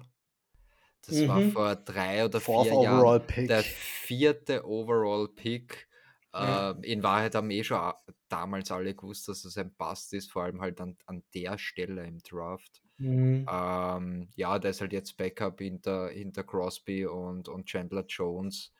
Das 1.06 1.26
war 1.26 1.40
Mhm. 1.40 1.52
vor 1.52 1.74
drei 1.76 2.24
oder 2.24 2.40
Fourth 2.40 2.68
vier 2.68 2.76
overall 2.76 3.16
Jahren 3.18 3.26
pick. 3.26 3.48
der 3.48 3.62
vierte 3.62 4.66
Overall-Pick. 4.66 5.88
Ja. 6.34 6.70
Ähm, 6.72 6.82
in 6.82 7.02
Wahrheit 7.02 7.34
haben 7.34 7.50
eh 7.50 7.64
schon 7.64 7.92
damals 8.28 8.70
alle 8.70 8.94
gewusst, 8.94 9.26
dass 9.28 9.44
es 9.46 9.56
ein 9.56 9.74
Bast 9.74 10.12
ist, 10.12 10.30
vor 10.30 10.42
allem 10.42 10.60
halt 10.60 10.80
an, 10.80 10.98
an 11.06 11.24
der 11.34 11.56
Stelle 11.56 12.04
im 12.06 12.18
Draft. 12.18 12.82
Mhm. 12.98 13.46
Ähm, 13.50 14.28
ja, 14.34 14.58
der 14.58 14.72
ist 14.72 14.80
halt 14.82 14.92
jetzt 14.92 15.16
Backup 15.16 15.60
hinter, 15.60 16.10
hinter 16.10 16.44
Crosby 16.44 17.06
und, 17.06 17.48
und 17.48 17.66
Chandler 17.66 18.04
Jones. 18.06 18.72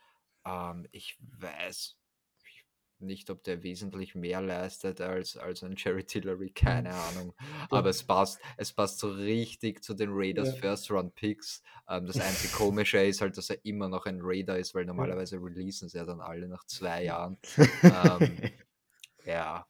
Ähm, 0.49 0.86
ich 0.92 1.18
weiß 1.20 1.96
nicht, 3.01 3.30
ob 3.30 3.44
der 3.44 3.62
wesentlich 3.62 4.14
mehr 4.14 4.40
leistet 4.40 5.01
als, 5.01 5.36
als 5.36 5.62
ein 5.62 5.74
Jerry 5.76 6.05
Tillery, 6.05 6.51
keine 6.51 6.90
Ahnung. 6.94 7.34
Aber 7.70 7.90
es 7.90 8.03
passt, 8.03 8.40
es 8.57 8.72
passt 8.72 8.99
so 8.99 9.11
richtig 9.11 9.82
zu 9.84 9.94
den 9.94 10.11
Raiders 10.12 10.49
Ja. 10.55 10.61
First 10.61 10.90
Round 10.90 11.14
Picks. 11.14 11.62
Ähm, 11.88 12.07
das 12.07 12.20
einzige 12.20 12.53
Komische 12.57 12.99
ist 13.05 13.20
halt, 13.20 13.36
dass 13.36 13.51
er 13.51 13.64
immer 13.64 13.88
noch 13.88 14.07
ein 14.07 14.18
Raider 14.20 14.59
ist, 14.59 14.74
weil 14.74 14.84
normalerweise 14.84 15.36
releasen 15.36 15.88
sie 15.88 15.99
ja 15.99 16.05
dann 16.05 16.20
alle 16.20 16.49
nach 16.49 16.64
zwei 16.64 17.05
Jahren. 17.05 17.36
Ähm, 17.82 18.51
ja. 19.24 19.66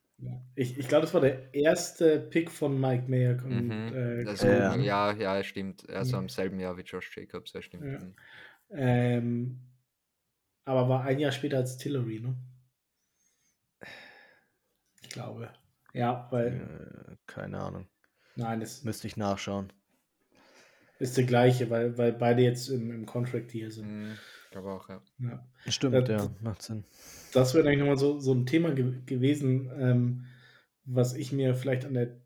Ich, 0.56 0.76
ich 0.76 0.88
glaube, 0.88 1.02
das 1.02 1.14
war 1.14 1.20
der 1.20 1.54
erste 1.54 2.18
Pick 2.18 2.50
von 2.50 2.80
Mike 2.80 3.04
Mayer. 3.08 3.40
Und, 3.44 3.66
mhm. 3.66 3.94
äh, 3.94 4.24
das, 4.24 4.42
Ja. 4.42 4.74
ja. 4.74 5.12
ja, 5.12 5.44
stimmt. 5.44 5.88
Also 5.90 6.16
Ja. 6.16 6.22
im 6.22 6.28
selben 6.28 6.58
Jahr 6.58 6.76
wie 6.76 6.82
Josh 6.82 7.16
Jacobs, 7.16 7.52
ja, 7.52 7.62
stimmt. 7.62 7.84
Ja. 7.84 7.98
Mhm. 8.00 8.14
ähm, 8.70 9.60
aber 10.68 10.88
war 10.88 11.02
ein 11.04 11.18
Jahr 11.18 11.32
später 11.32 11.56
als 11.56 11.76
Tillery, 11.78 12.20
ne? 12.20 12.36
Ich 15.02 15.08
glaube. 15.08 15.50
Ja, 15.94 16.28
weil, 16.30 17.08
Äh, 17.10 17.16
keine 17.26 17.58
Ahnung. 17.60 17.86
nein, 18.36 18.60
es 18.62 18.84
Müsste 18.84 19.06
ich 19.06 19.16
nachschauen. 19.16 19.72
ist 20.98 21.16
der 21.16 21.24
gleiche, 21.24 21.70
weil, 21.70 21.96
weil 21.96 22.12
beide 22.12 22.42
jetzt 22.42 22.68
im, 22.68 22.90
im 22.90 23.06
Contract 23.06 23.50
hier 23.50 23.70
sind. 23.70 23.88
Mhm. 23.88 24.18
Ich 24.44 24.50
glaube 24.50 24.70
auch, 24.72 24.88
ja. 24.88 25.02
Ja. 25.18 25.46
Stimmt, 25.66 26.08
Äh, 26.08 26.12
ja, 26.12 26.30
macht 26.40 26.62
Sinn. 26.62 26.84
das 27.32 27.54
wäre 27.54 27.66
eigentlich 27.66 27.80
nochmal 27.80 27.96
so, 27.98 28.18
so 28.18 28.32
ein 28.34 28.46
Thema 28.46 28.72
ge 28.74 29.00
gewesen, 29.06 29.70
ähm, 29.78 30.24
was 30.84 31.14
ich 31.14 31.32
mir 31.32 31.54
vielleicht 31.54 31.84
an 31.84 31.94
der 31.94 32.16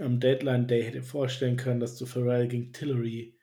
am 0.00 0.20
Deadline 0.20 0.68
Day 0.68 0.84
hätte 0.84 1.02
vorstellen 1.02 1.56
können, 1.56 1.80
dass 1.80 1.96
du 1.96 2.06
Pharrell 2.06 2.46
gegen 2.46 2.72
Tillery 2.72 3.36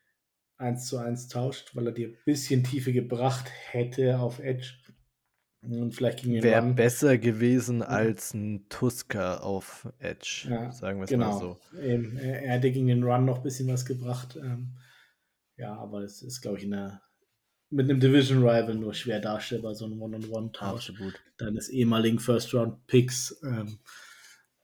1 0.58 0.88
zu 0.88 0.98
1 0.98 1.28
tauscht, 1.28 1.76
weil 1.76 1.88
er 1.88 1.94
dir 1.94 2.08
ein 2.10 2.18
bisschen 2.26 2.64
Tiefe 2.64 2.94
gebracht 2.94 3.46
hätte 3.72 4.20
auf 4.20 4.40
Edge. 4.40 4.74
Und 5.62 5.96
vielleicht 5.96 6.24
den 6.24 6.44
Wäre 6.44 6.74
besser 6.74 7.18
gewesen 7.18 7.82
als 7.82 8.34
ein 8.34 8.70
Tusker 8.70 9.44
auf 9.44 9.92
Edge, 9.98 10.48
Ja, 10.50 10.72
sagen 10.72 11.00
wir 11.00 11.06
es 11.06 11.10
Genau. 11.10 11.32
mal 11.32 11.40
so. 11.40 11.80
Eben, 11.82 12.18
er, 12.18 12.52
hätte 12.52 12.72
gegen 12.72 12.88
den 12.88 13.04
Run 13.04 13.26
noch 13.26 13.38
ein 13.38 13.44
bisschen 13.44 13.68
was 13.68 13.86
gebracht. 13.86 14.36
Ähm, 14.36 14.78
ja, 15.58 15.76
aber 15.76 16.02
es 16.04 16.22
ist, 16.22 16.42
glaube 16.42 16.60
ich, 16.60 16.70
der, 16.70 17.02
mit 17.72 17.90
einem 17.90 18.00
Division 18.00 18.40
Rival 18.40 18.76
nur 18.76 18.94
schwer 18.94 19.20
darstellbar, 19.20 19.74
so 19.74 19.86
ein 19.86 20.00
One-on-One-Tausch. 20.00 20.94
Deines 21.38 21.70
ehemaligen 21.70 22.20
First-Round-Picks. 22.20 23.42
Ähm, 23.44 23.80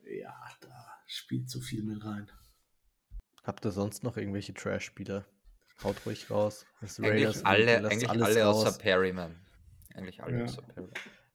ja, 0.05 0.35
da 0.61 0.87
spielt 1.07 1.49
zu 1.49 1.61
viel 1.61 1.83
mit 1.83 2.05
rein. 2.05 2.29
Habt 3.43 3.65
ihr 3.65 3.71
sonst 3.71 4.03
noch 4.03 4.17
irgendwelche 4.17 4.53
Trash-Spieler? 4.53 5.25
Haut 5.84 5.97
ruhig 6.05 6.29
raus. 6.29 6.65
Das 6.82 6.99
Eigentlich 6.99 7.45
alle, 7.45 7.77
eigentlich 7.89 8.09
alles 8.09 8.21
alle 8.23 8.41
raus. 8.43 8.65
außer 8.65 8.77
Perryman. 8.79 9.36
Eigentlich 9.95 10.21
alle 10.23 10.38
Ja. 10.39 10.43
außer 10.45 10.61
Perryman. 10.61 10.93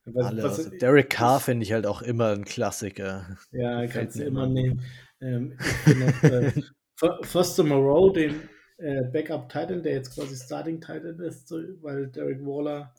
Was, 0.08 0.26
Alle 0.26 0.42
was, 0.44 0.60
außer 0.60 0.70
Derek 0.70 1.10
Carr 1.10 1.40
finde 1.40 1.64
ich 1.64 1.72
halt 1.72 1.84
auch 1.84 2.00
immer 2.00 2.30
ein 2.30 2.44
Klassiker. 2.44 3.36
ja, 3.50 3.86
kannst 3.88 4.16
du 4.18 4.24
immer 4.24 4.44
immer. 4.44 4.52
nehmen. 4.52 4.82
Ähm, 5.20 5.58
ich 5.58 5.84
bin 5.84 5.98
noch, 6.06 6.22
äh, 6.22 6.52
Fo- 6.96 7.22
Foster 7.24 7.64
Moreau, 7.64 8.10
den 8.10 8.48
äh, 8.78 9.02
Backup 9.12 9.48
Titan, 9.48 9.82
der 9.82 9.94
jetzt 9.94 10.14
quasi 10.14 10.36
Starting 10.36 10.80
Titan 10.80 11.18
ist, 11.20 11.48
so, 11.48 11.56
weil 11.82 12.06
Derek 12.08 12.40
Waller 12.42 12.94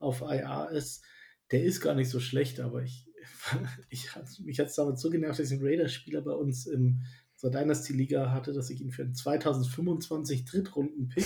auf 0.00 0.20
IR 0.22 0.70
ist, 0.72 1.04
der 1.52 1.62
ist 1.62 1.80
gar 1.80 1.94
nicht 1.94 2.10
so 2.10 2.18
schlecht, 2.18 2.58
aber 2.58 2.82
ich, 2.82 3.06
ich 3.88 4.14
hat, 4.16 4.24
mich 4.44 4.58
hat 4.58 4.66
es 4.66 4.74
damals 4.74 5.00
so 5.00 5.10
genervt, 5.10 5.38
dass 5.38 5.50
ich 5.52 5.58
einen 5.58 5.66
Raiders-Spieler 5.66 6.22
bei 6.22 6.32
uns 6.32 6.66
im 6.66 7.02
zur 7.38 7.52
Dynasty-Liga 7.52 8.32
hatte, 8.32 8.52
dass 8.52 8.68
ich 8.68 8.80
ihn 8.80 8.90
für 8.90 9.02
einen 9.02 9.14
2025 9.14 10.44
Drittrunden-Pick, 10.44 11.24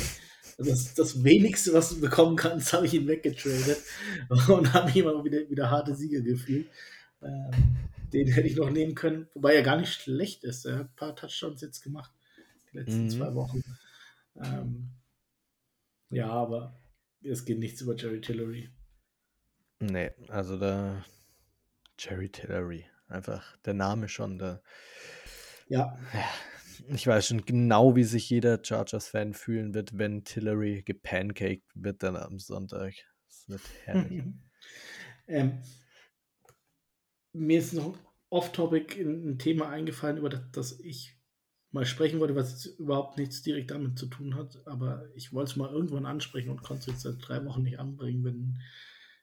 also 0.59 0.71
das, 0.71 0.93
das 0.95 1.25
wenigste, 1.25 1.73
was 1.73 1.89
du 1.89 2.01
bekommen 2.01 2.37
kannst, 2.37 2.73
habe 2.75 2.85
ich 2.87 2.93
ihn 2.93 3.09
weggetradet 3.09 3.79
und 4.49 4.75
habe 4.75 4.87
mich 4.87 4.97
immer 4.97 5.25
wieder, 5.25 5.49
wieder 5.49 5.71
harte 5.71 5.95
Sieger 5.95 6.21
gefühlt. 6.21 6.69
Ähm, 7.23 7.51
den 8.13 8.29
hätte 8.29 8.47
ich 8.47 8.57
noch 8.57 8.69
nehmen 8.71 8.95
können, 8.95 9.27
wobei 9.33 9.55
er 9.55 9.63
gar 9.63 9.79
nicht 9.79 9.91
schlecht 9.93 10.45
ist. 10.45 10.67
Er 10.67 10.81
hat 10.81 10.91
ein 10.91 10.97
paar 10.97 11.17
Touchdowns 11.17 11.63
jetzt 11.63 11.81
gemacht, 11.81 12.13
die 12.71 12.77
letzten 12.79 13.05
Mhm. 13.05 13.11
zwei 13.11 13.35
Wochen. 13.35 13.65
Ähm, 14.37 14.91
ja, 16.11 16.29
aber 16.29 16.79
es 17.23 17.47
geht 17.47 17.59
nichts 17.59 17.81
über 17.81 17.97
Jerry 17.97 18.21
Tillery. 18.21 18.69
Nee, 19.81 20.11
also 20.29 20.59
da 20.59 21.03
Jerry 21.99 22.29
Tillery. 22.29 22.85
Einfach 23.09 23.57
der 23.59 23.75
Name 23.75 24.09
schon. 24.09 24.39
Da, 24.39 24.61
Ja, 25.69 25.99
ich 26.89 27.07
weiß 27.07 27.29
schon 27.29 27.45
genau, 27.45 27.97
wie 27.97 28.05
sich 28.05 28.29
jeder 28.29 28.61
Chargers-Fan 28.63 29.35
fühlen 29.35 29.75
wird, 29.75 29.97
wenn 29.99 30.25
Tillery 30.25 30.83
gepancaked 30.83 31.71
wird 31.75 32.03
dann 32.03 32.17
am 32.17 32.39
Sonntag. 32.39 32.95
Das 33.29 33.49
wird 33.49 33.63
herrlich. 33.85 34.25
ähm, 35.29 35.59
mir 37.33 37.59
ist 37.59 37.73
noch 37.73 37.97
off-topic 38.31 39.01
ein, 39.01 39.39
Thema 39.39 39.69
eingefallen, 39.69 40.19
über 40.19 40.31
das, 40.31 40.43
das 40.53 40.81
ich 40.81 41.17
mal 41.71 41.87
sprechen 41.87 42.21
wollte, 42.21 42.37
was 42.37 42.67
überhaupt 42.67 43.17
nichts 43.17 43.43
direkt 43.43 43.71
damit 43.71 43.99
zu 43.99 44.07
tun 44.07 44.35
hat, 44.35 44.67
aber 44.67 45.09
ich 45.15 45.33
wollte 45.33 45.53
es 45.53 45.57
mal 45.57 45.73
irgendwann 45.73 46.07
ansprechen 46.07 46.51
und 46.51 46.63
konnte 46.63 46.83
es 46.83 46.87
jetzt 46.87 47.01
seit 47.03 47.17
drei 47.27 47.45
Wochen 47.47 47.63
nicht 47.63 47.79
anbringen, 47.79 48.25
wenn, 48.25 48.59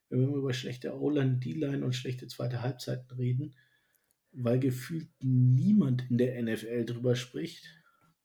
wenn 0.10 0.22
wir 0.28 0.38
über 0.38 0.54
schlechte 0.54 1.00
O-Line, 1.00 1.38
D-Line 1.38 1.86
und 1.86 1.94
schlechte 1.94 2.28
zweite 2.28 2.62
Halbzeiten 2.62 3.12
reden, 3.16 3.56
weil 4.32 4.60
gefühlt 4.60 5.10
niemand 5.20 6.10
in 6.10 6.18
der 6.18 6.42
NFL 6.42 6.86
drüber 6.86 7.16
spricht, 7.16 7.64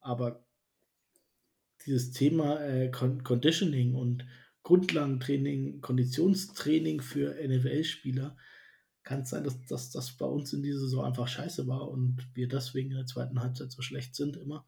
aber 0.00 0.44
dieses 1.86 2.12
Thema 2.12 2.60
äh, 2.60 2.90
Con 2.90 3.22
Conditioning 3.22 3.94
und 3.94 4.26
Grundlagentraining, 4.62 5.80
Konditionstraining 5.80 7.00
für 7.02 7.34
NFL-Spieler, 7.34 8.36
kann 9.02 9.20
es 9.20 9.30
sein, 9.30 9.44
dass, 9.44 9.90
das 9.90 10.12
bei 10.16 10.24
uns 10.24 10.52
in 10.54 10.62
dieser 10.62 10.80
Saison 10.80 11.04
einfach 11.04 11.28
scheiße 11.28 11.66
war 11.66 11.90
und 11.90 12.26
wir 12.34 12.48
deswegen 12.48 12.90
in 12.90 12.96
der 12.96 13.06
zweiten 13.06 13.40
Halbzeit 13.40 13.70
so 13.70 13.82
schlecht 13.82 14.14
sind 14.14 14.36
immer. 14.36 14.66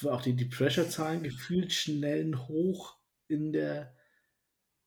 War 0.00 0.14
auch 0.14 0.22
die, 0.22 0.34
die 0.34 0.46
Pressure-Zahlen 0.46 1.22
gefühlt 1.22 1.72
schnellen 1.72 2.48
hoch 2.48 2.96
in 3.26 3.52
der, 3.52 3.94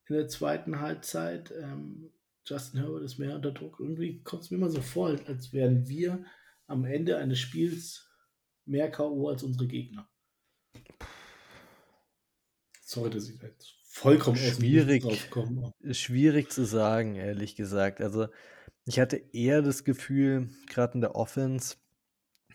in 0.08 0.16
der 0.16 0.26
zweiten 0.26 0.80
Halbzeit. 0.80 1.52
Ähm, 1.52 2.10
Justin 2.44 2.80
Herbert 2.80 3.02
ist 3.04 3.18
mehr 3.18 3.34
unter 3.34 3.52
Druck. 3.52 3.78
Irgendwie 3.78 4.22
kommt 4.22 4.42
es 4.42 4.50
mir 4.50 4.56
immer 4.56 4.70
so 4.70 4.80
vor, 4.80 5.16
als 5.26 5.52
wären 5.52 5.88
wir 5.88 6.24
am 6.66 6.84
Ende 6.84 7.16
eines 7.16 7.38
Spiels 7.38 8.08
mehr 8.64 8.90
K.O. 8.90 9.28
als 9.28 9.42
unsere 9.42 9.66
Gegner. 9.66 10.08
Sorry, 12.80 13.10
dass 13.10 13.28
ich 13.28 13.40
jetzt 13.40 13.74
vollkommen 13.84 14.36
Schwierig. 14.36 15.04
Schwierig 15.92 16.50
zu 16.50 16.64
sagen, 16.64 17.16
ehrlich 17.16 17.56
gesagt. 17.56 18.00
Also, 18.00 18.28
ich 18.84 18.98
hatte 18.98 19.16
eher 19.32 19.62
das 19.62 19.84
Gefühl, 19.84 20.50
gerade 20.66 20.94
in 20.94 21.00
der 21.00 21.14
Offense, 21.14 21.76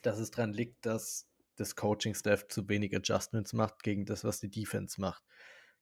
dass 0.02 0.20
es 0.20 0.32
daran 0.32 0.54
liegt, 0.54 0.86
dass 0.86 1.30
das 1.56 1.76
Coaching-Staff 1.76 2.48
zu 2.50 2.68
wenig 2.70 2.96
Adjustments 2.96 3.54
macht 3.54 3.82
gegen 3.84 4.06
das, 4.06 4.24
was 4.24 4.40
die 4.40 4.50
Defense 4.50 5.00
macht. 5.02 5.24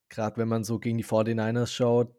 Gerade 0.08 0.36
wenn 0.38 0.48
man 0.48 0.64
so 0.64 0.78
gegen 0.78 0.98
die 0.98 1.04
49ers 1.04 1.66
schaut, 1.66 2.14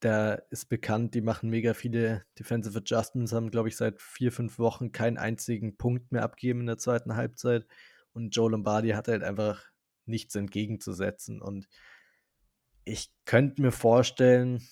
da 0.00 0.34
ist 0.50 0.68
bekannt, 0.68 1.14
die 1.14 1.20
machen 1.20 1.50
mega 1.50 1.74
viele 1.74 2.24
Defensive 2.38 2.78
Adjustments, 2.78 3.32
haben, 3.32 3.50
glaube 3.50 3.68
ich, 3.68 3.76
seit 3.76 4.00
vier, 4.00 4.30
fünf 4.30 4.58
Wochen 4.58 4.92
keinen 4.92 5.18
einzigen 5.18 5.76
Punkt 5.76 6.12
mehr 6.12 6.22
abgeben 6.22 6.60
in 6.60 6.66
der 6.66 6.78
zweiten 6.78 7.16
Halbzeit. 7.16 7.66
Und 8.12 8.34
Joe 8.34 8.50
Lombardi 8.50 8.90
hat 8.90 9.08
halt 9.08 9.22
einfach 9.22 9.64
nichts 10.06 10.34
entgegenzusetzen. 10.34 11.42
Und 11.42 11.68
ich 12.84 13.12
könnte 13.24 13.60
mir 13.60 13.72
vorstellen, 13.72 14.62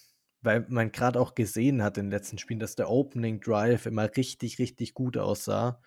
weil 0.42 0.66
man 0.68 0.92
gerade 0.92 1.20
auch 1.20 1.34
gesehen 1.34 1.82
hat 1.82 1.98
in 1.98 2.06
den 2.06 2.12
letzten 2.12 2.38
Spielen, 2.38 2.60
dass 2.60 2.76
der 2.76 2.88
Opening 2.88 3.40
Drive 3.40 3.86
immer 3.86 4.08
richtig, 4.16 4.58
richtig 4.58 4.94
gut 4.94 5.16
aussah. 5.16 5.82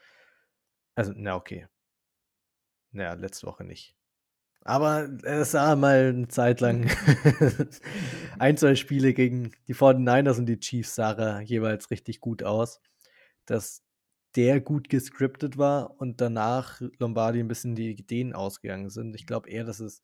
Also, 0.95 1.13
na, 1.15 1.35
okay. 1.35 1.67
Naja, 2.91 3.13
letzte 3.13 3.47
Woche 3.47 3.63
nicht. 3.63 3.95
Aber 4.69 5.09
es 5.23 5.49
sah 5.49 5.75
mal 5.75 6.09
eine 6.09 6.27
Zeit 6.27 6.61
lang 6.61 6.91
ein, 8.37 8.55
zwei 8.55 8.75
Spiele 8.75 9.15
gegen 9.15 9.51
die 9.67 9.73
49ers 9.73 10.37
und 10.37 10.45
die 10.45 10.59
Chiefs 10.59 10.93
sah 10.93 11.39
jeweils 11.41 11.89
richtig 11.89 12.19
gut 12.19 12.43
aus. 12.43 12.79
Dass 13.47 13.81
der 14.35 14.61
gut 14.61 14.87
gescriptet 14.87 15.57
war 15.57 15.99
und 15.99 16.21
danach 16.21 16.81
Lombardi 16.99 17.39
ein 17.39 17.47
bisschen 17.47 17.73
die 17.73 17.89
Ideen 17.89 18.33
ausgegangen 18.33 18.91
sind. 18.91 19.15
Ich 19.15 19.25
glaube 19.25 19.49
eher, 19.49 19.63
dass 19.63 19.79
es 19.79 20.03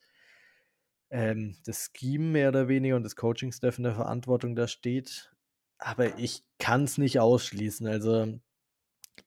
ähm, 1.11 1.55
das 1.63 1.91
Scheme 1.95 2.31
mehr 2.31 2.49
oder 2.49 2.67
weniger 2.67 2.95
und 2.95 3.03
das 3.03 3.15
Coaching-Staff 3.15 3.77
in 3.77 3.83
der 3.83 3.93
Verantwortung 3.93 4.55
da 4.55 4.67
steht. 4.67 5.31
Aber 5.77 6.17
ich 6.17 6.43
kann 6.57 6.85
es 6.85 6.97
nicht 6.97 7.19
ausschließen. 7.19 7.85
Also 7.85 8.39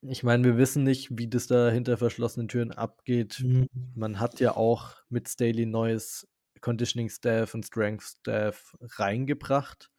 ich 0.03 0.22
meine, 0.22 0.45
wir 0.45 0.57
wissen 0.57 0.84
nicht, 0.84 1.18
wie 1.18 1.28
das 1.28 1.47
da 1.47 1.70
hinter 1.70 1.97
verschlossenen 1.97 2.49
Türen 2.49 2.72
abgeht. 2.72 3.41
Mhm. 3.41 3.68
Man 3.95 4.20
hat 4.20 4.41
ja 4.41 4.57
auch 4.57 4.97
mit 5.09 5.28
Staley 5.28 5.66
neues 5.66 6.28
Conditioning 6.61 7.09
Staff 7.09 7.55
und 7.55 7.66
Strength 7.66 8.03
Staff 8.03 8.76
reingebracht, 8.80 9.91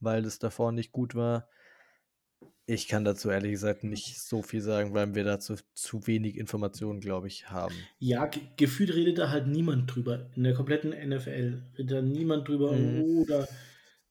weil 0.00 0.22
das 0.22 0.38
davor 0.38 0.72
nicht 0.72 0.92
gut 0.92 1.14
war. 1.14 1.48
Ich 2.66 2.86
kann 2.86 3.04
dazu 3.04 3.28
ehrlich 3.28 3.52
gesagt 3.52 3.82
nicht 3.82 4.20
so 4.20 4.40
viel 4.40 4.60
sagen, 4.60 4.94
weil 4.94 5.14
wir 5.14 5.24
dazu 5.24 5.56
zu 5.74 6.06
wenig 6.06 6.38
Informationen, 6.38 7.00
glaube 7.00 7.26
ich, 7.26 7.50
haben. 7.50 7.74
Ja, 7.98 8.26
ge 8.26 8.42
gefühlt 8.56 8.94
redet 8.94 9.18
da 9.18 9.30
halt 9.30 9.48
niemand 9.48 9.92
drüber. 9.94 10.30
In 10.36 10.44
der 10.44 10.54
kompletten 10.54 10.90
NFL 10.90 11.62
redet 11.76 11.90
da 11.90 12.02
niemand 12.02 12.46
drüber. 12.46 12.72
Mhm. 12.72 13.02
Oder, 13.02 13.48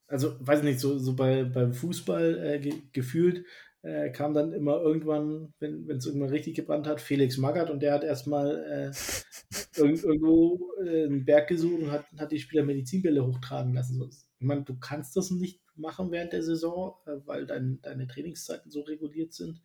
also, 0.08 0.36
weiß 0.40 0.60
ich 0.60 0.66
nicht, 0.66 0.80
so, 0.80 1.00
so 1.00 1.16
bei, 1.16 1.46
beim 1.46 1.74
Fußball 1.74 2.44
äh, 2.44 2.60
ge 2.60 2.74
gefühlt 2.92 3.46
äh, 3.84 4.12
kam 4.12 4.34
dann 4.34 4.54
immer 4.54 4.80
irgendwann, 4.80 5.54
wenn 5.60 5.90
es 5.90 6.06
irgendwann 6.06 6.30
richtig 6.30 6.56
gebrannt 6.56 6.88
hat, 6.88 7.02
Felix 7.02 7.38
Magath 7.38 7.70
und 7.70 7.82
der 7.82 7.94
hat 7.94 8.04
erstmal 8.04 8.64
äh, 8.64 8.92
irg 9.80 10.04
irgendwo 10.04 10.72
äh, 10.84 11.06
einen 11.06 11.26
Berg 11.26 11.48
gesucht 11.48 11.82
und 11.82 11.92
hat, 11.92 12.06
hat 12.18 12.32
die 12.32 12.40
Spieler 12.40 12.64
Medizinbälle 12.64 13.26
hochtragen 13.26 13.74
lassen. 13.74 13.98
So, 13.98 14.08
ich 14.08 14.46
meine, 14.48 14.64
du 14.64 14.78
kannst 14.78 15.16
das 15.16 15.32
nicht 15.32 15.62
machen 15.76 16.12
während 16.12 16.34
der 16.34 16.44
Saison, 16.44 16.96
äh, 17.06 17.18
weil 17.26 17.46
dein, 17.46 17.82
deine 17.82 18.08
Trainingszeiten 18.08 18.70
so 18.72 18.82
reguliert 18.82 19.34
sind. 19.34 19.62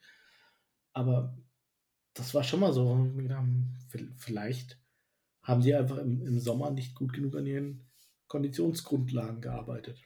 Aber 0.92 1.36
das 2.14 2.32
war 2.34 2.42
schon 2.42 2.60
mal 2.60 2.72
so. 2.72 3.06
Vielleicht 4.16 4.80
haben 5.42 5.60
sie 5.60 5.74
einfach 5.74 5.98
im, 5.98 6.22
im 6.26 6.40
Sommer 6.40 6.70
nicht 6.70 6.94
gut 6.94 7.12
genug 7.12 7.36
an 7.36 7.46
ihren 7.46 7.86
Konditionsgrundlagen 8.28 9.42
gearbeitet. 9.42 10.05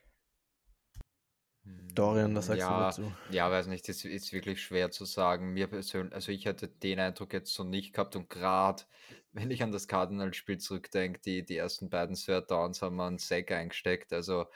Dorian, 1.95 2.35
was 2.35 2.47
sagst 2.47 2.69
Ja, 2.69 2.71
du 2.71 2.75
dazu? 2.75 3.17
ja, 3.29 3.51
weiß 3.51 3.67
nicht, 3.69 3.89
das 3.89 4.05
ist 4.05 4.33
wirklich 4.33 4.63
schwer 4.63 4.91
zu 4.91 5.05
sagen. 5.05 5.53
Mir 5.53 5.67
persönlich, 5.69 6.15
also 6.15 6.33
ich 6.33 6.47
hatte 6.47 6.69
den 6.69 6.99
Eindruck 7.01 7.33
jetzt 7.33 7.53
so 7.55 7.65
nicht 7.65 7.93
gehabt 7.95 8.17
und 8.17 8.29
gerade 8.31 8.83
wenn 9.33 9.51
ich 9.51 9.63
an 9.63 9.73
das 9.73 9.87
Cardinals-Spiel 9.89 10.59
zurückdenke, 10.59 11.21
die, 11.21 11.45
die 11.45 11.57
ersten 11.57 11.89
beiden 11.91 12.17
Third 12.17 12.51
Downs 12.51 12.83
haben 12.83 12.97
wir 12.97 13.07
einen 13.07 13.19
Sack 13.19 13.53
eingesteckt. 13.53 14.13
Also 14.13 14.47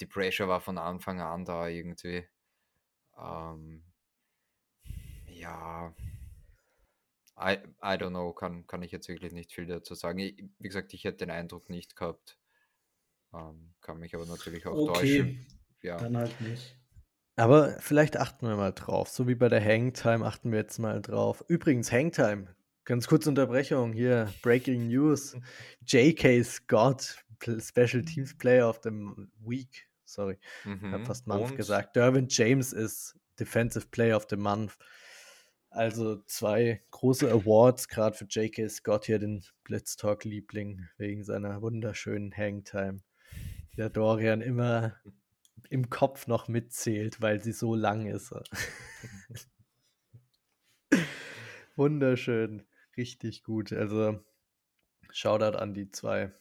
die 0.00 0.06
Pressure 0.06 0.48
war 0.48 0.60
von 0.60 0.78
Anfang 0.78 1.20
an 1.20 1.44
da 1.44 1.68
irgendwie. 1.68 2.26
Ähm, 3.18 3.84
ja, 5.26 5.92
I, 7.36 7.58
I 7.82 7.96
don't 7.96 8.10
know, 8.10 8.32
kann, 8.32 8.66
kann 8.66 8.82
ich 8.82 8.92
jetzt 8.92 9.08
wirklich 9.08 9.32
nicht 9.32 9.52
viel 9.52 9.66
dazu 9.66 9.94
sagen. 9.94 10.18
Ich, 10.18 10.36
wie 10.58 10.68
gesagt, 10.68 10.94
ich 10.94 11.04
hätte 11.04 11.18
den 11.18 11.30
Eindruck 11.30 11.68
nicht 11.68 11.96
gehabt. 11.96 12.38
Ähm, 13.34 13.74
kann 13.82 13.98
mich 13.98 14.14
aber 14.14 14.26
natürlich 14.26 14.66
auch 14.66 14.82
Okay, 14.82 14.82
täuschen. 14.82 15.46
Ja. 15.84 15.98
dann 15.98 16.16
halt 16.16 16.40
nicht. 16.40 16.76
Aber 17.36 17.76
vielleicht 17.80 18.16
achten 18.16 18.46
wir 18.46 18.56
mal 18.56 18.72
drauf. 18.72 19.08
So 19.08 19.26
wie 19.28 19.34
bei 19.34 19.48
der 19.48 19.64
Hangtime 19.64 20.24
achten 20.24 20.50
wir 20.52 20.58
jetzt 20.58 20.78
mal 20.78 21.02
drauf. 21.02 21.44
Übrigens, 21.48 21.90
Hangtime. 21.92 22.54
Ganz 22.84 23.06
kurze 23.06 23.28
Unterbrechung 23.28 23.92
hier. 23.92 24.32
Breaking 24.42 24.88
News. 24.88 25.36
J.K. 25.86 26.42
Scott, 26.44 27.24
Special 27.60 28.02
Teams 28.04 28.36
Player 28.36 28.68
of 28.68 28.80
the 28.84 28.90
Week. 29.44 29.88
Sorry, 30.04 30.38
ich 30.64 30.70
habe 30.70 30.98
Mhm. 30.98 31.06
fast 31.06 31.26
Month 31.26 31.50
Und 31.50 31.56
gesagt. 31.56 31.96
Derwin 31.96 32.26
James 32.28 32.72
ist 32.72 33.18
Defensive 33.40 33.86
Player 33.90 34.16
of 34.16 34.26
the 34.30 34.36
Month. 34.36 34.76
Also 35.70 36.22
zwei 36.26 36.82
große 36.92 37.28
Awards, 37.32 37.88
gerade 37.88 38.16
für 38.16 38.26
J.K. 38.26 38.68
Scott 38.68 39.06
hier, 39.06 39.18
den 39.18 39.42
Blitztalk-Liebling, 39.64 40.86
wegen 40.98 41.24
seiner 41.24 41.60
wunderschönen 41.62 42.32
Hangtime. 42.36 43.00
die 43.72 43.76
Der 43.76 43.90
Dorian 43.90 44.40
immer 44.40 44.94
im 45.70 45.90
Kopf 45.90 46.26
noch 46.26 46.48
mitzählt, 46.48 47.20
weil 47.20 47.42
sie 47.42 47.52
so 47.52 47.74
lang 47.74 48.06
ist. 48.06 48.34
Wunderschön, 51.76 52.66
richtig 52.96 53.42
gut. 53.42 53.72
Also 53.72 54.20
Shoutout 55.10 55.58
an 55.58 55.74
die 55.74 55.90
zwei, 55.90 56.32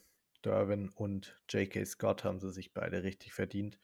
Derwin 0.43 0.89
und 0.89 1.39
J.K. 1.49 1.85
Scott, 1.85 2.23
haben 2.23 2.39
sie 2.39 2.51
sich 2.51 2.73
beide 2.73 3.03
richtig 3.03 3.33
verdient. 3.33 3.79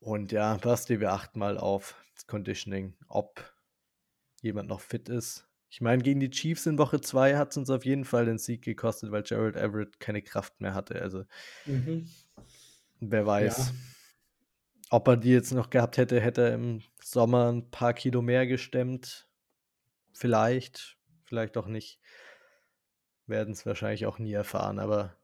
Und 0.00 0.32
ja, 0.32 0.56
Basti, 0.56 1.00
wir 1.00 1.12
achten 1.12 1.38
mal 1.38 1.58
auf 1.58 1.94
das 2.14 2.26
Conditioning, 2.26 2.96
ob 3.08 3.54
jemand 4.42 4.68
noch 4.68 4.80
fit 4.80 5.08
ist. 5.08 5.46
Ich 5.68 5.80
meine, 5.80 6.02
gegen 6.02 6.18
die 6.18 6.30
Chiefs 6.30 6.66
in 6.66 6.78
Woche 6.78 7.00
2 7.00 7.36
hat 7.36 7.50
es 7.50 7.56
uns 7.56 7.70
auf 7.70 7.84
jeden 7.84 8.04
Fall 8.04 8.24
den 8.24 8.38
Sieg 8.38 8.62
gekostet, 8.62 9.12
weil 9.12 9.22
Gerald 9.22 9.56
Everett 9.56 10.00
keine 10.00 10.22
Kraft 10.22 10.60
mehr 10.60 10.74
hatte. 10.74 11.00
Also 11.00 11.24
Mhm. 11.66 12.08
wer 13.00 13.26
weiß, 13.26 13.58
Ja. 13.58 13.74
Ob 14.90 15.08
er 15.08 15.16
die 15.16 15.30
jetzt 15.30 15.52
noch 15.52 15.70
gehabt 15.70 15.96
hätte, 15.96 16.20
hätte 16.20 16.42
er 16.42 16.54
im 16.54 16.82
Sommer 17.02 17.50
ein 17.50 17.70
paar 17.70 17.94
Kilo 17.94 18.22
mehr 18.22 18.46
gestemmt. 18.46 19.28
Vielleicht, 20.12 20.98
vielleicht 21.24 21.56
auch 21.56 21.66
nicht. 21.66 22.00
Werden 23.26 23.52
es 23.52 23.64
wahrscheinlich 23.64 24.06
auch 24.06 24.18
nie 24.18 24.32
erfahren, 24.32 24.78
aber 24.80 25.16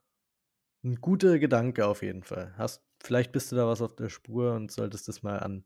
ein 0.83 0.95
guter 1.01 1.37
Gedanke 1.39 1.85
auf 1.85 2.01
jeden 2.01 2.23
Fall. 2.23 2.53
Hast, 2.57 2.81
vielleicht 3.03 3.31
bist 3.33 3.51
du 3.51 3.57
da 3.57 3.67
was 3.67 3.81
auf 3.81 3.95
der 3.95 4.09
Spur 4.09 4.53
und 4.53 4.71
solltest 4.71 5.07
das 5.07 5.21
mal 5.23 5.39
an 5.39 5.65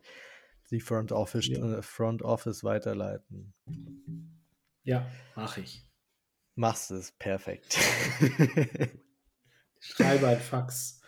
die 0.72 0.80
Front 0.80 1.12
Office, 1.12 1.47
Ja. 1.47 1.78
äh, 1.78 1.82
Front 1.82 2.24
Office 2.24 2.64
weiterleiten. 2.64 3.54
Ja, 4.84 5.06
mach 5.36 5.58
ich. 5.58 5.86
Machst 6.56 6.91
es 6.91 7.12
perfekt. 7.12 7.78
Schreibe 9.80 10.28
ein 10.28 10.39
Fax. 10.39 11.01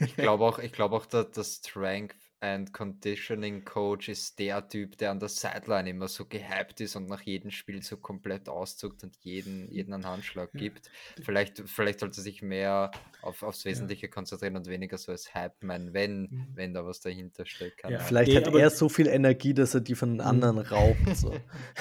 Ich 0.00 0.16
glaube 0.16 0.44
auch, 0.44 0.58
ich 0.58 0.72
glaube 0.72 0.96
auch, 0.96 1.06
dass 1.06 1.30
der 1.32 1.44
Strength 1.44 2.16
and 2.40 2.72
Conditioning 2.72 3.64
Coach 3.64 4.08
ist 4.08 4.38
der 4.38 4.68
Typ, 4.68 4.96
der 4.98 5.10
an 5.10 5.18
der 5.18 5.28
Sideline 5.28 5.90
immer 5.90 6.06
so 6.06 6.24
gehypt 6.24 6.80
ist 6.80 6.94
und 6.94 7.08
nach 7.08 7.22
jedem 7.22 7.50
Spiel 7.50 7.82
so 7.82 7.96
komplett 7.96 8.48
auszuckt 8.48 9.02
und 9.02 9.16
jeden, 9.22 9.68
jeden 9.72 9.92
einen 9.92 10.06
Handschlag 10.06 10.50
Ja. 10.52 10.60
gibt. 10.60 10.88
Vielleicht, 11.20 11.64
vielleicht 11.66 11.98
sollte 11.98 12.20
er 12.20 12.22
sich 12.22 12.40
mehr 12.40 12.92
auf, 13.22 13.42
aufs 13.42 13.64
Wesentliche 13.64 14.08
konzentrieren 14.08 14.54
und 14.56 14.68
weniger 14.68 14.98
so 14.98 15.10
als 15.10 15.34
Hype-Man, 15.34 15.92
wenn, 15.94 16.20
Mhm. 16.30 16.46
wenn 16.54 16.74
da 16.74 16.86
was 16.86 17.00
dahinter 17.00 17.44
steckt. 17.44 17.82
Ja. 17.82 17.98
Vielleicht 17.98 18.30
Nee, 18.30 18.36
hat 18.36 18.54
er 18.54 18.70
so 18.70 18.88
viel 18.88 19.08
Energie, 19.08 19.52
dass 19.52 19.74
er 19.74 19.80
die 19.80 19.96
von 19.96 20.10
den 20.10 20.20
anderen 20.20 20.58
raubt. 20.58 21.16
So. 21.16 21.34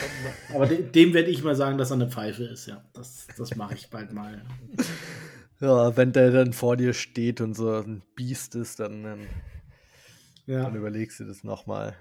Aber 0.56 0.66
de 0.66 0.82
dem 0.82 1.14
werde 1.14 1.30
ich 1.30 1.44
mal 1.44 1.56
sagen, 1.56 1.78
dass 1.78 1.92
er 1.92 1.96
eine 1.98 2.10
Pfeife 2.10 2.46
ist, 2.46 2.66
ja. 2.66 2.84
Das, 2.94 3.28
das 3.38 3.56
mache 3.56 3.76
ich 3.76 3.92
bald 3.92 4.12
mal. 4.12 4.44
Ja, 5.60 5.98
wenn 5.98 6.12
der 6.12 6.32
dann 6.32 6.54
vor 6.54 6.78
dir 6.78 6.94
steht 6.94 7.42
und 7.42 7.56
so 7.56 7.72
ein 7.74 8.04
Biest 8.16 8.56
ist, 8.56 8.80
dann, 8.80 9.04
dann, 9.04 9.20
Ja. 10.46 10.64
dann 10.64 10.76
überlegst 10.76 11.20
du 11.20 11.26
das 11.26 11.44
nochmal. 11.44 11.96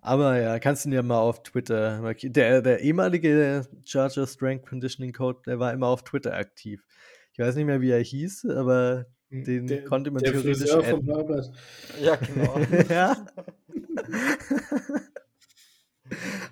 Aber 0.00 0.40
ja, 0.40 0.58
kannst 0.60 0.84
du 0.84 0.88
ihn 0.88 0.92
ja 0.92 1.02
mal 1.02 1.18
auf 1.18 1.42
Twitter 1.42 2.00
markieren. 2.00 2.32
Der, 2.32 2.62
der 2.62 2.80
ehemalige 2.80 3.66
Charger 3.84 4.26
Strength 4.26 4.66
Conditioning 4.66 5.12
Code, 5.12 5.40
der 5.46 5.58
war 5.58 5.72
immer 5.72 5.88
auf 5.88 6.04
Twitter 6.04 6.34
aktiv. 6.34 6.86
Ich 7.32 7.38
weiß 7.38 7.56
nicht 7.56 7.66
mehr, 7.66 7.80
wie 7.80 7.90
er 7.90 8.00
hieß, 8.00 8.46
aber 8.50 9.06
den 9.30 9.66
der, 9.66 9.84
konnte 9.84 10.10
man 10.10 10.22
der 10.22 10.32
theoretisch 10.32 10.70
Friseur 10.70 10.84
von 10.84 11.00
adden. 11.00 11.14
Herbert. 11.16 11.52
Ja, 12.00 12.16
genau. 12.16 12.58
ja. 12.88 13.26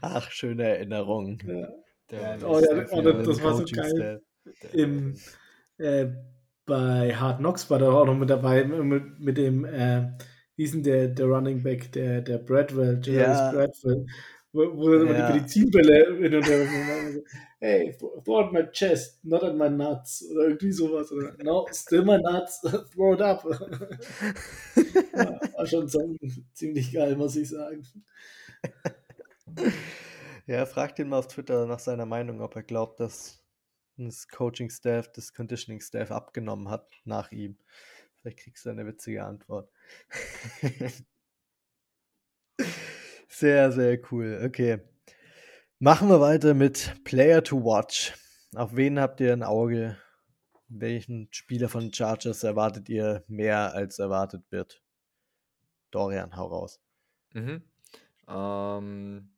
Ach, 0.01 0.31
schöne 0.31 0.65
Erinnerung. 0.65 1.39
Ja. 1.47 1.69
Der, 2.11 2.39
Oh 2.45 2.59
ja, 2.61 2.87
oh, 2.91 3.03
das, 3.03 3.27
das 3.27 3.43
war 3.43 3.55
so 3.55 3.65
geil. 3.65 4.21
Im, 4.73 5.15
äh, 5.79 6.09
bei 6.67 7.15
Hard 7.15 7.39
Knocks 7.39 7.71
war 7.71 7.79
der 7.79 7.91
auch 7.91 8.07
noch 8.07 8.17
mit 8.17 8.31
dabei, 8.31 8.65
mit, 8.65 9.21
mit 9.21 9.37
dem, 9.39 9.65
äh, 9.65 10.13
wie 10.57 10.65
ist 10.65 10.75
denn 10.75 10.83
der, 10.83 11.09
der 11.09 11.27
Running 11.27 11.63
Back, 11.63 11.93
der, 11.93 12.21
der 12.23 12.39
Bradwell, 12.39 13.01
Jarvis 13.03 13.39
Ja. 13.39 13.51
Bradwell, 13.53 14.07
wo, 14.53 14.61
wo 14.77 14.89
er 14.93 15.03
immer 15.03 15.13
Ja. 15.13 15.27
die 15.33 15.39
Medizinbälle 15.39 16.17
hin 16.17 16.35
und 16.35 16.47
her 16.47 16.67
so, 17.13 17.23
hey, 17.61 17.97
throw 18.25 18.47
at 18.47 18.53
my 18.53 18.63
chest, 18.73 19.25
not 19.25 19.43
at 19.43 19.57
my 19.57 19.69
nuts, 19.69 20.25
oder 20.31 20.45
irgendwie 20.49 20.73
sowas. 20.73 21.11
Oder, 21.13 21.35
no, 21.43 21.67
still 21.73 22.05
my 22.05 22.19
nuts, 22.19 22.61
throw 22.95 23.15
it 23.15 23.21
up. 23.23 23.45
ja, 25.15 25.41
war 25.57 25.67
schon 25.67 25.89
so 25.89 26.01
ziemlich 26.53 26.93
geil, 26.93 27.17
muss 27.17 27.37
ich 27.37 27.49
sagen. 27.49 27.83
Ja, 30.47 30.67
fragt 30.67 30.99
ihn 30.99 31.09
mal 31.09 31.19
auf 31.19 31.29
Twitter 31.29 31.67
nach 31.67 31.79
seiner 31.79 32.07
Meinung, 32.07 32.41
ob 32.41 32.55
er 32.57 32.63
glaubt, 32.63 33.01
dass 33.01 33.44
das 33.97 34.29
Coaching-Staff, 34.29 35.13
das 35.13 35.33
Conditioning-Staff 35.33 36.11
abgenommen 36.11 36.69
hat 36.69 36.91
nach 37.05 37.31
ihm. 37.33 37.57
Vielleicht 38.17 38.39
kriegst 38.39 38.65
du 38.65 38.71
eine 38.71 38.87
witzige 38.87 39.25
Antwort. 39.25 39.71
sehr, 43.29 43.73
sehr 43.73 44.01
cool. 44.11 44.43
Okay. 44.45 44.81
Machen 45.79 46.09
wir 46.09 46.21
weiter 46.21 46.55
mit 46.55 47.05
Player 47.05 47.43
to 47.43 47.63
Watch. 47.63 48.15
Auf 48.55 48.77
wen 48.77 48.99
habt 48.99 49.21
ihr 49.21 49.33
ein 49.33 49.43
Auge? 49.43 49.99
Welchen 50.69 51.29
Spieler 51.31 51.69
von 51.69 51.93
Chargers 51.93 52.43
erwartet 52.43 52.89
ihr 52.89 53.25
mehr 53.29 53.75
als 53.75 53.99
erwartet 53.99 54.51
wird? 54.51 54.83
Dorian, 55.91 56.37
hau 56.37 56.47
raus. 56.47 56.81
Mhm. 57.33 57.63
Ähm, 58.29 59.34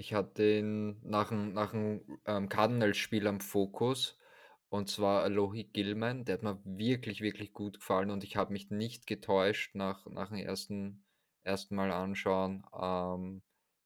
ich 0.00 0.14
hatte 0.14 0.58
ihn 0.58 0.96
nach 1.02 1.28
dem, 1.28 1.52
nach 1.52 1.72
dem 1.72 2.00
ähm, 2.24 2.48
Cardinals-Spiel 2.48 3.26
am 3.26 3.40
Fokus 3.40 4.18
und 4.70 4.88
zwar 4.88 5.22
Alohi 5.24 5.64
Gilman. 5.64 6.24
Der 6.24 6.36
hat 6.36 6.42
mir 6.42 6.58
wirklich, 6.64 7.20
wirklich 7.20 7.52
gut 7.52 7.80
gefallen 7.80 8.10
und 8.10 8.24
ich 8.24 8.36
habe 8.36 8.54
mich 8.54 8.70
nicht 8.70 9.06
getäuscht 9.06 9.74
nach, 9.74 10.06
nach 10.06 10.30
dem 10.30 10.38
ersten 10.38 11.04
erstmal 11.44 11.92
anschauen. 11.92 12.64
Ähm, 12.72 13.42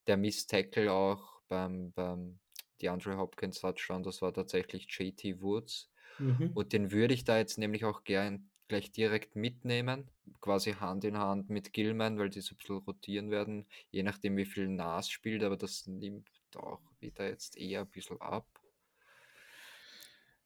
der 0.06 0.16
Miss 0.16 0.46
Tackle 0.46 0.92
auch 0.92 1.40
beim, 1.48 1.92
beim 1.92 2.38
DeAndre 2.80 3.16
Hopkins 3.16 3.60
Touchdown, 3.60 4.04
das 4.04 4.22
war 4.22 4.32
tatsächlich 4.32 4.86
JT 4.88 5.42
Woods. 5.42 5.90
Mhm. 6.20 6.52
Und 6.54 6.72
den 6.72 6.92
würde 6.92 7.14
ich 7.14 7.24
da 7.24 7.38
jetzt 7.38 7.58
nämlich 7.58 7.84
auch 7.84 8.04
gern 8.04 8.50
gleich 8.68 8.90
direkt 8.92 9.36
mitnehmen, 9.36 10.08
quasi 10.40 10.72
Hand 10.72 11.04
in 11.04 11.18
Hand 11.18 11.50
mit 11.50 11.72
Gilman, 11.72 12.18
weil 12.18 12.30
die 12.30 12.40
so 12.40 12.54
ein 12.54 12.58
bisschen 12.58 12.76
rotieren 12.78 13.30
werden, 13.30 13.66
je 13.90 14.02
nachdem 14.02 14.36
wie 14.36 14.46
viel 14.46 14.68
Nas 14.68 15.08
spielt, 15.10 15.42
aber 15.44 15.56
das 15.56 15.86
nimmt 15.86 16.28
auch 16.56 16.80
wieder 17.00 17.28
jetzt 17.28 17.56
eher 17.56 17.80
ein 17.82 17.88
bisschen 17.90 18.20
ab. 18.20 18.46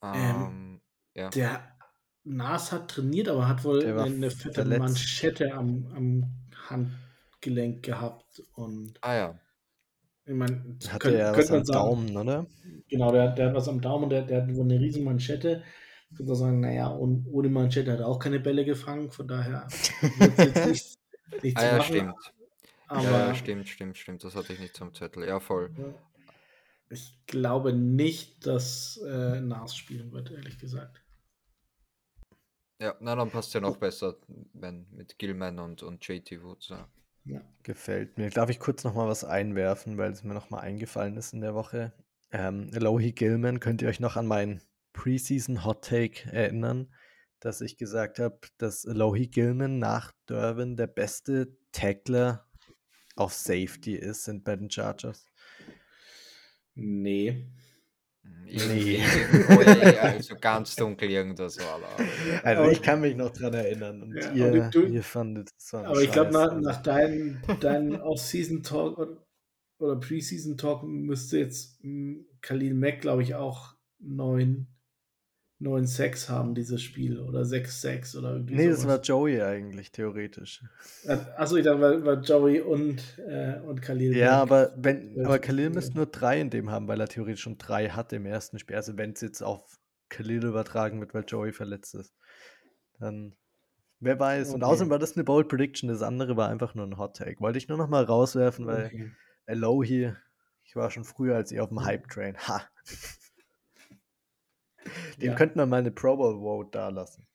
Ähm, 0.02 0.10
Ähm, 0.14 0.80
ja. 1.14 1.28
Der 1.30 1.76
Nas 2.24 2.72
hat 2.72 2.90
trainiert, 2.90 3.28
aber 3.28 3.48
hat 3.48 3.64
wohl 3.64 3.84
eine 3.86 4.30
fette 4.30 4.54
verletzt. 4.62 4.78
Manschette 4.80 5.52
am, 5.54 5.86
am 5.94 6.24
Handgelenk 6.68 7.82
gehabt. 7.82 8.42
Und 8.54 8.94
Ah 9.00 9.14
ja. 9.14 9.40
ich 10.26 10.34
meine, 10.34 10.76
Hatte 10.88 10.98
könnt- 10.98 11.16
er 11.16 11.32
könnte 11.32 11.38
was 11.38 11.50
man 11.50 11.58
am 11.60 11.64
sagen, 11.64 11.78
Daumen, 11.78 12.16
oder? 12.16 12.46
Genau, 12.88 13.12
der, 13.12 13.32
der 13.32 13.48
hat 13.48 13.54
was 13.54 13.68
am 13.68 13.80
Daumen, 13.80 14.10
der, 14.10 14.22
der 14.22 14.42
hat 14.42 14.54
wohl 14.54 14.64
eine 14.64 14.78
riesen 14.78 15.04
Manschette. 15.04 15.62
Ich 16.10 16.18
würde 16.18 16.36
sagen, 16.36 16.60
naja, 16.60 16.88
und 16.88 17.26
ohne 17.30 17.48
Manschette 17.48 17.92
hat 17.92 18.00
er 18.00 18.08
auch 18.08 18.18
keine 18.18 18.40
Bälle 18.40 18.64
gefangen, 18.64 19.10
von 19.10 19.28
daher 19.28 19.66
wird 20.18 20.38
jetzt 20.38 20.66
nichts, 20.66 20.98
nichts 21.42 21.60
Ah 21.60 21.66
ja, 21.66 21.76
machen. 21.78 21.84
stimmt. 21.84 22.14
Aber 22.88 23.02
ja, 23.10 23.34
stimmt, 23.34 23.68
stimmt, 23.68 23.98
stimmt. 23.98 24.24
Das 24.24 24.34
hatte 24.34 24.52
ich 24.54 24.60
nicht 24.60 24.74
zum 24.74 24.94
Zettel. 24.94 25.26
Ja, 25.26 25.40
voll. 25.40 25.70
ich 26.88 27.18
glaube 27.26 27.74
nicht, 27.74 28.46
dass 28.46 28.98
äh, 29.06 29.40
Nas 29.40 29.76
spielen 29.76 30.10
wird, 30.12 30.30
ehrlich 30.30 30.58
gesagt. 30.58 31.02
Ja, 32.80 32.94
na 33.00 33.14
dann 33.16 33.30
passt 33.30 33.52
ja 33.54 33.60
noch 33.60 33.76
besser, 33.76 34.16
wenn 34.54 34.86
mit 34.90 35.18
Gilman 35.18 35.58
und, 35.58 35.82
und 35.82 36.06
JT 36.06 36.42
Woods. 36.42 36.68
Ja. 36.68 36.88
Ja. 37.24 37.42
Gefällt 37.62 38.16
mir. 38.16 38.30
Darf 38.30 38.48
ich 38.48 38.58
kurz 38.58 38.84
noch 38.84 38.94
mal 38.94 39.06
was 39.08 39.24
einwerfen, 39.24 39.98
weil 39.98 40.12
es 40.12 40.24
mir 40.24 40.32
noch 40.32 40.48
mal 40.48 40.60
eingefallen 40.60 41.16
ist 41.18 41.34
in 41.34 41.42
der 41.42 41.54
Woche? 41.54 41.92
Ähm, 42.30 42.70
Elohi 42.72 43.12
Gilman, 43.12 43.60
könnt 43.60 43.82
ihr 43.82 43.88
euch 43.88 44.00
noch 44.00 44.16
an 44.16 44.26
meinen 44.26 44.62
Preseason 44.98 45.64
Hot 45.64 45.84
Take 45.84 46.28
erinnern, 46.32 46.92
dass 47.38 47.60
ich 47.60 47.76
gesagt 47.76 48.18
habe, 48.18 48.40
dass 48.58 48.84
Elohi 48.84 49.28
Gilman 49.28 49.78
nach 49.78 50.12
Derwin 50.28 50.76
der 50.76 50.88
beste 50.88 51.56
Tackler 51.70 52.48
auf 53.14 53.32
Safety 53.32 53.94
ist 53.94 54.24
sind 54.24 54.42
bei 54.42 54.56
den 54.56 54.70
Chargers? 54.70 55.24
Nee. 56.74 57.46
Irgendwie, 58.44 58.96
oh, 59.50 59.62
ja, 59.62 59.90
ja, 59.92 60.02
also 60.02 60.34
ganz 60.36 60.74
dunkel 60.74 61.10
irgendwas 61.10 61.58
war 61.58 61.80
da. 61.80 62.40
Also 62.42 62.70
ich 62.72 62.82
kann 62.82 63.00
mich 63.00 63.14
noch 63.14 63.30
dran 63.30 63.54
erinnern 63.54 64.02
und 64.02 64.16
Ja, 64.16 64.32
ihr, 64.32 64.46
aber 64.64 64.70
du- 64.70 64.86
ihr 64.86 65.02
fandet 65.04 65.50
es 65.56 65.74
ein 65.74 65.86
Aber 65.86 66.02
ich 66.02 66.10
glaube, 66.10 66.32
nach, 66.32 66.60
nach 66.60 66.82
deinem 66.82 67.40
dein 67.60 68.00
Off-Season-Talk 68.00 68.98
oder, 68.98 69.26
oder 69.78 69.96
Preseason-Talk 70.00 70.82
müsste 70.82 71.38
jetzt 71.38 71.78
mh, 71.84 72.24
Khalil 72.40 72.74
Mack, 72.74 73.00
glaube 73.00 73.22
ich, 73.22 73.34
auch 73.36 73.76
9, 74.00 74.66
9 75.60 75.86
Sacks 75.86 76.28
haben, 76.28 76.54
dieses 76.54 76.82
Spiel. 76.82 77.18
Oder 77.20 77.44
6 77.44 77.80
Sacks 77.80 78.14
oder 78.16 78.32
irgendwie 78.32 78.56
Nee, 78.56 78.68
das 78.68 78.86
war 78.86 78.94
sowas. 78.94 79.08
Joey 79.08 79.42
eigentlich, 79.42 79.90
theoretisch. 79.92 80.62
Achso, 81.36 81.56
ich 81.56 81.64
dachte, 81.64 81.80
war, 81.80 82.04
war 82.04 82.20
Joey 82.20 82.60
und, 82.60 83.02
äh, 83.18 83.58
und 83.60 83.82
Khalil 83.82 84.14
Ja, 84.16 84.40
aber 84.40 84.72
wenn, 84.76 85.16
Ja, 85.16 85.24
aber 85.26 85.38
Khalil 85.38 85.70
müsste 85.70 85.96
nur 85.96 86.06
drei 86.06 86.40
in 86.40 86.50
dem 86.50 86.70
haben, 86.70 86.86
weil 86.88 87.00
er 87.00 87.08
theoretisch 87.08 87.42
schon 87.42 87.58
drei 87.58 87.88
hatte 87.90 88.16
im 88.16 88.26
ersten 88.26 88.58
Spiel. 88.58 88.76
Also 88.76 88.96
wenn 88.96 89.12
es 89.12 89.20
jetzt 89.20 89.42
auf 89.42 89.78
Khalil 90.08 90.44
übertragen 90.44 91.00
wird, 91.00 91.12
weil 91.14 91.24
Joey 91.26 91.52
verletzt 91.52 91.94
ist, 91.94 92.14
dann 93.00 93.34
wer 94.00 94.18
weiß. 94.18 94.50
Und 94.50 94.62
Okay. 94.62 94.72
außerdem 94.72 94.90
war 94.90 94.98
das 94.98 95.14
eine 95.16 95.24
Bold 95.24 95.48
Prediction, 95.48 95.88
das 95.88 96.02
andere 96.02 96.36
war 96.36 96.48
einfach 96.48 96.74
nur 96.74 96.86
ein 96.86 96.98
Hot 96.98 97.16
Take. 97.16 97.40
Wollte 97.40 97.58
ich 97.58 97.68
nur 97.68 97.78
noch 97.78 97.88
mal 97.88 98.04
rauswerfen, 98.04 98.66
weil 98.66 98.86
Okay. 98.86 99.10
Elohi, 99.46 100.12
ich 100.64 100.76
war 100.76 100.90
schon 100.90 101.04
früher 101.04 101.36
als 101.36 101.52
ihr 101.52 101.62
auf 101.62 101.68
dem 101.70 101.84
Hype 101.84 102.08
Train. 102.08 102.36
Ha! 102.38 102.62
Dem 105.22 105.28
Ja. 105.28 105.34
könnte 105.34 105.56
man 105.58 105.68
mal 105.68 105.78
eine 105.78 105.90
Pro 105.90 106.16
Bowl 106.16 106.38
Vote 106.40 106.70
da 106.72 106.88
lassen. 106.88 107.26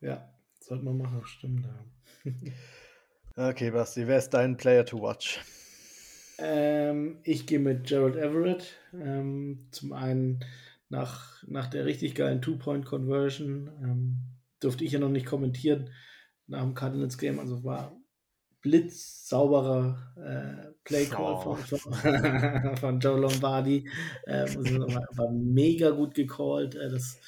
Ja, 0.00 0.32
sollte 0.60 0.84
man 0.84 0.98
machen, 0.98 1.24
stimmt. 1.24 1.66
Ja. 1.66 1.86
Okay, 3.36 3.70
Basti, 3.70 4.06
wer 4.08 4.18
ist 4.18 4.30
dein 4.30 4.56
Player 4.56 4.84
to 4.84 5.00
watch? 5.00 5.40
Ähm, 6.38 7.20
ich 7.24 7.46
gehe 7.46 7.58
mit 7.58 7.86
Gerald 7.86 8.16
Everett. 8.16 8.76
Ähm, 8.92 9.68
zum 9.70 9.92
einen 9.92 10.44
nach, 10.88 11.42
nach 11.46 11.68
der 11.68 11.84
richtig 11.84 12.14
geilen 12.14 12.42
Two-Point-Conversion 12.42 13.68
ähm, 13.82 14.16
durfte 14.60 14.84
ich 14.84 14.92
ja 14.92 14.98
noch 14.98 15.08
nicht 15.08 15.26
kommentieren 15.26 15.90
nach 16.46 16.62
dem 16.62 16.74
Cardinals 16.74 17.18
Game. 17.18 17.38
Also 17.38 17.62
war 17.64 17.97
blitzsauberer 18.60 20.14
äh, 20.16 20.72
Play-Call 20.84 21.34
Oh. 21.34 21.54
von, 21.56 21.56
von, 21.58 21.94
von 22.76 23.00
Joe 23.00 23.20
Lombardi. 23.20 23.88
Ähm, 24.26 24.48
war, 24.94 25.06
war 25.16 25.30
mega 25.32 25.90
gut 25.90 26.14
gecallt, 26.14 26.74
äh, 26.74 26.88
dass, 26.90 27.18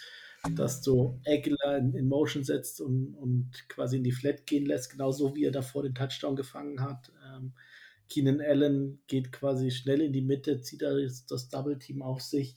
dass 0.56 0.82
du 0.82 1.20
Aguilar 1.26 1.78
in, 1.78 1.94
in 1.94 2.08
Motion 2.08 2.44
setzt 2.44 2.80
und, 2.80 3.14
und 3.14 3.50
quasi 3.68 3.98
in 3.98 4.04
die 4.04 4.12
Flat 4.12 4.46
gehen 4.46 4.66
lässt, 4.66 4.90
genauso 4.90 5.34
wie 5.36 5.44
er 5.44 5.52
davor 5.52 5.82
den 5.82 5.94
Touchdown 5.94 6.36
gefangen 6.36 6.80
hat. 6.80 7.12
Ähm, 7.24 7.52
Keenan 8.08 8.40
Allen 8.40 9.00
geht 9.06 9.30
quasi 9.32 9.70
schnell 9.70 10.00
in 10.00 10.12
die 10.12 10.22
Mitte, 10.22 10.60
zieht 10.60 10.82
da 10.82 10.92
das, 10.94 11.26
das 11.26 11.48
Double 11.48 11.78
Team 11.78 12.02
auf 12.02 12.20
sich, 12.22 12.56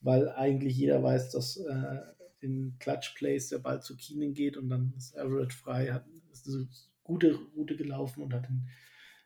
weil 0.00 0.28
eigentlich 0.30 0.76
jeder 0.76 1.02
weiß, 1.02 1.30
dass 1.30 1.56
äh, 1.56 2.00
in 2.40 2.76
Clutch 2.78 3.14
Plays 3.16 3.48
der 3.48 3.58
Ball 3.58 3.82
zu 3.82 3.96
Keenan 3.96 4.34
geht 4.34 4.56
und 4.56 4.68
dann 4.68 4.92
ist 4.96 5.14
Everett 5.16 5.52
frei, 5.52 5.92
hat 5.92 6.04
ist 6.32 6.48
eine 6.48 6.68
gute 7.10 7.34
Route 7.56 7.76
gelaufen 7.76 8.22
und 8.22 8.32
hat 8.32 8.48
den 8.48 8.68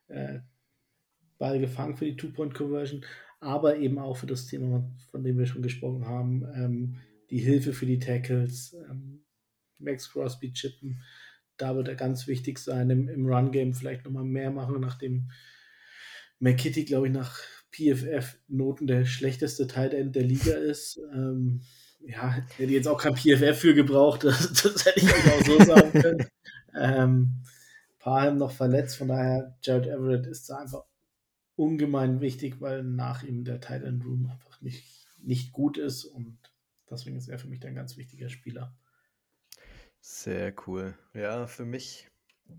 äh, 0.09 0.41
Ball 1.39 1.61
gefangen 1.61 1.97
für 1.97 2.07
die 2.07 2.16
Two-Point-Conversion, 2.16 3.05
aber 3.41 3.76
eben 3.76 3.99
auch 3.99 4.16
für 4.16 4.26
das 4.26 4.47
Thema, 4.47 4.91
von 5.11 5.22
dem 5.22 5.39
wir 5.39 5.47
schon 5.47 5.62
gesprochen 5.62 6.07
haben, 6.07 6.45
ähm, 6.55 6.97
die 7.28 7.41
Hilfe 7.41 7.74
für 7.74 7.85
die 7.85 7.99
Tackles, 7.99 8.74
ähm, 8.89 9.24
Max 9.78 10.11
Crosby 10.11 10.53
chippen, 10.53 11.03
da 11.59 11.76
wird 11.76 11.89
er 11.89 11.95
ganz 11.95 12.26
wichtig 12.26 12.59
sein, 12.59 12.89
im, 12.89 13.09
im 13.09 13.26
Run-Game 13.26 13.74
vielleicht 13.74 14.07
nochmal 14.07 14.24
mehr 14.24 14.51
machen, 14.51 14.80
nachdem 14.80 15.30
McKitty, 16.39 16.85
glaube 16.85 17.09
ich, 17.09 17.12
nach 17.12 17.39
PFF-Noten 17.72 18.87
der 18.87 19.05
schlechteste 19.05 19.66
Tight 19.66 19.93
End 19.93 20.16
der 20.16 20.22
Liga 20.22 20.53
ist. 20.53 20.99
Ähm, 21.12 21.61
ja, 22.01 22.30
hätte 22.57 22.72
jetzt 22.72 22.89
auch 22.89 23.01
kein 23.01 23.14
PFF 23.14 23.59
für 23.59 23.74
gebraucht, 23.74 24.24
das, 24.24 24.53
das 24.55 24.87
hätte 24.87 25.01
ich 25.01 25.11
auch 25.11 25.45
so 25.45 25.64
sagen 25.64 25.93
können. 25.93 26.26
Ähm, 26.76 27.45
Parham 28.05 28.36
noch 28.36 28.52
verletzt, 28.52 28.98
von 28.98 29.09
daher 29.09 29.57
Jared 29.62 29.86
Everett 29.86 30.26
ist 30.26 30.50
da 30.50 30.59
einfach 30.59 30.84
ungemein 31.57 32.20
wichtig, 32.20 32.61
weil 32.61 32.82
nach 32.82 33.22
ihm 33.22 33.46
der 33.46 33.62
Tight 33.62 33.82
End 33.82 34.05
Room 34.05 34.28
einfach 34.30 34.61
nicht, 34.61 35.07
nicht 35.22 35.55
gut 35.55 35.78
ist 35.78 36.05
und 36.05 36.36
deswegen 36.90 37.16
ist 37.16 37.30
er 37.30 37.38
für 37.38 37.48
mich 37.48 37.64
ein 37.64 37.74
ganz 37.74 37.96
wichtiger 37.96 38.28
Spieler. 38.28 38.76
Sehr 40.00 40.52
cool. 40.66 40.92
Ja, 41.14 41.46
für 41.46 41.64
mich 41.64 42.11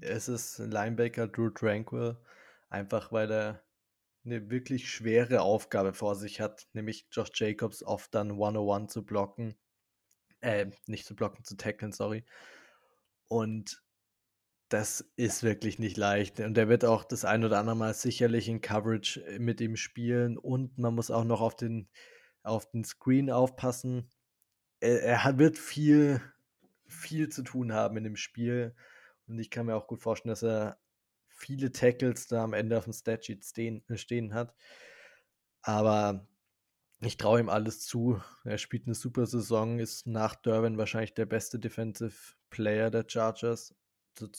ist 0.02 0.30
es 0.30 0.58
Linebacker 0.58 1.28
Drew 1.28 1.52
Tranquil, 1.52 2.18
einfach 2.72 3.12
weil 3.12 3.32
er 3.32 3.64
eine 4.26 4.50
wirklich 4.50 4.90
schwere 4.90 5.42
Aufgabe 5.42 5.94
vor 5.94 6.16
sich 6.16 6.42
hat, 6.42 6.66
nämlich 6.74 7.06
Josh 7.12 7.30
Jacobs 7.36 7.84
oft 7.84 8.16
dann 8.16 8.32
101 8.32 8.92
zu 8.92 9.06
blocken. 9.06 9.56
Äh, 10.42 10.72
nicht 10.88 11.06
zu 11.06 11.16
blocken, 11.16 11.44
zu 11.44 11.56
tackeln, 11.56 11.92
sorry. 11.92 12.26
Und 13.28 13.85
das 14.70 15.02
ist 15.16 15.44
wirklich 15.44 15.80
nicht 15.80 15.98
leicht. 15.98 16.40
Und 16.40 16.58
er 16.58 16.68
wird 16.70 16.86
auch 16.86 17.04
das 17.04 17.26
ein 17.26 17.44
oder 17.44 17.60
andere 17.60 17.76
Mal 17.76 17.94
sicherlich 17.94 18.50
in 18.50 18.62
Coverage 18.62 19.22
äh, 19.22 19.40
mit 19.40 19.62
ihm 19.62 19.76
spielen. 19.76 20.38
Und 20.38 20.78
man 20.78 20.96
muss 20.96 21.12
auch 21.12 21.24
noch 21.24 21.42
auf 21.42 21.56
den, 21.56 21.90
auf 22.44 22.70
den 22.72 22.84
Screen 22.84 23.30
aufpassen. 23.30 24.10
Er, 24.80 25.04
er 25.04 25.38
wird 25.38 25.58
viel, 25.58 26.22
viel 26.88 27.30
zu 27.30 27.44
tun 27.44 27.74
haben 27.74 27.98
in 27.98 28.04
dem 28.04 28.16
Spiel. 28.16 28.76
Und 29.28 29.40
ich 29.40 29.50
kann 29.52 29.68
mir 29.68 29.76
auch 29.76 29.88
gut 29.88 30.02
vorstellen, 30.02 30.32
dass 30.32 30.44
er 30.44 30.80
viele 31.28 31.72
Tackles 31.72 32.28
da 32.28 32.44
am 32.44 32.54
Ende 32.54 32.78
auf 32.78 32.86
dem 32.86 32.94
Statsheet 32.94 33.46
stehen, 33.46 33.84
äh, 33.90 33.98
stehen 33.98 34.34
hat. 34.34 34.56
Aber 35.62 36.28
ich 37.02 37.18
traue 37.18 37.40
ihm 37.40 37.50
alles 37.50 37.82
zu. 37.86 38.22
Er 38.46 38.58
spielt 38.58 38.88
eine 38.88 38.96
super 38.96 39.28
Saison, 39.28 39.80
ist 39.80 40.08
nach 40.08 40.36
Durbin 40.36 40.78
wahrscheinlich 40.78 41.14
der 41.14 41.26
beste 41.26 41.60
Defensive 41.60 42.36
Player 42.50 42.90
der 42.90 43.06
Chargers. 43.08 43.76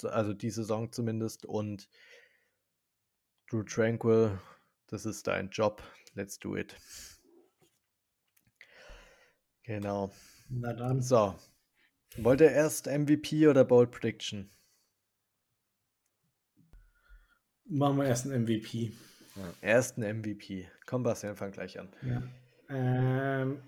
Also 0.05 0.33
die 0.33 0.51
Saison 0.51 0.91
zumindest. 0.93 1.47
Und 1.47 1.89
Drew 3.49 3.63
Tranquil, 3.63 4.39
das 4.89 5.07
ist 5.07 5.27
dein 5.27 5.51
Job. 5.51 5.83
Let's 6.15 6.39
do 6.39 6.57
it. 6.57 6.77
Genau. 9.65 10.13
Na 10.49 10.73
dann. 10.73 11.03
So. 11.03 11.35
Wollt 12.19 12.41
ihr 12.41 12.51
erst 12.51 12.87
MVP 12.87 13.49
oder 13.49 13.65
Bold 13.65 13.91
Prediction? 13.91 14.51
Machen 17.69 17.99
wir 17.99 18.07
erst 18.07 18.27
einen 18.27 18.45
MVP. 18.45 18.93
Ersten 19.61 20.03
MVP. 20.03 20.69
Komm, 20.87 21.03
Bastian, 21.03 21.37
fang 21.37 21.51
gleich 21.53 21.79
an. 21.79 21.89
Ja. 22.03 22.23
Ähm, 22.69 23.61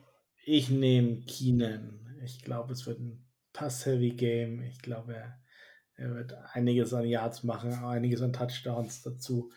ich 0.45 0.71
nehme 0.71 1.21
Keenan. 1.23 2.17
Ich 2.25 2.43
glaube, 2.43 2.73
es 2.73 2.87
wird 2.87 3.01
ein 3.01 3.27
Pass-Heavy-Game. 3.53 4.63
Ich 4.63 4.81
glaube, 4.81 5.15
er, 5.15 5.41
Er 5.99 6.15
wird 6.15 6.33
einiges 6.53 6.95
an 6.95 7.07
Yards 7.07 7.43
machen, 7.43 7.73
einiges 7.73 8.23
an 8.23 8.33
Touchdowns 8.33 9.03
dazu. 9.03 9.51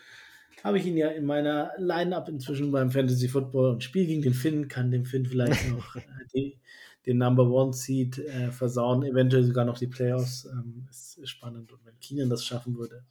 Habe 0.64 0.80
ich 0.80 0.88
ihn 0.88 0.98
ja 0.98 1.10
in 1.10 1.26
meiner 1.26 1.72
Line-Up 1.78 2.30
inzwischen 2.30 2.72
beim 2.72 2.90
Fantasy 2.90 3.28
Football 3.28 3.72
und 3.72 3.84
Spiel 3.84 4.08
gegen 4.08 4.24
den 4.24 4.34
Finn, 4.34 4.68
kann 4.68 4.90
dem 4.90 5.06
Finn 5.06 5.28
vielleicht 5.28 5.70
noch 5.72 5.96
äh, 5.96 6.02
die, 6.34 6.60
den 7.06 7.20
Number 7.20 7.48
One 7.48 7.74
Seed 7.74 8.18
äh, 8.18 8.52
versauen, 8.52 9.04
eventuell 9.04 9.44
sogar 9.44 9.66
noch 9.66 9.78
die 9.78 9.88
Playoffs. 9.88 10.46
Ähm, 10.46 10.88
ist, 10.90 11.20
ist 11.20 11.30
spannend 11.30 11.72
und 11.72 11.86
wenn 11.86 12.00
Keenan 12.00 12.30
das 12.30 12.44
schaffen 12.44 12.76
würde, 12.76 13.06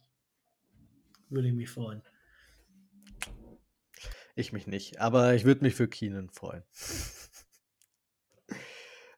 würde 1.29 1.47
ich 1.47 1.53
mich 1.53 1.69
freuen. 1.69 2.01
Ich 4.35 4.51
mich 4.51 4.67
nicht, 4.67 4.99
aber 4.99 5.35
ich 5.35 5.45
würde 5.45 5.63
mich 5.63 5.75
für 5.75 5.87
Keenan 5.87 6.29
freuen. 6.29 6.63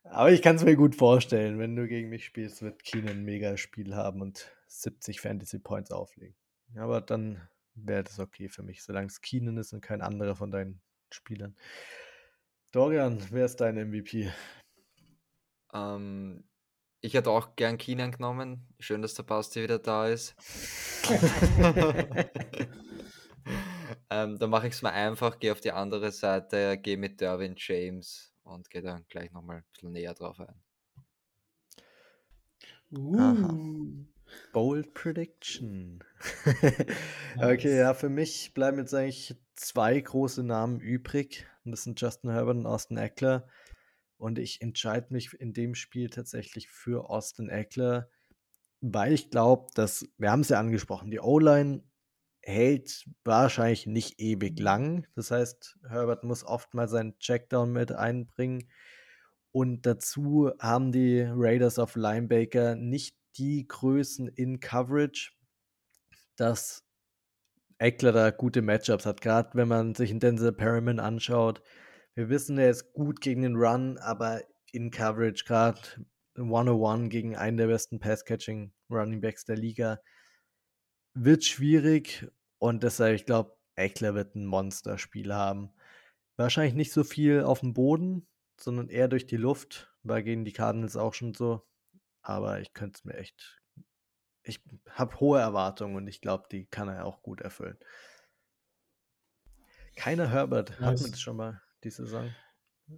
aber 0.03 0.31
ich 0.31 0.41
kann 0.41 0.55
es 0.57 0.63
mir 0.63 0.75
gut 0.75 0.95
vorstellen, 0.95 1.59
wenn 1.59 1.75
du 1.75 1.87
gegen 1.87 2.09
mich 2.09 2.25
spielst, 2.25 2.61
wird 2.61 2.83
Keenan 2.83 3.17
ein 3.17 3.23
mega 3.23 3.57
Spiel 3.57 3.95
haben 3.95 4.21
und 4.21 4.51
70 4.67 5.21
Fantasy 5.21 5.59
Points 5.59 5.91
auflegen. 5.91 6.35
Aber 6.75 7.01
dann 7.01 7.47
wäre 7.75 8.03
das 8.03 8.19
okay 8.19 8.49
für 8.49 8.63
mich, 8.63 8.83
solange 8.83 9.07
es 9.07 9.21
Keenan 9.21 9.57
ist 9.57 9.73
und 9.73 9.81
kein 9.81 10.01
anderer 10.01 10.35
von 10.35 10.51
deinen 10.51 10.81
Spielern. 11.11 11.55
Dorian, 12.71 13.19
wer 13.29 13.45
ist 13.45 13.57
dein 13.57 13.75
MVP? 13.75 14.31
Ähm, 15.73 16.43
ich 17.01 17.13
hätte 17.13 17.29
auch 17.29 17.55
gern 17.55 17.77
Keenan 17.77 18.11
genommen. 18.11 18.67
Schön, 18.79 19.01
dass 19.01 19.13
der 19.13 19.23
Basti 19.23 19.61
wieder 19.61 19.79
da 19.79 20.07
ist. 20.07 20.35
ähm, 24.09 24.37
dann 24.39 24.49
mache 24.49 24.67
ich 24.67 24.73
es 24.73 24.81
mal 24.81 24.91
einfach, 24.91 25.39
gehe 25.39 25.51
auf 25.51 25.61
die 25.61 25.71
andere 25.71 26.11
Seite, 26.11 26.77
gehe 26.77 26.97
mit 26.97 27.21
Derwin 27.21 27.55
James 27.57 28.32
und 28.43 28.69
gehe 28.69 28.81
dann 28.81 29.05
gleich 29.07 29.31
nochmal 29.31 29.57
ein 29.57 29.65
bisschen 29.73 29.91
näher 29.91 30.13
drauf 30.13 30.39
ein. 30.39 30.61
Uh. 32.91 34.05
Bold 34.51 34.93
Prediction. 34.93 36.03
okay, 37.37 37.77
ja, 37.77 37.93
für 37.93 38.09
mich 38.09 38.53
bleiben 38.53 38.77
jetzt 38.77 38.93
eigentlich 38.93 39.35
zwei 39.55 39.99
große 39.99 40.43
Namen 40.43 40.79
übrig. 40.79 41.47
Und 41.65 41.71
das 41.71 41.83
sind 41.83 41.99
Justin 41.99 42.31
Herbert 42.31 42.57
und 42.57 42.65
Austin 42.65 42.97
Eckler. 42.97 43.47
Und 44.17 44.39
ich 44.39 44.61
entscheide 44.61 45.13
mich 45.13 45.33
in 45.33 45.53
dem 45.53 45.75
Spiel 45.75 46.09
tatsächlich 46.09 46.69
für 46.69 47.09
Austin 47.09 47.49
Eckler, 47.49 48.09
weil 48.79 49.13
ich 49.13 49.29
glaube, 49.29 49.67
dass, 49.75 50.07
wir 50.17 50.31
haben 50.31 50.41
es 50.41 50.49
ja 50.49 50.59
angesprochen, 50.59 51.11
die 51.11 51.19
O-Line 51.19 51.83
hält 52.43 53.05
wahrscheinlich 53.23 53.87
nicht 53.87 54.19
ewig 54.19 54.59
lang. 54.59 55.07
Das 55.15 55.31
heißt, 55.31 55.79
Herbert 55.87 56.23
muss 56.23 56.43
oft 56.43 56.73
mal 56.73 56.87
seinen 56.87 57.17
Checkdown 57.19 57.71
mit 57.71 57.91
einbringen. 57.91 58.69
Und 59.51 59.85
dazu 59.85 60.51
haben 60.59 60.91
die 60.91 61.21
Raiders 61.21 61.79
of 61.79 61.95
Linebacker 61.95 62.75
nicht 62.75 63.15
die 63.37 63.67
Größen 63.67 64.27
in 64.27 64.59
Coverage, 64.59 65.31
dass 66.35 66.83
Eckler 67.77 68.11
da 68.11 68.31
gute 68.31 68.61
Matchups 68.61 69.05
hat. 69.05 69.21
Gerade 69.21 69.51
wenn 69.53 69.67
man 69.67 69.95
sich 69.95 70.11
in 70.11 70.19
Denzel 70.19 70.53
Perriman 70.53 70.99
anschaut. 70.99 71.61
Wir 72.15 72.29
wissen, 72.29 72.57
er 72.57 72.69
ist 72.69 72.93
gut 72.93 73.21
gegen 73.21 73.41
den 73.41 73.55
Run, 73.55 73.97
aber 73.97 74.41
in 74.71 74.91
Coverage, 74.91 75.45
gerade 75.45 75.79
101 76.35 77.09
gegen 77.09 77.35
einen 77.35 77.57
der 77.57 77.67
besten 77.67 77.99
Pass-Catching 77.99 78.71
Running 78.89 79.21
Backs 79.21 79.45
der 79.45 79.57
Liga, 79.57 79.99
wird 81.13 81.43
schwierig. 81.43 82.27
Und 82.59 82.83
deshalb, 82.83 83.15
ich 83.15 83.25
glaube, 83.25 83.57
Eckler 83.75 84.15
wird 84.15 84.35
ein 84.35 84.45
Monsterspiel 84.45 85.33
haben. 85.33 85.71
Wahrscheinlich 86.35 86.73
nicht 86.73 86.91
so 86.91 87.03
viel 87.03 87.43
auf 87.43 87.59
dem 87.59 87.73
Boden, 87.73 88.27
sondern 88.59 88.89
eher 88.89 89.07
durch 89.07 89.25
die 89.25 89.37
Luft. 89.37 89.91
War 90.03 90.21
gegen 90.21 90.45
die 90.45 90.53
Cardinals 90.53 90.95
auch 90.95 91.13
schon 91.13 91.33
so. 91.33 91.67
Aber 92.21 92.61
ich 92.61 92.73
könnte 92.73 92.97
es 92.97 93.05
mir 93.05 93.15
echt. 93.15 93.61
Ich 94.43 94.61
habe 94.89 95.19
hohe 95.19 95.39
Erwartungen 95.39 95.95
und 95.95 96.07
ich 96.07 96.21
glaube, 96.21 96.47
die 96.51 96.65
kann 96.65 96.89
er 96.89 97.05
auch 97.05 97.21
gut 97.21 97.41
erfüllen. 97.41 97.77
Keiner 99.95 100.29
Herbert 100.29 100.79
hat 100.79 100.99
mir 101.01 101.09
das 101.09 101.21
schon 101.21 101.37
mal 101.37 101.61
die 101.83 101.91
Saison. 101.91 102.33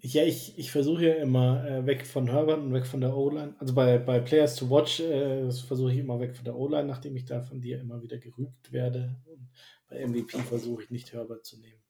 Ja, 0.01 0.23
ich, 0.23 0.57
ich 0.57 0.71
versuche 0.71 1.05
ja 1.05 1.13
immer 1.15 1.65
äh, 1.67 1.85
weg 1.85 2.05
von 2.05 2.27
Herbert 2.27 2.59
und 2.59 2.73
weg 2.73 2.85
von 2.85 3.01
der 3.01 3.15
O-Line. 3.15 3.55
Also 3.59 3.73
bei, 3.73 3.97
bei 3.97 4.19
Players 4.19 4.55
to 4.55 4.69
Watch 4.69 4.99
äh, 4.99 5.51
versuche 5.51 5.91
ich 5.91 5.99
immer 5.99 6.19
weg 6.19 6.35
von 6.35 6.45
der 6.45 6.55
O-Line, 6.55 6.85
nachdem 6.85 7.15
ich 7.15 7.25
da 7.25 7.41
von 7.41 7.61
dir 7.61 7.79
immer 7.79 8.01
wieder 8.01 8.17
gerügt 8.17 8.71
werde. 8.71 9.15
Und 9.25 9.49
bei 9.87 10.05
MVP 10.05 10.37
versuche 10.39 10.83
ich 10.83 10.89
nicht 10.89 11.13
Herbert 11.13 11.45
zu 11.45 11.59
nehmen. 11.59 11.81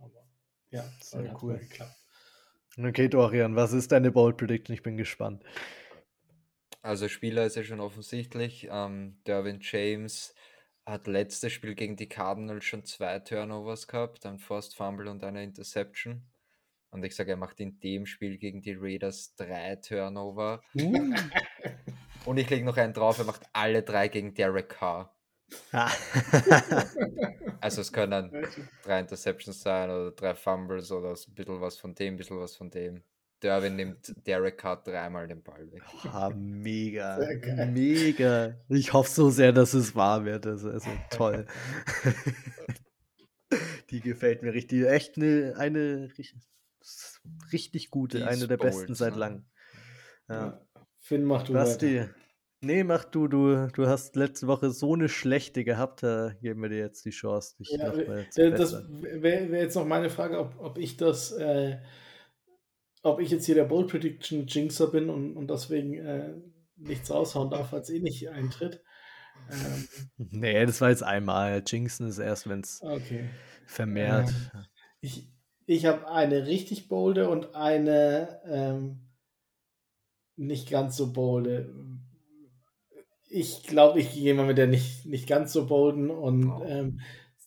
Aber 0.00 0.26
ja, 0.70 0.84
sehr 1.00 1.36
cool. 1.42 1.58
Geklappt. 1.58 1.96
Okay, 2.76 3.08
Dorian, 3.08 3.54
was 3.54 3.72
ist 3.72 3.92
deine 3.92 4.10
Bold 4.10 4.36
Prediction? 4.36 4.74
Ich 4.74 4.82
bin 4.82 4.96
gespannt. 4.96 5.44
Also 6.82 7.08
Spieler 7.08 7.46
ist 7.46 7.56
ja 7.56 7.64
schon 7.64 7.80
offensichtlich. 7.80 8.68
Ähm, 8.70 9.16
Derwin 9.26 9.60
James 9.60 10.34
hat 10.84 11.06
letztes 11.06 11.52
Spiel 11.52 11.74
gegen 11.74 11.96
die 11.96 12.08
Cardinals 12.08 12.64
schon 12.64 12.84
zwei 12.84 13.18
Turnovers 13.20 13.88
gehabt, 13.88 14.26
ein 14.26 14.38
Forced 14.38 14.74
Fumble 14.74 15.08
und 15.08 15.24
eine 15.24 15.42
Interception. 15.42 16.22
Und 16.94 17.04
ich 17.04 17.16
sage, 17.16 17.32
er 17.32 17.36
macht 17.36 17.58
in 17.58 17.80
dem 17.80 18.06
Spiel 18.06 18.38
gegen 18.38 18.62
die 18.62 18.76
Raiders 18.78 19.34
drei 19.34 19.74
Turnover. 19.74 20.62
Uh. 20.76 21.12
und 22.24 22.36
ich 22.36 22.48
lege 22.48 22.64
noch 22.64 22.76
einen 22.76 22.92
drauf, 22.92 23.18
er 23.18 23.24
macht 23.24 23.42
alle 23.52 23.82
drei 23.82 24.06
gegen 24.06 24.32
Derek 24.32 24.68
Carr. 24.68 25.12
also 27.60 27.80
es 27.80 27.92
können 27.92 28.30
drei 28.84 29.00
Interceptions 29.00 29.60
sein 29.60 29.90
oder 29.90 30.12
drei 30.12 30.36
Fumbles 30.36 30.92
oder 30.92 31.08
ein 31.08 31.34
bisschen 31.34 31.60
was 31.60 31.78
von 31.78 31.96
dem, 31.96 32.14
ein 32.14 32.16
bisschen 32.16 32.38
was 32.38 32.54
von 32.54 32.70
dem. 32.70 33.02
Derwin 33.42 33.74
nimmt 33.74 34.14
Derek 34.24 34.58
Carr 34.58 34.80
dreimal 34.84 35.26
den 35.26 35.42
Ball 35.42 35.72
weg. 35.72 35.82
Oh, 36.14 36.30
mega, 36.36 37.18
mega. 37.72 38.54
Ich 38.68 38.92
hoffe 38.92 39.10
so 39.10 39.30
sehr, 39.30 39.52
dass 39.52 39.74
es 39.74 39.96
wahr 39.96 40.24
wird. 40.24 40.46
Das 40.46 40.62
ist 40.62 40.72
also 40.72 40.90
toll. 41.10 41.46
Die 43.90 44.00
gefällt 44.00 44.42
mir 44.42 44.54
richtig. 44.54 44.86
Echt 44.86 45.16
eine, 45.16 45.54
eine 45.58 46.08
richtig 47.52 47.90
gute, 47.90 48.26
eine 48.26 48.46
der 48.46 48.56
bold, 48.56 48.72
besten 48.72 48.94
seit 48.94 49.14
ne? 49.14 49.18
langem. 49.18 49.46
Ja. 50.28 50.60
Finn, 50.98 51.24
mach 51.24 51.42
du 51.42 51.52
Basti, 51.52 52.06
Nee, 52.64 52.82
mach 52.82 53.04
du, 53.04 53.28
du. 53.28 53.68
Du 53.74 53.86
hast 53.86 54.16
letzte 54.16 54.46
Woche 54.46 54.70
so 54.70 54.94
eine 54.94 55.10
schlechte 55.10 55.64
gehabt, 55.64 56.02
da 56.02 56.32
geben 56.40 56.62
wir 56.62 56.70
dir 56.70 56.78
jetzt 56.78 57.04
die 57.04 57.10
Chance, 57.10 57.56
dich 57.58 57.70
ja, 57.70 57.92
zu 58.30 58.50
Das 58.50 58.72
wäre 58.88 59.50
wär 59.50 59.60
jetzt 59.60 59.74
noch 59.74 59.84
meine 59.84 60.08
Frage, 60.08 60.38
ob, 60.38 60.58
ob 60.58 60.78
ich 60.78 60.96
das 60.96 61.32
äh, 61.32 61.76
ob 63.02 63.20
ich 63.20 63.30
jetzt 63.30 63.44
hier 63.44 63.54
der 63.54 63.64
Bold 63.64 63.88
Prediction 63.88 64.46
Jinxer 64.46 64.90
bin 64.90 65.10
und, 65.10 65.36
und 65.36 65.50
deswegen 65.50 65.94
äh, 65.94 66.34
nichts 66.76 67.10
raushauen 67.10 67.50
darf, 67.50 67.74
als 67.74 67.90
eh 67.90 68.00
nicht 68.00 68.30
eintritt. 68.30 68.82
Ähm, 69.50 69.88
nee, 70.16 70.64
das 70.64 70.80
war 70.80 70.88
jetzt 70.88 71.02
einmal. 71.02 71.62
Jinxen 71.66 72.08
ist 72.08 72.18
erst, 72.18 72.48
wenn 72.48 72.60
es 72.60 72.80
okay. 72.82 73.28
vermehrt. 73.66 74.30
Ähm, 74.54 74.64
ich 75.00 75.33
ich 75.66 75.86
habe 75.86 76.08
eine 76.10 76.46
richtig 76.46 76.88
bolde 76.88 77.28
und 77.28 77.54
eine 77.54 78.40
ähm, 78.46 79.00
nicht 80.36 80.70
ganz 80.70 80.96
so 80.96 81.12
bolde. 81.12 81.72
Ich 83.28 83.64
glaube, 83.64 84.00
ich 84.00 84.12
gehe 84.12 84.34
mal 84.34 84.46
mit 84.46 84.58
der 84.58 84.66
nicht, 84.66 85.06
nicht 85.06 85.26
ganz 85.26 85.52
so 85.52 85.66
bolden 85.66 86.10
und 86.10 86.50
oh. 86.50 86.64
ähm, 86.66 87.00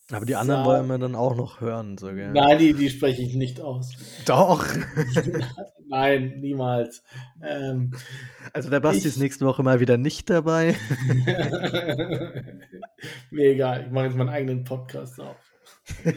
aber 0.09 0.25
die 0.25 0.35
anderen 0.37 0.63
wollen 0.63 0.87
wir 0.87 0.97
dann 0.97 1.15
auch 1.15 1.35
noch 1.35 1.59
hören, 1.59 1.97
so 1.97 2.07
gell? 2.07 2.31
Nein, 2.31 2.57
die, 2.59 2.73
die 2.73 2.89
spreche 2.89 3.21
ich 3.21 3.35
nicht 3.35 3.59
aus. 3.59 3.91
Doch. 4.25 4.65
Nein, 5.89 6.39
niemals. 6.39 7.03
Ähm, 7.43 7.91
also 8.53 8.69
der 8.69 8.79
Basti 8.79 8.99
ich, 8.99 9.05
ist 9.07 9.17
nächste 9.17 9.45
Woche 9.45 9.63
mal 9.63 9.81
wieder 9.81 9.97
nicht 9.97 10.29
dabei. 10.29 10.75
Mir 13.31 13.49
egal, 13.51 13.83
ich 13.85 13.91
mache 13.91 14.05
jetzt 14.05 14.15
meinen 14.15 14.29
eigenen 14.29 14.63
Podcast 14.63 15.19
auf. 15.19 15.35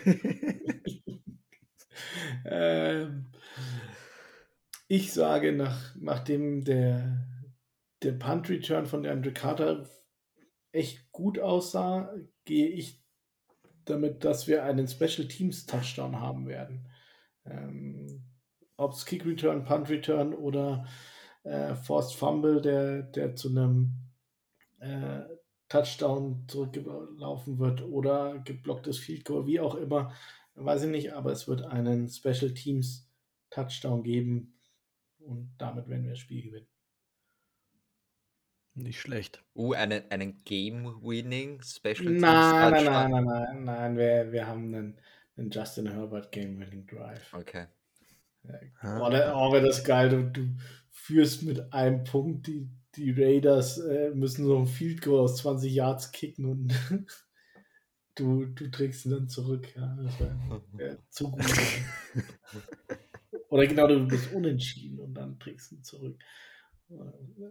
ähm, 2.45 3.27
ich 4.89 5.13
sage, 5.13 5.53
nach, 5.53 5.95
nachdem 5.97 6.65
der, 6.65 7.27
der 8.03 8.13
Punt-Return 8.13 8.87
von 8.87 9.07
Andrew 9.07 9.33
Carter 9.33 9.89
echt 10.73 11.11
gut 11.13 11.39
aussah, 11.39 12.13
gehe 12.45 12.69
ich 12.69 13.01
damit, 13.85 14.25
dass 14.25 14.47
wir 14.47 14.65
einen 14.65 14.89
Special 14.89 15.27
Teams 15.29 15.67
Touchdown 15.67 16.21
haben 16.21 16.47
werden. 16.47 16.89
Ähm, 17.45 18.25
Ob 18.77 18.93
es 18.93 19.05
Kick 19.05 19.27
Return, 19.27 19.65
Punt 19.65 19.89
Return 19.91 20.35
oder 20.35 20.87
äh, 21.45 21.75
Forced 21.75 22.17
Fumble, 22.17 22.61
der, 22.61 23.03
der 23.03 23.35
zu 23.35 23.49
einem 23.49 23.93
äh, 24.81 25.23
Touchdown 25.69 26.45
zurückgelaufen 26.49 27.59
wird 27.59 27.83
oder 27.83 28.41
geblocktes 28.45 28.99
Field 28.99 29.25
Goal, 29.25 29.47
wie 29.47 29.61
auch 29.61 29.77
immer, 29.77 30.13
weiß 30.55 30.85
ich 30.85 30.91
nicht, 30.91 31.13
aber 31.13 31.33
es 31.33 31.49
wird 31.49 31.63
einen 31.63 32.09
Special 32.09 32.53
Teams 32.53 33.09
Touchdown 33.51 34.03
geben 34.03 34.59
und 35.19 35.53
damit 35.59 35.89
werden 35.89 36.05
wir 36.05 36.11
das 36.11 36.21
Spiel 36.21 36.43
gewinnen. 36.43 36.69
Nicht 38.75 39.01
schlecht. 39.01 39.43
Uh, 39.55 39.73
einen, 39.73 40.03
einen 40.11 40.45
Game-Winning 40.45 41.61
Special 41.63 42.07
Teams 42.07 42.21
Nein, 42.21 42.73
nein, 42.73 42.85
nein, 42.85 43.11
nein, 43.11 43.25
nein, 43.25 43.65
nein, 43.65 43.97
wir, 43.97 44.33
wir 44.33 44.47
haben 44.47 44.75
einen, 44.75 45.01
einen 45.37 45.51
Justin 45.51 45.89
Herbert 45.89 46.33
Game-Winning 46.33 46.87
Drive. 46.87 47.35
Okay. 47.35 47.67
Ja, 48.83 49.07
oh, 49.07 49.11
das, 49.11 49.35
oh, 49.35 49.53
wäre 49.53 49.67
das 49.67 49.85
geil. 49.85 50.09
Du, 50.09 50.31
du 50.31 50.57
führst 50.91 51.43
mit 51.43 51.73
einem 51.73 52.05
Punkt 52.05 52.47
die, 52.47 52.71
die 52.95 53.11
Raiders 53.11 53.79
äh, 53.79 54.11
müssen 54.11 54.47
so 54.47 54.59
ein 54.59 54.67
Field 54.67 55.03
Goal 55.03 55.21
aus 55.21 55.39
20 55.39 55.73
Yards 55.73 56.13
kicken 56.13 56.45
und 56.47 56.75
du, 58.21 58.45
du 58.47 58.71
trägst 58.71 59.07
ihn 59.07 59.13
dann 59.13 59.29
zurück. 59.29 59.75
Ja, 59.75 59.97
das 60.03 60.21
war 60.21 60.63
ja, 60.79 60.97
zu 61.09 61.31
gut. 61.31 61.43
Oder 63.49 63.67
genau, 63.67 63.89
du 63.89 64.07
bist 64.07 64.33
unentschieden 64.33 65.01
und 65.01 65.15
dann 65.15 65.39
trägst 65.39 65.71
du 65.71 65.77
ihn 65.77 65.83
zurück. 65.83 66.19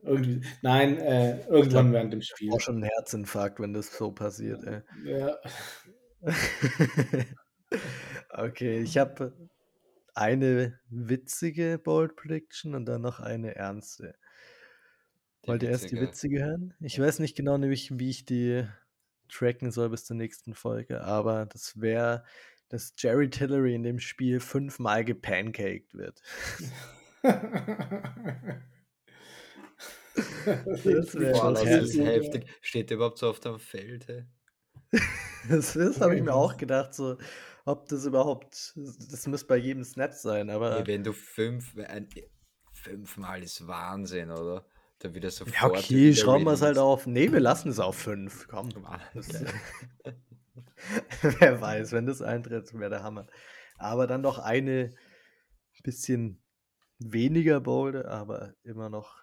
Irgendwie. 0.03 0.41
Nein, 0.61 0.97
äh, 0.97 1.39
irgendwann 1.47 1.69
glaub, 1.69 1.91
während 1.93 2.13
dem 2.13 2.21
Spiel. 2.21 2.51
Auch 2.51 2.59
schon 2.59 2.79
ein 2.79 2.83
Herzinfarkt, 2.83 3.59
wenn 3.59 3.73
das 3.73 3.97
so 3.97 4.11
passiert. 4.11 4.63
Ey. 4.63 4.81
Ja. 5.05 5.37
okay, 8.29 8.81
ich 8.81 8.97
habe 8.97 9.33
eine 10.13 10.77
witzige 10.89 11.79
Bold 11.79 12.17
Prediction 12.17 12.75
und 12.75 12.85
dann 12.85 13.01
noch 13.01 13.21
eine 13.21 13.55
ernste. 13.55 14.15
Wollt 15.45 15.63
ihr 15.63 15.69
erst 15.69 15.91
die 15.91 15.99
witzige 15.99 16.43
hören? 16.43 16.73
Ich 16.81 16.99
weiß 16.99 17.19
nicht 17.19 17.37
genau, 17.37 17.57
nämlich, 17.57 17.97
wie 17.97 18.09
ich 18.09 18.25
die 18.25 18.65
tracken 19.29 19.71
soll 19.71 19.89
bis 19.89 20.05
zur 20.05 20.15
nächsten 20.15 20.53
Folge, 20.53 21.01
aber 21.01 21.45
das 21.45 21.79
wäre, 21.79 22.23
dass 22.69 22.93
Jerry 22.97 23.29
Tillery 23.29 23.75
in 23.75 23.83
dem 23.83 23.99
Spiel 23.99 24.39
fünfmal 24.39 25.03
gepancaked 25.03 25.93
wird. 25.93 26.21
das 30.43 31.11
das 31.11 31.63
ist 31.63 31.99
heftig. 31.99 32.45
Steht 32.61 32.89
der 32.89 32.97
überhaupt 32.97 33.17
so 33.17 33.29
auf 33.29 33.39
dem 33.39 33.59
Feld? 33.59 34.07
Hey? 34.07 34.25
das 35.49 35.73
das 35.73 36.01
habe 36.01 36.15
ich 36.15 36.21
mir 36.21 36.33
auch 36.33 36.57
gedacht, 36.57 36.93
so, 36.93 37.17
ob 37.65 37.87
das 37.87 38.05
überhaupt, 38.05 38.73
das 38.75 39.27
müsste 39.27 39.47
bei 39.47 39.57
jedem 39.57 39.83
Snap 39.83 40.13
sein, 40.13 40.49
aber. 40.49 40.77
Hey, 40.77 40.87
wenn 40.87 41.03
du 41.03 41.13
fünf, 41.13 41.75
ein, 41.77 42.09
fünfmal 42.73 43.43
ist 43.43 43.67
Wahnsinn, 43.67 44.31
oder? 44.31 44.65
Dann 44.99 45.13
wieder 45.13 45.31
sofort. 45.31 45.55
Ja, 45.55 45.67
okay, 45.67 46.13
schauen 46.13 46.43
wir 46.43 46.53
es 46.53 46.61
halt 46.61 46.77
auf. 46.77 47.07
Nee, 47.07 47.31
wir 47.31 47.39
lassen 47.39 47.69
es 47.69 47.79
auf 47.79 47.95
fünf. 47.95 48.47
Komm. 48.47 48.69
Ah, 48.85 48.99
Wer 51.39 51.59
weiß, 51.59 51.91
wenn 51.91 52.05
das 52.05 52.21
eintritt, 52.21 52.73
wäre 52.73 52.89
der 52.89 53.03
Hammer. 53.03 53.27
Aber 53.77 54.07
dann 54.07 54.21
noch 54.21 54.39
eine 54.39 54.93
bisschen 55.83 56.41
weniger 56.99 57.59
bolde, 57.59 58.07
aber 58.09 58.53
immer 58.63 58.89
noch 58.89 59.21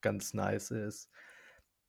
ganz 0.00 0.34
nice 0.34 0.70
ist, 0.70 1.10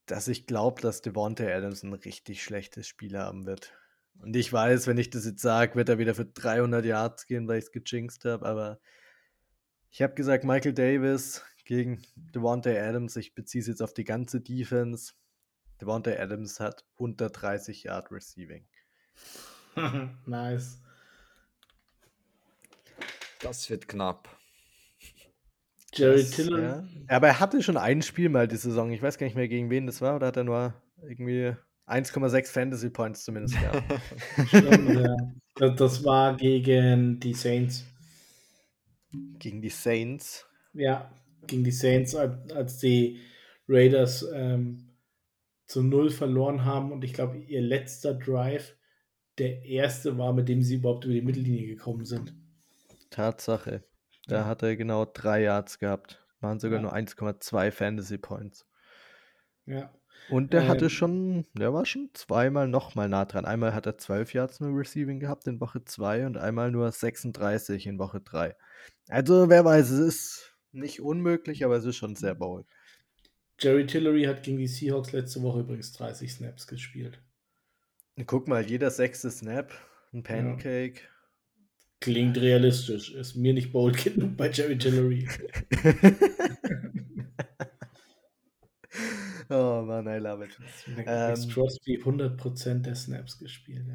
dass 0.06 0.28
ich 0.28 0.48
glaube, 0.48 0.82
dass 0.82 1.02
Devonta 1.02 1.46
Adams 1.46 1.84
ein 1.84 1.94
richtig 1.94 2.44
schlechtes 2.44 2.88
Spiel 2.88 3.18
haben 3.18 3.46
wird. 3.46 3.74
Und 4.20 4.36
ich 4.36 4.52
weiß, 4.52 4.88
wenn 4.88 4.98
ich 4.98 5.10
das 5.10 5.26
jetzt 5.26 5.42
sage, 5.42 5.76
wird 5.76 5.90
er 5.90 6.00
wieder 6.00 6.16
für 6.16 6.26
300 6.26 6.86
Yards 6.86 7.28
gehen, 7.28 7.48
weil 7.48 7.60
ich 7.60 7.66
es 7.66 7.72
gejinxt 7.72 8.26
habe, 8.26 8.46
aber 8.46 8.80
ich 9.92 10.02
habe 10.02 10.16
gesagt, 10.16 10.44
Michael 10.44 10.74
Davis 10.74 11.44
gegen 11.68 12.02
Devonta 12.34 12.72
Adams, 12.72 13.16
ich 13.18 13.36
beziehe 13.36 13.62
es 13.62 13.68
jetzt 13.68 13.82
auf 13.82 13.94
die 13.94 14.06
ganze 14.06 14.42
Defense. 14.42 15.14
Devonta 15.80 16.12
Adams 16.12 16.60
hat 16.60 16.86
unter 16.96 17.30
30 17.30 17.84
Yard 17.84 18.12
Receiving. 18.12 18.66
nice. 20.26 20.82
Das 23.42 23.70
wird 23.70 23.88
knapp. 23.88 24.30
Jerry 25.94 26.24
Tiller. 26.24 26.88
Ja. 27.10 27.16
Aber 27.16 27.28
er 27.28 27.40
hatte 27.40 27.62
schon 27.62 27.78
ein 27.78 28.02
Spiel 28.02 28.30
mal 28.30 28.48
die 28.48 28.58
Saison. 28.58 28.92
Ich 28.92 29.02
weiß 29.02 29.18
gar 29.18 29.26
nicht 29.26 29.36
mehr, 29.36 29.48
gegen 29.48 29.70
wen 29.70 29.86
das 29.86 30.02
war. 30.02 30.16
Oder 30.16 30.28
hat 30.28 30.38
er 30.38 30.44
nur 30.44 30.74
irgendwie 31.04 31.54
1,6 31.86 32.48
Fantasy 32.48 32.90
Points 32.90 33.24
zumindest 33.24 33.56
gehabt? 33.60 34.02
Stimmt, 34.48 34.90
ja. 34.90 35.70
Das 35.70 36.04
war 36.04 36.36
gegen 36.38 37.20
die 37.20 37.34
Saints. 37.34 37.86
Gegen 39.12 39.62
die 39.62 39.70
Saints? 39.70 40.46
Ja, 40.74 41.10
gegen 41.48 41.64
die 41.64 41.72
Saints, 41.72 42.16
als 42.16 42.78
die 42.78 43.20
Raiders 43.68 44.26
ähm, 44.34 44.90
zu 45.66 45.84
Null 45.84 46.10
verloren 46.10 46.66
haben. 46.66 46.92
Und 46.92 47.04
ich 47.04 47.14
glaube, 47.14 47.38
ihr 47.38 47.62
letzter 47.62 48.14
Drive 48.14 48.76
der 49.38 49.64
erste 49.64 50.18
war, 50.18 50.34
mit 50.34 50.50
dem 50.50 50.62
sie 50.62 50.76
überhaupt 50.76 51.06
über 51.06 51.14
die 51.14 51.22
Mittellinie 51.22 51.68
gekommen 51.68 52.06
sind. 52.06 52.34
Tatsache. 53.10 53.84
Da 54.28 54.46
hat 54.46 54.64
er 54.64 54.76
genau 54.76 55.06
drei 55.06 55.44
Yards 55.44 55.80
gehabt. 55.80 56.26
Waren 56.42 56.60
sogar 56.60 56.80
ja. 56.80 56.84
nur 56.84 56.94
1,2 56.94 57.72
Fantasy 57.72 58.18
Points. 58.18 58.66
Ja. 59.66 59.92
Und 60.30 60.54
der 60.54 60.64
ähm, 60.64 60.68
hatte 60.68 60.90
schon, 60.90 61.46
der 61.54 61.74
war 61.74 61.86
schon 61.86 62.10
zweimal 62.14 62.68
nochmal 62.68 63.08
nah 63.08 63.26
dran. 63.26 63.46
Einmal 63.46 63.74
hat 63.74 63.86
er 63.86 63.98
12 63.98 64.34
Yards 64.34 64.60
nur 64.60 64.78
Receiving 64.78 65.20
gehabt 65.20 65.48
in 65.48 65.62
Woche 65.62 65.84
2 65.84 66.26
und 66.26 66.38
einmal 66.38 66.72
nur 66.72 66.92
36 66.92 67.88
in 67.88 67.98
Woche 67.98 68.20
3. 68.20 68.56
Also, 69.08 69.50
wer 69.50 69.64
weiß, 69.64 69.90
es 69.90 70.00
ist 70.00 70.47
nicht 70.72 71.02
unmöglich, 71.02 71.66
aber 71.66 71.76
es 71.76 71.86
ist 71.86 71.96
schon 71.98 72.16
sehr 72.16 72.36
bold. 72.36 72.66
Jerry 73.60 73.86
Tillery 73.88 74.24
hat 74.24 74.44
gegen 74.44 74.58
die 74.58 74.68
Seahawks 74.68 75.12
letzte 75.12 75.42
Woche 75.42 75.62
übrigens 75.62 75.92
30 75.94 76.32
Snaps 76.32 76.68
gespielt. 76.68 77.20
Guck 78.26 78.48
mal, 78.48 78.66
jeder 78.66 78.92
sechste 78.92 79.32
Snap, 79.32 79.74
ein 80.14 80.24
Pancake. 80.24 81.02
Ja. 81.02 81.08
Klingt 82.00 82.38
realistisch. 82.38 83.14
Ist 83.14 83.36
mir 83.36 83.54
nicht 83.54 83.72
bold 83.72 84.04
genug 84.04 84.38
bei 84.38 84.50
Jerry 84.52 84.78
Tillery. 84.78 85.28
oh 89.50 89.82
Mann, 89.82 90.08
I 90.08 90.18
love 90.20 90.46
it. 90.46 90.60
Max 90.96 91.46
ähm, 91.46 91.50
Crosby 91.50 92.00
100% 92.00 92.82
der 92.82 92.94
Snaps 92.96 93.40
gespielt. 93.40 93.88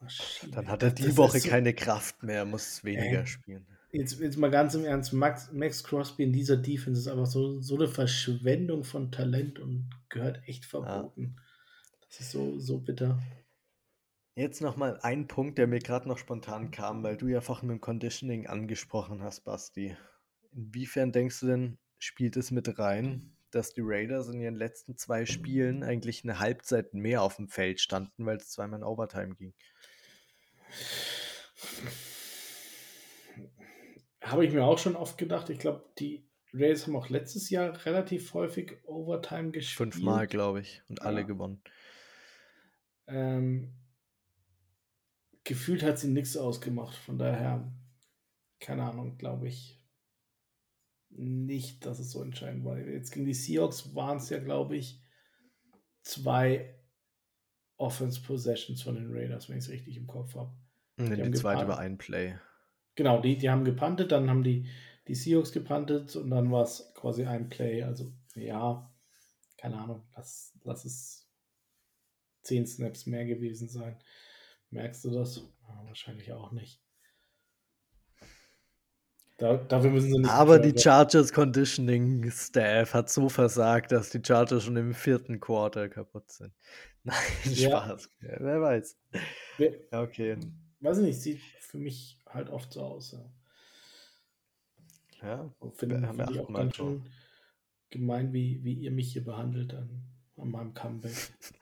Maschine. 0.00 0.52
Dann 0.52 0.68
hat 0.68 0.82
er 0.82 0.90
die 0.92 1.04
das 1.04 1.16
Woche 1.16 1.40
so, 1.40 1.48
keine 1.48 1.74
Kraft 1.74 2.22
mehr, 2.22 2.46
muss 2.46 2.82
weniger 2.84 3.20
äh, 3.20 3.26
spielen. 3.26 3.66
Jetzt, 3.92 4.20
jetzt 4.20 4.36
mal 4.36 4.50
ganz 4.50 4.74
im 4.74 4.84
Ernst, 4.84 5.12
Max, 5.12 5.50
Max 5.52 5.82
Crosby 5.82 6.22
in 6.22 6.32
dieser 6.32 6.56
Defense 6.56 7.00
ist 7.00 7.08
einfach 7.08 7.26
so, 7.26 7.60
so 7.60 7.74
eine 7.74 7.88
Verschwendung 7.88 8.84
von 8.84 9.10
Talent 9.10 9.58
und 9.58 9.90
gehört 10.08 10.40
echt 10.46 10.64
verboten. 10.64 11.34
Ja. 11.36 11.42
Das 12.08 12.20
ist 12.20 12.30
so, 12.30 12.58
so 12.58 12.78
bitter. 12.78 13.20
Jetzt 14.36 14.62
nochmal 14.62 14.98
ein 15.02 15.26
Punkt, 15.26 15.58
der 15.58 15.66
mir 15.66 15.80
gerade 15.80 16.08
noch 16.08 16.18
spontan 16.18 16.70
kam, 16.70 17.02
weil 17.02 17.16
du 17.16 17.26
ja 17.26 17.40
vorhin 17.40 17.68
mit 17.68 17.78
dem 17.78 17.80
Conditioning 17.80 18.46
angesprochen 18.46 19.22
hast, 19.22 19.40
Basti. 19.40 19.96
Inwiefern 20.52 21.10
denkst 21.12 21.40
du 21.40 21.46
denn, 21.46 21.78
spielt 21.98 22.36
es 22.36 22.50
mit 22.50 22.78
rein, 22.78 23.36
dass 23.50 23.74
die 23.74 23.82
Raiders 23.82 24.28
in 24.28 24.40
ihren 24.40 24.54
letzten 24.54 24.96
zwei 24.96 25.26
Spielen 25.26 25.82
eigentlich 25.82 26.22
eine 26.22 26.38
Halbzeit 26.38 26.94
mehr 26.94 27.22
auf 27.22 27.36
dem 27.36 27.48
Feld 27.48 27.80
standen, 27.80 28.24
weil 28.24 28.36
es 28.36 28.50
zweimal 28.50 28.80
in 28.80 28.84
Overtime 28.84 29.34
ging? 29.34 29.52
Habe 34.22 34.44
ich 34.44 34.52
mir 34.52 34.64
auch 34.64 34.78
schon 34.78 34.96
oft 34.96 35.16
gedacht. 35.18 35.48
Ich 35.50 35.58
glaube, 35.58 35.84
die 35.98 36.28
Raiders 36.52 36.86
haben 36.86 36.96
auch 36.96 37.08
letztes 37.08 37.48
Jahr 37.50 37.84
relativ 37.86 38.34
häufig 38.34 38.78
Overtime 38.84 39.50
gespielt. 39.50 39.92
Fünfmal, 39.92 40.26
glaube 40.26 40.60
ich, 40.60 40.82
und 40.88 41.02
alle 41.02 41.20
ja. 41.20 41.26
gewonnen. 41.26 41.62
Ähm, 43.06 43.72
gefühlt 45.44 45.82
hat 45.82 45.98
sie 45.98 46.08
nichts 46.08 46.36
ausgemacht. 46.36 46.96
Von 46.96 47.18
daher, 47.18 47.72
keine 48.58 48.84
Ahnung, 48.84 49.16
glaube 49.16 49.48
ich 49.48 49.78
nicht, 51.10 51.86
dass 51.86 51.98
es 51.98 52.10
so 52.12 52.22
entscheidend 52.22 52.64
war. 52.64 52.78
Jetzt 52.78 53.12
gegen 53.12 53.26
die 53.26 53.34
Seahawks 53.34 53.94
waren 53.94 54.18
es 54.18 54.30
ja, 54.30 54.38
glaube 54.38 54.76
ich, 54.76 55.02
zwei 56.02 56.78
Offense 57.76 58.20
Possessions 58.22 58.82
von 58.82 58.94
den 58.94 59.10
Raiders, 59.10 59.48
wenn 59.48 59.58
ich 59.58 59.64
es 59.64 59.70
richtig 59.70 59.96
im 59.96 60.06
Kopf 60.06 60.34
habe. 60.34 60.52
Die, 60.98 61.22
die 61.22 61.30
zweite 61.32 61.66
war 61.66 61.78
ein 61.78 61.98
Play. 61.98 62.38
Genau, 62.94 63.20
die, 63.20 63.36
die 63.36 63.50
haben 63.50 63.64
gepantet, 63.64 64.12
dann 64.12 64.28
haben 64.28 64.42
die, 64.42 64.68
die 65.08 65.14
Seahawks 65.14 65.52
gepantet 65.52 66.16
und 66.16 66.30
dann 66.30 66.50
war 66.50 66.62
es 66.62 66.92
quasi 66.94 67.24
ein 67.24 67.48
Play. 67.48 67.82
Also, 67.82 68.12
ja, 68.34 68.90
keine 69.56 69.78
Ahnung, 69.78 70.02
lass, 70.16 70.52
lass 70.64 70.84
es 70.84 71.28
zehn 72.42 72.66
Snaps 72.66 73.06
mehr 73.06 73.26
gewesen 73.26 73.68
sein. 73.68 73.98
Merkst 74.70 75.04
du 75.04 75.10
das? 75.10 75.36
Ja, 75.36 75.82
wahrscheinlich 75.86 76.32
auch 76.32 76.52
nicht. 76.52 76.80
Da, 79.40 79.56
dafür 79.56 79.90
müssen 79.90 80.12
sie 80.12 80.18
nicht. 80.18 80.30
Aber 80.30 80.58
die 80.58 80.78
Chargers 80.78 81.32
Conditioning 81.32 82.30
Staff 82.30 82.92
hat 82.92 83.10
so 83.10 83.30
versagt, 83.30 83.90
dass 83.90 84.10
die 84.10 84.20
Chargers 84.24 84.64
schon 84.64 84.76
im 84.76 84.92
vierten 84.92 85.40
Quarter 85.40 85.88
kaputt 85.88 86.30
sind. 86.30 86.52
Nein, 87.02 87.16
Spaß. 87.44 88.10
Ja. 88.20 88.28
Ja, 88.28 88.36
wer 88.40 88.60
weiß. 88.60 88.98
Okay. 89.90 90.36
Weiß 90.80 90.98
ich 90.98 91.04
nicht, 91.04 91.22
sieht 91.22 91.40
für 91.60 91.78
mich 91.78 92.19
halt 92.32 92.50
oft 92.50 92.72
so 92.72 92.82
aus. 92.82 93.12
Ja, 95.20 95.28
ja 95.28 95.54
finde 95.74 95.96
find 96.06 96.30
ich 96.30 96.40
auch 96.40 96.52
ganz 96.52 96.76
schön 96.76 97.04
gemein, 97.90 98.32
wie, 98.32 98.62
wie 98.64 98.74
ihr 98.74 98.90
mich 98.90 99.12
hier 99.12 99.24
behandelt 99.24 99.72
dann 99.72 100.02
an 100.36 100.50
meinem 100.50 100.74
Comeback. 100.74 101.12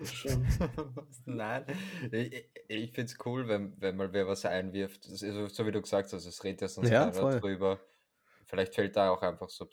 Schon. 0.04 0.46
Nein, 1.24 1.64
ich, 2.12 2.48
ich 2.68 2.92
finde 2.92 3.12
es 3.12 3.18
cool, 3.26 3.48
wenn, 3.48 3.80
wenn 3.80 3.96
mal 3.96 4.12
wer 4.12 4.28
was 4.28 4.44
einwirft. 4.44 5.04
Das 5.06 5.22
ist, 5.22 5.56
so 5.56 5.66
wie 5.66 5.72
du 5.72 5.82
gesagt 5.82 6.12
hast, 6.12 6.26
es 6.26 6.44
redet 6.44 6.60
ja 6.60 6.68
sonst 6.68 6.90
ja, 6.90 7.10
keiner 7.10 7.40
drüber. 7.40 7.80
Vielleicht 8.46 8.74
fällt 8.74 8.96
da 8.96 9.10
auch 9.10 9.22
einfach 9.22 9.48
so 9.48 9.68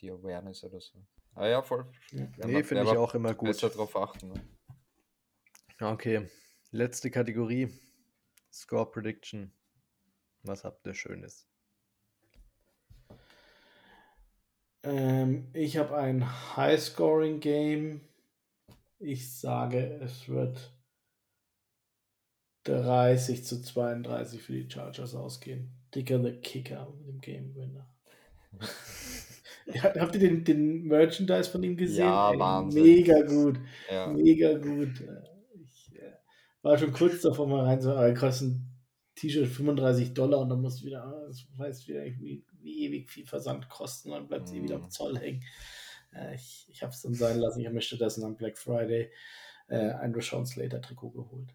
die 0.00 0.10
Awareness 0.10 0.64
oder 0.64 0.80
so. 0.80 0.98
Ah 1.34 1.46
ja, 1.46 1.62
voll. 1.62 1.90
Ja. 2.12 2.28
Nee, 2.46 2.62
finde 2.62 2.84
ich 2.84 2.90
auch 2.90 3.14
immer 3.14 3.34
gut. 3.34 3.48
Besser 3.48 3.70
drauf 3.70 3.96
achten. 3.96 4.28
Ne? 4.28 4.44
Okay, 5.80 6.28
letzte 6.70 7.10
Kategorie. 7.10 7.68
Score 8.52 8.90
Prediction. 8.90 9.52
Was 10.46 10.64
habt 10.64 10.86
ihr 10.86 10.94
Schönes? 10.94 11.48
Ähm, 14.84 15.48
ich 15.52 15.76
habe 15.76 15.96
ein 15.96 16.24
High-Scoring-Game. 16.56 18.00
Ich 18.98 19.32
sage, 19.32 20.00
es 20.02 20.28
wird 20.28 20.72
30 22.64 23.44
zu 23.44 23.60
32 23.60 24.42
für 24.42 24.52
die 24.52 24.70
Chargers 24.70 25.14
ausgehen. 25.14 25.72
Dicker 25.94 26.22
the 26.22 26.32
Kicker 26.32 26.92
mit 26.98 27.08
dem 27.08 27.20
Game 27.20 27.54
Winner. 27.56 27.88
Habt 29.82 30.14
ihr 30.14 30.20
den, 30.20 30.44
den 30.44 30.84
Merchandise 30.84 31.50
von 31.50 31.62
ihm 31.62 31.76
gesehen? 31.76 32.06
Ja, 32.06 32.30
Ey, 32.30 32.38
Wahnsinn. 32.38 32.82
Mega 32.82 33.22
gut. 33.22 33.58
Ja. 33.90 34.06
Mega 34.06 34.56
gut. 34.58 35.02
Ich 35.60 35.96
äh, 35.96 36.12
war 36.62 36.78
schon 36.78 36.92
kurz 36.92 37.20
davor 37.22 37.48
mal 37.48 37.64
rein, 37.64 37.80
so, 37.80 37.90
aber 37.92 38.14
kostet 38.14 38.50
ein 38.50 38.75
T-Shirt 39.16 39.48
35 39.48 40.14
Dollar 40.14 40.40
und 40.40 40.50
dann 40.50 40.60
musst 40.60 40.80
du 40.82 40.86
wieder, 40.86 41.04
ah, 41.04 41.26
das 41.26 41.46
weiß 41.56 41.88
wieder 41.88 42.04
wie, 42.04 42.44
wie 42.60 42.84
ewig 42.84 43.10
viel 43.10 43.26
Versand 43.26 43.68
kosten, 43.68 44.10
dann 44.10 44.28
bleibt 44.28 44.48
sie 44.48 44.62
wieder 44.62 44.76
am 44.76 44.82
Mhm. 44.82 44.90
Zoll 44.90 45.18
hängen. 45.18 45.42
Äh, 46.14 46.34
ich 46.36 46.66
ich 46.70 46.82
habe 46.82 46.92
es 46.92 47.02
dann 47.02 47.14
sein 47.14 47.38
lassen. 47.38 47.60
Ich 47.60 47.66
habe 47.66 47.74
mir 47.74 47.80
stattdessen 47.80 48.24
am 48.24 48.36
Black 48.36 48.56
Friday 48.58 49.10
äh, 49.68 49.90
ein 49.92 50.14
Rashawn 50.14 50.46
Slater 50.46 50.80
Trikot 50.80 51.10
geholt. 51.10 51.54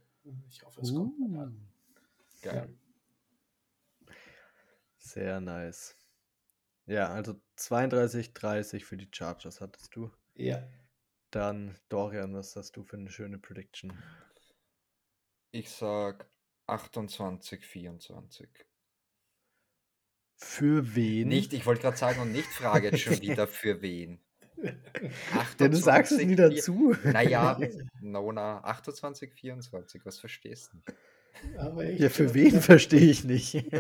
Ich 0.50 0.64
hoffe, 0.64 0.82
es 0.82 0.94
kommt 0.94 1.18
bald 1.20 1.36
an. 1.36 1.68
Geil. 2.42 2.70
Sehr 4.98 5.40
nice. 5.40 5.96
Ja, 6.86 7.10
also 7.10 7.40
32-30 7.58 8.84
für 8.84 8.98
die 8.98 9.10
Chargers 9.12 9.62
hattest 9.62 9.96
du. 9.96 10.12
Ja. 10.36 10.68
Dann, 11.30 11.76
Dorian, 11.90 12.34
was 12.34 12.56
hast 12.56 12.76
du 12.76 12.84
für 12.84 12.98
eine 12.98 13.10
schöne 13.10 13.38
Prediction? 13.40 13.94
Ich 15.52 15.70
sag 15.70 16.28
28, 16.72 17.66
24. 17.66 18.50
Für 20.38 20.96
wen? 20.96 21.28
Nicht, 21.28 21.54
ich 21.54 21.66
wollte 21.66 21.82
gerade 21.82 21.98
sagen 21.98 22.22
und 22.22 22.32
nicht 22.32 22.48
frage 22.48 22.88
jetzt 22.88 23.02
schon 23.02 23.22
wieder 23.22 23.48
für 23.48 23.82
wen. 23.82 24.20
Ja, 24.64 25.68
du 25.68 25.76
sagst 25.76 26.12
es 26.12 26.20
28, 26.20 26.28
nie 26.28 26.36
dazu. 26.36 26.96
Naja, 27.04 27.60
Nona, 28.00 28.60
28, 28.64 29.34
24, 29.34 30.06
was 30.06 30.20
verstehst 30.20 30.72
du 30.72 30.78
nicht? 30.78 31.58
Aber 31.58 31.86
ich 31.86 32.00
Ja, 32.00 32.10
für 32.10 32.34
wen 32.34 32.62
verstehe 32.62 33.12
ich 33.12 33.24
nicht. 33.24 33.56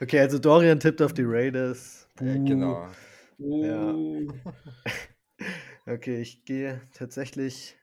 Okay, 0.00 0.20
also 0.20 0.38
Dorian 0.38 0.80
tippt 0.80 1.00
auf 1.00 1.14
die 1.14 1.24
Raiders. 1.24 2.08
Äh, 2.20 2.24
Buh. 2.24 2.44
genau. 2.44 2.88
Uh, 3.38 4.28
Okay, 5.86 6.20
ich 6.20 6.44
gehe 6.44 6.80
tatsächlich 6.94 7.76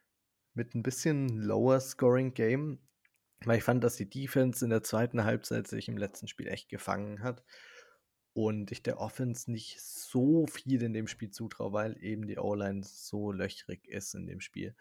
mit 0.53 0.75
ein 0.75 0.83
bisschen 0.83 1.29
lower 1.37 1.79
scoring 1.79 2.33
Game, 2.33 2.79
weil 3.45 3.57
ich 3.57 3.63
fand, 3.63 3.83
dass 3.83 3.95
die 3.95 4.09
Defense 4.09 4.63
in 4.63 4.69
der 4.69 4.83
zweiten 4.83 5.23
Halbzeit 5.23 5.67
sich 5.67 5.87
im 5.87 5.97
letzten 5.97 6.27
Spiel 6.27 6.47
echt 6.47 6.69
gefangen 6.69 7.23
hat 7.23 7.43
und 8.33 8.71
ich 8.71 8.83
der 8.83 8.99
Offense 8.99 9.51
nicht 9.51 9.81
so 9.81 10.45
viel 10.47 10.83
in 10.83 10.93
dem 10.93 11.07
Spiel 11.07 11.31
zutraue, 11.31 11.73
weil 11.73 12.03
eben 12.03 12.27
die 12.27 12.37
O-Line 12.37 12.83
so 12.83 13.31
löchrig 13.31 13.87
ist 13.87 14.13
in 14.13 14.25
dem 14.27 14.41
Spiel. 14.41 14.75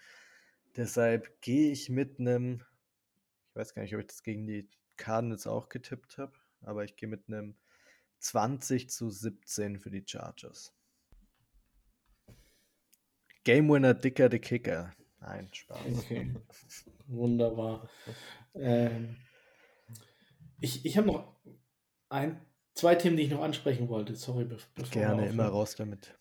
Deshalb 0.76 1.40
gehe 1.40 1.72
ich 1.72 1.88
mit 1.88 2.20
einem, 2.20 2.62
ich 3.48 3.56
weiß 3.56 3.74
gar 3.74 3.82
nicht, 3.82 3.94
ob 3.94 4.00
ich 4.00 4.06
das 4.06 4.22
gegen 4.22 4.46
die 4.46 4.68
Cardinals 4.96 5.46
auch 5.46 5.68
getippt 5.68 6.18
habe, 6.18 6.32
aber 6.62 6.84
ich 6.84 6.96
gehe 6.96 7.08
mit 7.08 7.28
einem 7.28 7.56
20 8.20 8.90
zu 8.90 9.10
17 9.10 9.80
für 9.80 9.90
die 9.90 10.04
Chargers. 10.06 10.72
Game 13.42 13.68
Winner 13.70 13.94
Dicker 13.94 14.30
the 14.30 14.38
Kicker. 14.38 14.94
Nein, 15.20 15.48
Spaß. 15.52 15.78
okay. 15.98 16.34
Wunderbar. 17.06 17.88
Ähm, 18.54 19.16
ich 20.60 20.84
ich 20.84 20.96
habe 20.96 21.06
noch 21.06 21.36
ein, 22.08 22.40
zwei 22.74 22.94
Themen, 22.94 23.16
die 23.16 23.24
ich 23.24 23.30
noch 23.30 23.42
ansprechen 23.42 23.88
wollte. 23.88 24.16
Sorry, 24.16 24.44
be 24.44 24.58
bevor 24.74 24.92
Gerne 24.92 25.28
immer 25.28 25.46
raus 25.46 25.76
damit. 25.76 26.18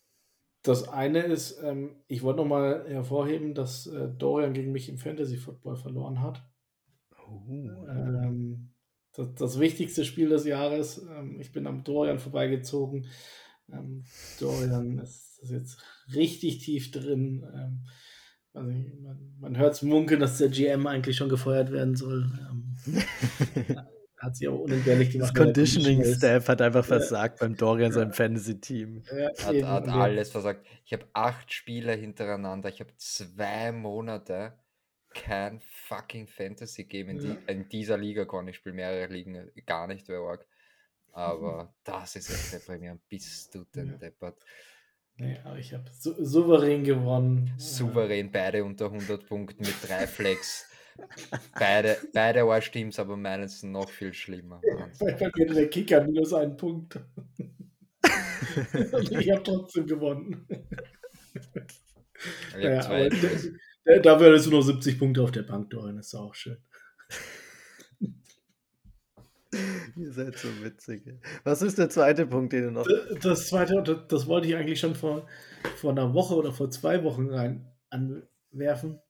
Das 0.62 0.88
eine 0.88 1.20
ist, 1.20 1.58
ähm, 1.62 1.96
ich 2.06 2.22
wollte 2.22 2.40
noch 2.40 2.46
mal 2.46 2.86
hervorheben, 2.86 3.54
dass 3.54 3.86
äh, 3.86 4.08
Dorian 4.08 4.52
gegen 4.52 4.72
mich 4.72 4.90
im 4.90 4.98
Fantasy 4.98 5.38
Football 5.38 5.76
verloren 5.76 6.20
hat. 6.20 6.42
Uh, 7.26 7.86
Ähm, 7.88 8.74
das, 9.12 9.34
das 9.34 9.58
wichtigste 9.58 10.04
Spiel 10.04 10.28
des 10.28 10.44
Jahres. 10.44 10.98
Ähm, 10.98 11.40
ich 11.40 11.52
bin 11.52 11.66
am 11.66 11.82
Dorian 11.82 12.18
vorbeigezogen. 12.18 13.06
Ähm, 13.72 14.04
Dorian 14.38 14.98
ist, 14.98 15.38
ist 15.42 15.50
jetzt 15.50 15.82
richtig 16.14 16.58
tief 16.58 16.90
drin. 16.90 17.82
Also 18.52 18.68
man 18.70 19.36
man 19.40 19.56
hört 19.58 19.74
es 19.74 19.82
munkeln, 19.82 20.20
dass 20.20 20.38
der 20.38 20.48
GM 20.48 20.86
eigentlich 20.86 21.16
schon 21.16 21.28
gefeuert 21.28 21.70
werden 21.72 21.96
soll. 21.96 22.30
Ähm, 22.50 22.76
hat 24.18 24.36
sie 24.36 24.48
aber 24.48 24.60
unentbehrlich 24.60 25.16
das 25.16 25.32
gemacht. 25.32 25.36
weil 25.36 25.42
er 25.42 25.46
gut 25.46 25.54
Conditioning 25.54 25.98
schnell 26.00 26.10
ist. 26.12 26.18
Staff 26.18 26.48
hat 26.48 26.60
einfach 26.62 26.84
Ja. 26.84 26.98
versagt 26.98 27.38
beim 27.40 27.56
Dorian 27.56 27.90
Ja. 27.90 27.94
seinem 27.98 28.12
Fantasy-Team. 28.12 29.02
Ja, 29.16 29.28
Hat, 29.46 29.54
eben, 29.54 29.68
hat 29.68 29.88
alles 29.88 30.30
versagt. 30.30 30.66
Ich 30.84 30.92
habe 30.92 31.06
acht 31.12 31.52
Spiele 31.52 31.92
hintereinander. 31.92 32.68
Ich 32.68 32.80
habe 32.80 32.90
zwei 32.96 33.72
Monate 33.72 34.52
kein 35.10 35.60
fucking 35.60 36.26
Fantasy-Game 36.28 37.08
in, 37.08 37.20
Ja. 37.20 37.34
die, 37.46 37.52
in 37.52 37.68
dieser 37.68 37.96
Liga 37.96 38.24
kann 38.26 38.46
ich 38.48 38.56
spiele 38.56 38.74
mehrere 38.74 39.12
Ligen 39.12 39.50
gar 39.66 39.86
nicht, 39.86 40.06
wer 40.08 40.20
arg. 40.20 40.46
Aber 41.12 41.74
das 41.84 42.14
ist 42.16 42.30
echt 42.30 42.52
deprimierend. 42.52 43.00
Bist 43.08 43.54
du 43.54 43.64
denn 43.74 43.88
Ja. 43.92 43.96
deppert? 43.96 44.36
Nee, 45.20 45.38
aber 45.44 45.58
ich 45.58 45.74
habe 45.74 45.84
sou 45.92 46.14
souverän 46.24 46.82
gewonnen. 46.82 47.52
Souverän, 47.58 48.32
beide 48.32 48.64
unter 48.64 48.86
100 48.86 49.26
Punkten 49.26 49.64
mit 49.66 49.74
drei 49.86 50.06
Flex. 50.06 50.66
beide, 51.58 51.98
beide 52.14 52.42
Arsch-Teams, 52.42 52.98
aber 52.98 53.16
meines 53.16 53.62
noch 53.62 53.90
viel 53.90 54.14
schlimmer. 54.14 54.60
Bei 54.98 55.30
mir 55.36 55.46
der 55.46 55.68
Kicker 55.68 56.02
minus 56.04 56.32
einen 56.32 56.56
Punkt. 56.56 56.98
Ich 59.10 59.30
habe 59.30 59.42
trotzdem 59.42 59.86
gewonnen. 59.86 60.46
Ich 60.48 62.54
hab 62.54 62.60
Ja, 62.62 62.80
zwei 62.80 63.06
aber 63.06 63.16
Flex. 63.16 63.48
da, 63.84 63.98
dafür 63.98 64.28
hattest 64.28 64.46
du 64.46 64.50
noch 64.50 64.62
70 64.62 64.98
Punkte 64.98 65.22
auf 65.22 65.32
der 65.32 65.42
Bank, 65.42 65.68
Dorian. 65.70 65.96
Das 65.96 66.06
ist 66.06 66.14
auch 66.14 66.34
schön. 66.34 66.56
Ihr 69.96 70.12
seid 70.12 70.38
so 70.38 70.48
witzig. 70.62 71.02
Was 71.42 71.62
ist 71.62 71.78
der 71.78 71.90
zweite 71.90 72.26
Punkt, 72.26 72.52
den 72.52 72.64
du 72.64 72.70
noch. 72.70 72.86
Das 73.20 73.48
zweite, 73.48 73.82
das, 74.08 74.26
wollte 74.26 74.46
ich 74.46 74.54
eigentlich 74.54 74.78
schon 74.78 74.94
vor, 74.94 75.26
vor 75.76 75.90
einer 75.90 76.14
Woche 76.14 76.34
oder 76.34 76.52
vor 76.52 76.70
zwei 76.70 77.02
Wochen 77.02 77.28
rein 77.30 77.66
anwerfen, 77.90 79.00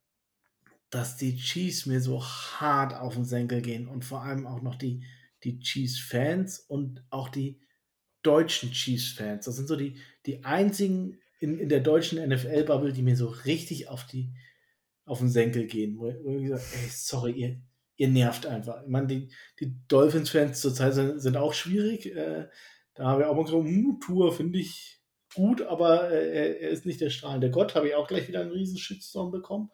dass 0.88 1.16
die 1.16 1.36
Chiefs 1.36 1.86
mir 1.86 2.00
so 2.00 2.22
hart 2.22 2.94
auf 2.94 3.14
den 3.14 3.24
Senkel 3.24 3.60
gehen 3.60 3.86
und 3.86 4.04
vor 4.04 4.22
allem 4.22 4.46
auch 4.46 4.62
noch 4.62 4.76
die, 4.76 5.04
die 5.44 5.60
Chiefs-Fans 5.60 6.58
und 6.60 7.04
auch 7.10 7.28
die 7.28 7.60
deutschen 8.22 8.72
Chiefs-Fans. 8.72 9.44
Das 9.44 9.56
sind 9.56 9.68
so 9.68 9.76
die, 9.76 9.96
die 10.26 10.44
einzigen 10.44 11.18
in, 11.38 11.58
in 11.58 11.68
der 11.68 11.80
deutschen 11.80 12.18
NFL-Bubble, 12.26 12.92
die 12.92 13.02
mir 13.02 13.16
so 13.16 13.28
richtig 13.28 13.88
auf, 13.88 14.06
die, 14.06 14.32
auf 15.04 15.18
den 15.18 15.30
Senkel 15.30 15.66
gehen. 15.66 15.98
Wo, 15.98 16.12
wo 16.24 16.36
ich 16.36 16.44
gesagt 16.44 16.64
ey, 16.74 16.88
sorry, 16.90 17.32
ihr, 17.32 17.62
ihr 18.00 18.08
nervt 18.08 18.46
einfach. 18.46 18.82
Ich 18.82 18.88
meine, 18.88 19.08
die, 19.08 19.28
die 19.60 19.76
Dolphins-Fans 19.88 20.58
zurzeit 20.58 20.94
sind, 20.94 21.20
sind 21.20 21.36
auch 21.36 21.52
schwierig. 21.52 22.06
Äh, 22.06 22.48
da 22.94 23.04
habe 23.04 23.22
ich 23.22 23.28
auch 23.28 23.36
mal 23.36 23.44
gesagt, 23.44 23.62
hm, 23.62 23.98
Tour 24.00 24.32
finde 24.32 24.58
ich 24.58 25.02
gut, 25.34 25.60
aber 25.60 26.10
äh, 26.10 26.58
er, 26.62 26.70
ist 26.70 26.86
nicht 26.86 27.02
der 27.02 27.10
strahlende 27.10 27.50
Gott. 27.50 27.74
Habe 27.74 27.88
ich 27.88 27.94
auch 27.94 28.08
gleich 28.08 28.26
wieder 28.26 28.40
einen 28.40 28.52
riesen 28.52 28.78
Shitstorm 28.78 29.30
bekommen. 29.30 29.70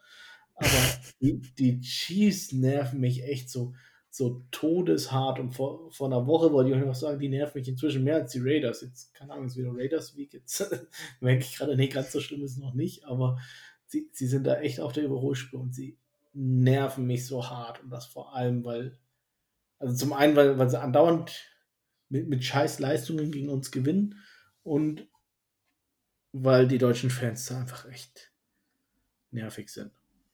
Aber 0.54 0.66
die, 1.20 1.40
die 1.56 1.80
Chiefs 1.82 2.50
nerven 2.50 2.98
mich 2.98 3.22
echt 3.22 3.48
so, 3.48 3.74
so 4.10 4.44
todeshart. 4.50 5.38
Und 5.38 5.52
vor, 5.52 5.92
vor 5.92 6.08
einer 6.08 6.26
Woche 6.26 6.50
wollte 6.50 6.70
ich 6.70 6.76
euch 6.76 6.84
noch 6.84 6.96
sagen, 6.96 7.20
die 7.20 7.28
nerven 7.28 7.60
mich 7.60 7.68
inzwischen 7.68 8.02
mehr 8.02 8.16
als 8.16 8.32
die 8.32 8.42
Raiders. 8.42 8.80
Jetzt, 8.80 9.14
keine 9.14 9.34
Ahnung, 9.34 9.46
ist 9.46 9.56
wieder 9.56 9.70
Raiders 9.72 10.16
Week. 10.16 10.32
Jetzt 10.32 10.68
merke 11.20 11.44
ich 11.44 11.56
gerade, 11.56 11.76
nee, 11.76 11.86
ganz 11.86 12.10
so 12.10 12.18
schlimm 12.18 12.42
ist 12.42 12.54
es 12.54 12.58
noch 12.58 12.74
nicht. 12.74 13.04
Aber 13.04 13.38
sie, 13.86 14.10
sie 14.12 14.26
sind 14.26 14.48
da 14.48 14.56
echt 14.56 14.80
auf 14.80 14.92
der 14.92 15.04
Überholspur 15.04 15.60
und 15.60 15.72
sie 15.72 15.96
nerven 16.36 17.06
mich 17.06 17.26
so 17.26 17.48
hart. 17.48 17.82
Und 17.82 17.90
das 17.90 18.06
vor 18.06 18.34
allem, 18.34 18.64
weil, 18.64 18.98
also 19.78 19.96
zum 19.96 20.12
einen, 20.12 20.36
weil, 20.36 20.58
weil 20.58 20.68
sie 20.68 20.80
andauernd 20.80 21.50
mit, 22.08 22.28
mit 22.28 22.44
scheiß 22.44 22.78
Leistungen 22.78 23.32
gegen 23.32 23.48
uns 23.48 23.70
gewinnen 23.70 24.22
und 24.62 25.08
weil 26.32 26.68
die 26.68 26.78
deutschen 26.78 27.10
Fans 27.10 27.46
da 27.46 27.60
einfach 27.60 27.88
echt 27.88 28.32
nervig 29.30 29.70
sind. 29.70 29.92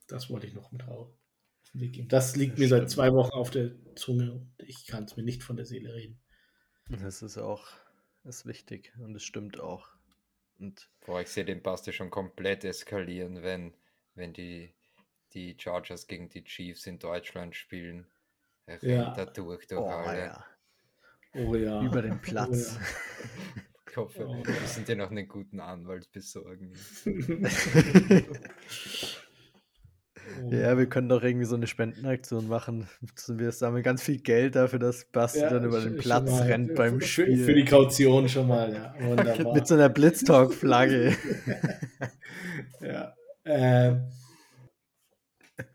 Das 0.08 0.28
wollte 0.28 0.46
ich 0.46 0.54
noch 0.54 0.72
mit 0.72 0.86
auf 0.88 1.08
den 1.72 1.80
Weg 1.80 1.92
geben. 1.94 2.08
Das 2.08 2.34
liegt 2.36 2.54
Das 2.54 2.58
mir 2.58 2.68
seit 2.68 2.78
stimmt. 2.80 2.90
zwei 2.90 3.12
Wochen 3.12 3.32
auf 3.32 3.50
der 3.50 3.72
Zunge 3.94 4.32
und 4.32 4.52
ich 4.58 4.86
kann 4.86 5.04
es 5.04 5.16
mir 5.16 5.22
nicht 5.22 5.42
von 5.44 5.56
der 5.56 5.66
Seele 5.66 5.94
reden. 5.94 6.20
Das 6.88 7.22
ist 7.22 7.38
auch 7.38 7.68
ist 8.24 8.46
wichtig 8.46 8.92
und 8.98 9.14
es 9.14 9.22
stimmt 9.22 9.58
auch. 9.60 9.88
Und 10.58 10.88
Boah, 11.04 11.20
ich 11.20 11.28
sehe 11.28 11.44
den 11.44 11.62
Basti 11.62 11.92
schon 11.92 12.10
komplett 12.10 12.64
eskalieren, 12.64 13.42
wenn, 13.42 13.74
wenn 14.14 14.32
die, 14.32 14.74
die 15.34 15.56
Chargers 15.58 16.06
gegen 16.06 16.28
die 16.28 16.44
Chiefs 16.44 16.86
in 16.86 16.98
Deutschland 16.98 17.54
spielen. 17.56 18.06
Er 18.66 18.84
Ja. 18.84 19.02
rennt 19.04 19.18
da 19.18 19.24
durch, 19.26 19.66
durch 19.66 19.80
oh, 19.80 19.88
alle. 19.88 20.18
ja. 20.18 20.44
Oh 21.34 21.54
ja. 21.54 21.82
über 21.82 22.02
den 22.02 22.20
Platz. 22.20 22.78
Ich 23.90 23.98
hoffe, 23.98 24.26
Oh. 24.26 24.42
wir 24.42 24.54
müssen 24.58 24.86
dir 24.86 24.96
noch 24.96 25.10
einen 25.10 25.28
guten 25.28 25.60
Anwalt 25.60 26.10
besorgen. 26.12 26.72
Ja, 30.50 30.78
wir 30.78 30.86
können 30.88 31.08
doch 31.08 31.22
irgendwie 31.22 31.44
so 31.46 31.56
eine 31.56 31.66
Spendenaktion 31.66 32.48
machen. 32.48 32.88
Wir 33.28 33.52
sammeln 33.52 33.82
ganz 33.82 34.02
viel 34.02 34.18
Geld 34.18 34.54
dafür, 34.54 34.78
dass 34.78 35.04
Basti 35.04 35.40
ja, 35.40 35.50
dann 35.50 35.64
über 35.64 35.80
den 35.80 35.96
Platz 35.96 36.30
mal, 36.30 36.42
rennt 36.42 36.74
beim 36.74 37.00
für, 37.00 37.06
Spiel. 37.06 37.44
Für 37.44 37.54
die 37.54 37.64
Kaution 37.64 38.28
schon 38.28 38.48
mal, 38.48 38.72
ja. 38.72 38.94
Wunderbar. 39.00 39.54
Mit 39.54 39.66
so 39.66 39.74
einer 39.74 39.88
Blitztalk-Flagge. 39.88 41.16
ja. 42.80 43.14
Äh, 43.44 43.96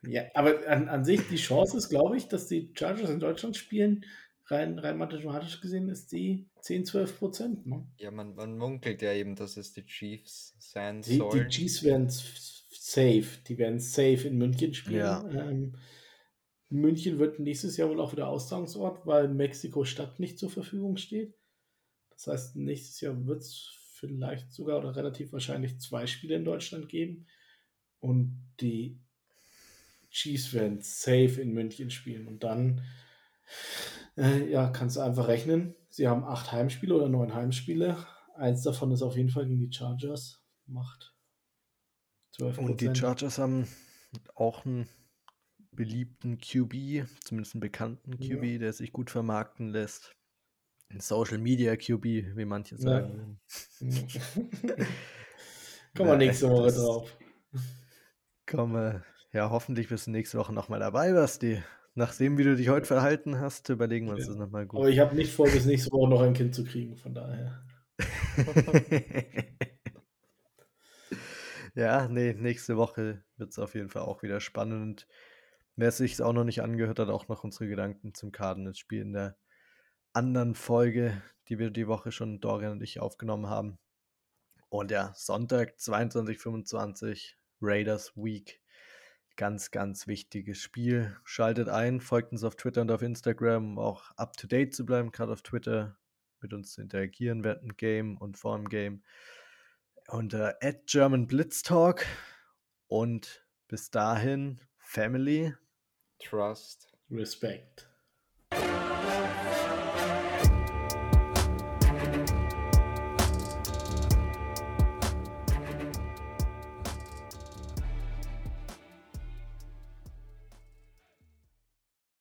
ja, 0.07 0.23
aber 0.33 0.67
an, 0.67 0.89
an 0.89 1.05
sich 1.05 1.21
die 1.29 1.37
Chance 1.37 1.77
ist, 1.77 1.89
glaube 1.89 2.17
ich, 2.17 2.27
dass 2.27 2.47
die 2.47 2.71
Chargers 2.73 3.09
in 3.09 3.19
Deutschland 3.19 3.55
spielen, 3.55 4.05
rein, 4.45 4.79
rein 4.79 4.97
mathematisch 4.97 5.61
gesehen, 5.61 5.89
ist 5.89 6.11
die 6.11 6.47
10, 6.61 6.85
12 6.85 7.19
Prozent. 7.19 7.65
Ne? 7.67 7.85
Ja, 7.97 8.11
man, 8.11 8.35
man 8.35 8.57
munkelt 8.57 9.01
ja 9.01 9.13
eben, 9.13 9.35
dass 9.35 9.57
es 9.57 9.73
die 9.73 9.85
Chiefs 9.85 10.55
sein 10.59 11.01
die, 11.01 11.17
sollen. 11.17 11.47
Die 11.47 11.47
Chiefs 11.47 11.83
werden 11.83 12.09
safe. 12.09 13.27
Die 13.47 13.57
werden 13.57 13.79
safe 13.79 14.27
in 14.27 14.37
München 14.37 14.73
spielen. 14.73 14.99
Ja. 14.99 15.27
Ähm, 15.29 15.75
München 16.69 17.19
wird 17.19 17.39
nächstes 17.39 17.77
Jahr 17.77 17.89
wohl 17.89 18.01
auch 18.01 18.11
wieder 18.11 18.27
Austragungsort, 18.27 19.05
weil 19.05 19.29
Mexiko-Stadt 19.29 20.19
nicht 20.19 20.37
zur 20.37 20.49
Verfügung 20.49 20.97
steht. 20.97 21.33
Das 22.11 22.27
heißt, 22.27 22.55
nächstes 22.55 22.99
Jahr 23.01 23.25
wird 23.25 23.41
es 23.41 23.73
vielleicht 23.93 24.51
sogar 24.51 24.79
oder 24.79 24.95
relativ 24.95 25.31
wahrscheinlich 25.33 25.79
zwei 25.79 26.07
Spiele 26.07 26.35
in 26.35 26.45
Deutschland 26.45 26.89
geben. 26.89 27.27
Und 27.99 28.43
die 28.59 28.99
Chiefs 30.17 30.51
werden 30.53 30.81
safe 30.81 31.39
in 31.39 31.53
München 31.53 31.91
spielen. 31.91 32.27
Und 32.27 32.43
dann 32.43 32.81
äh, 34.17 34.49
ja, 34.49 34.69
kannst 34.69 34.97
du 34.97 35.01
einfach 35.01 35.27
rechnen. 35.27 35.75
Sie 35.89 36.07
haben 36.07 36.23
acht 36.23 36.51
Heimspiele 36.51 36.95
oder 36.95 37.07
neun 37.07 37.35
Heimspiele. 37.35 38.03
Eins 38.35 38.63
davon 38.63 38.91
ist 38.91 39.03
auf 39.03 39.15
jeden 39.15 39.29
Fall 39.29 39.45
gegen 39.45 39.59
die 39.59 39.71
Chargers. 39.71 40.43
Macht 40.65 41.15
12%. 42.37 42.57
Und 42.57 42.81
die 42.81 42.93
Chargers 42.95 43.37
haben 43.37 43.67
auch 44.33 44.65
einen 44.65 44.89
beliebten 45.71 46.39
QB, 46.39 47.07
zumindest 47.23 47.53
einen 47.53 47.61
bekannten 47.61 48.17
QB, 48.17 48.43
ja. 48.43 48.57
der 48.57 48.73
sich 48.73 48.91
gut 48.91 49.11
vermarkten 49.11 49.69
lässt. 49.69 50.15
Ein 50.89 50.99
Social 50.99 51.37
Media 51.37 51.75
QB, 51.75 52.05
wie 52.05 52.45
manche 52.45 52.77
sagen. 52.77 53.39
Kommen 55.95 56.09
wir 56.09 56.17
nächste 56.17 56.49
Woche 56.49 56.71
drauf. 56.71 57.17
Komme, 58.45 59.03
ja, 59.33 59.49
hoffentlich 59.49 59.89
bist 59.89 60.07
du 60.07 60.11
nächste 60.11 60.37
Woche 60.37 60.53
nochmal 60.53 60.79
dabei, 60.79 61.11
Basti. 61.13 61.61
Nachdem, 61.95 62.37
wie 62.37 62.43
du 62.43 62.55
dich 62.55 62.69
heute 62.69 62.85
verhalten 62.85 63.39
hast, 63.39 63.67
überlegen 63.69 64.05
wir 64.05 64.13
uns 64.13 64.25
ja. 64.25 64.29
das 64.29 64.37
nochmal 64.37 64.67
gut. 64.67 64.79
Aber 64.79 64.89
ich 64.89 64.99
habe 64.99 65.15
nicht 65.15 65.33
vor, 65.33 65.49
bis 65.49 65.65
nächste 65.65 65.91
Woche 65.91 66.09
noch 66.09 66.21
ein 66.21 66.33
Kind 66.33 66.53
zu 66.53 66.63
kriegen, 66.63 66.95
von 66.95 67.15
daher. 67.15 67.63
ja, 71.75 72.07
nee, 72.07 72.33
nächste 72.33 72.77
Woche 72.77 73.23
wird 73.37 73.49
es 73.49 73.57
auf 73.57 73.73
jeden 73.73 73.89
Fall 73.89 74.03
auch 74.03 74.21
wieder 74.21 74.39
spannend. 74.39 75.07
Wer 75.75 75.89
es 75.89 75.97
sich 75.97 76.21
auch 76.21 76.33
noch 76.33 76.43
nicht 76.43 76.61
angehört 76.61 76.99
hat, 76.99 77.09
auch 77.09 77.27
noch 77.27 77.43
unsere 77.43 77.67
Gedanken 77.67 78.13
zum 78.13 78.31
Cardinals-Spiel 78.31 79.01
in 79.01 79.13
der 79.13 79.37
anderen 80.13 80.55
Folge, 80.55 81.21
die 81.47 81.59
wir 81.59 81.69
die 81.69 81.87
Woche 81.87 82.11
schon 82.11 82.39
Dorian 82.39 82.73
und 82.73 82.83
ich 82.83 82.99
aufgenommen 82.99 83.47
haben. 83.47 83.79
Und 84.69 84.91
ja, 84.91 85.13
Sonntag 85.15 85.75
22.25 85.77 87.35
Raiders 87.61 88.15
Week. 88.15 88.61
Ganz, 89.37 89.69
ganz 89.69 90.07
wichtiges 90.07 90.59
Spiel. 90.59 91.15
Schaltet 91.23 91.69
ein, 91.69 92.01
folgt 92.01 92.31
uns 92.31 92.43
auf 92.43 92.55
Twitter 92.55 92.81
und 92.81 92.89
auf 92.89 93.03
Instagram, 93.03 93.73
um 93.73 93.79
auch 93.79 94.11
up 94.17 94.35
to 94.35 94.47
date 94.47 94.73
zu 94.73 94.83
bleiben, 94.83 95.11
gerade 95.11 95.31
auf 95.31 95.43
Twitter 95.43 95.95
mit 96.41 96.53
uns 96.53 96.73
zu 96.73 96.81
interagieren 96.81 97.43
während 97.43 97.61
dem 97.61 97.77
Game 97.77 98.17
und 98.17 98.35
vor 98.37 98.57
dem 98.57 98.67
Game. 98.67 99.03
Unter 100.07 100.61
äh, 100.63 100.73
German 100.87 101.27
Blitz 101.27 101.61
Talk. 101.61 102.03
Und 102.87 103.45
bis 103.67 103.91
dahin, 103.91 104.59
Family. 104.79 105.53
Trust. 106.19 106.91
Respect. 107.11 107.87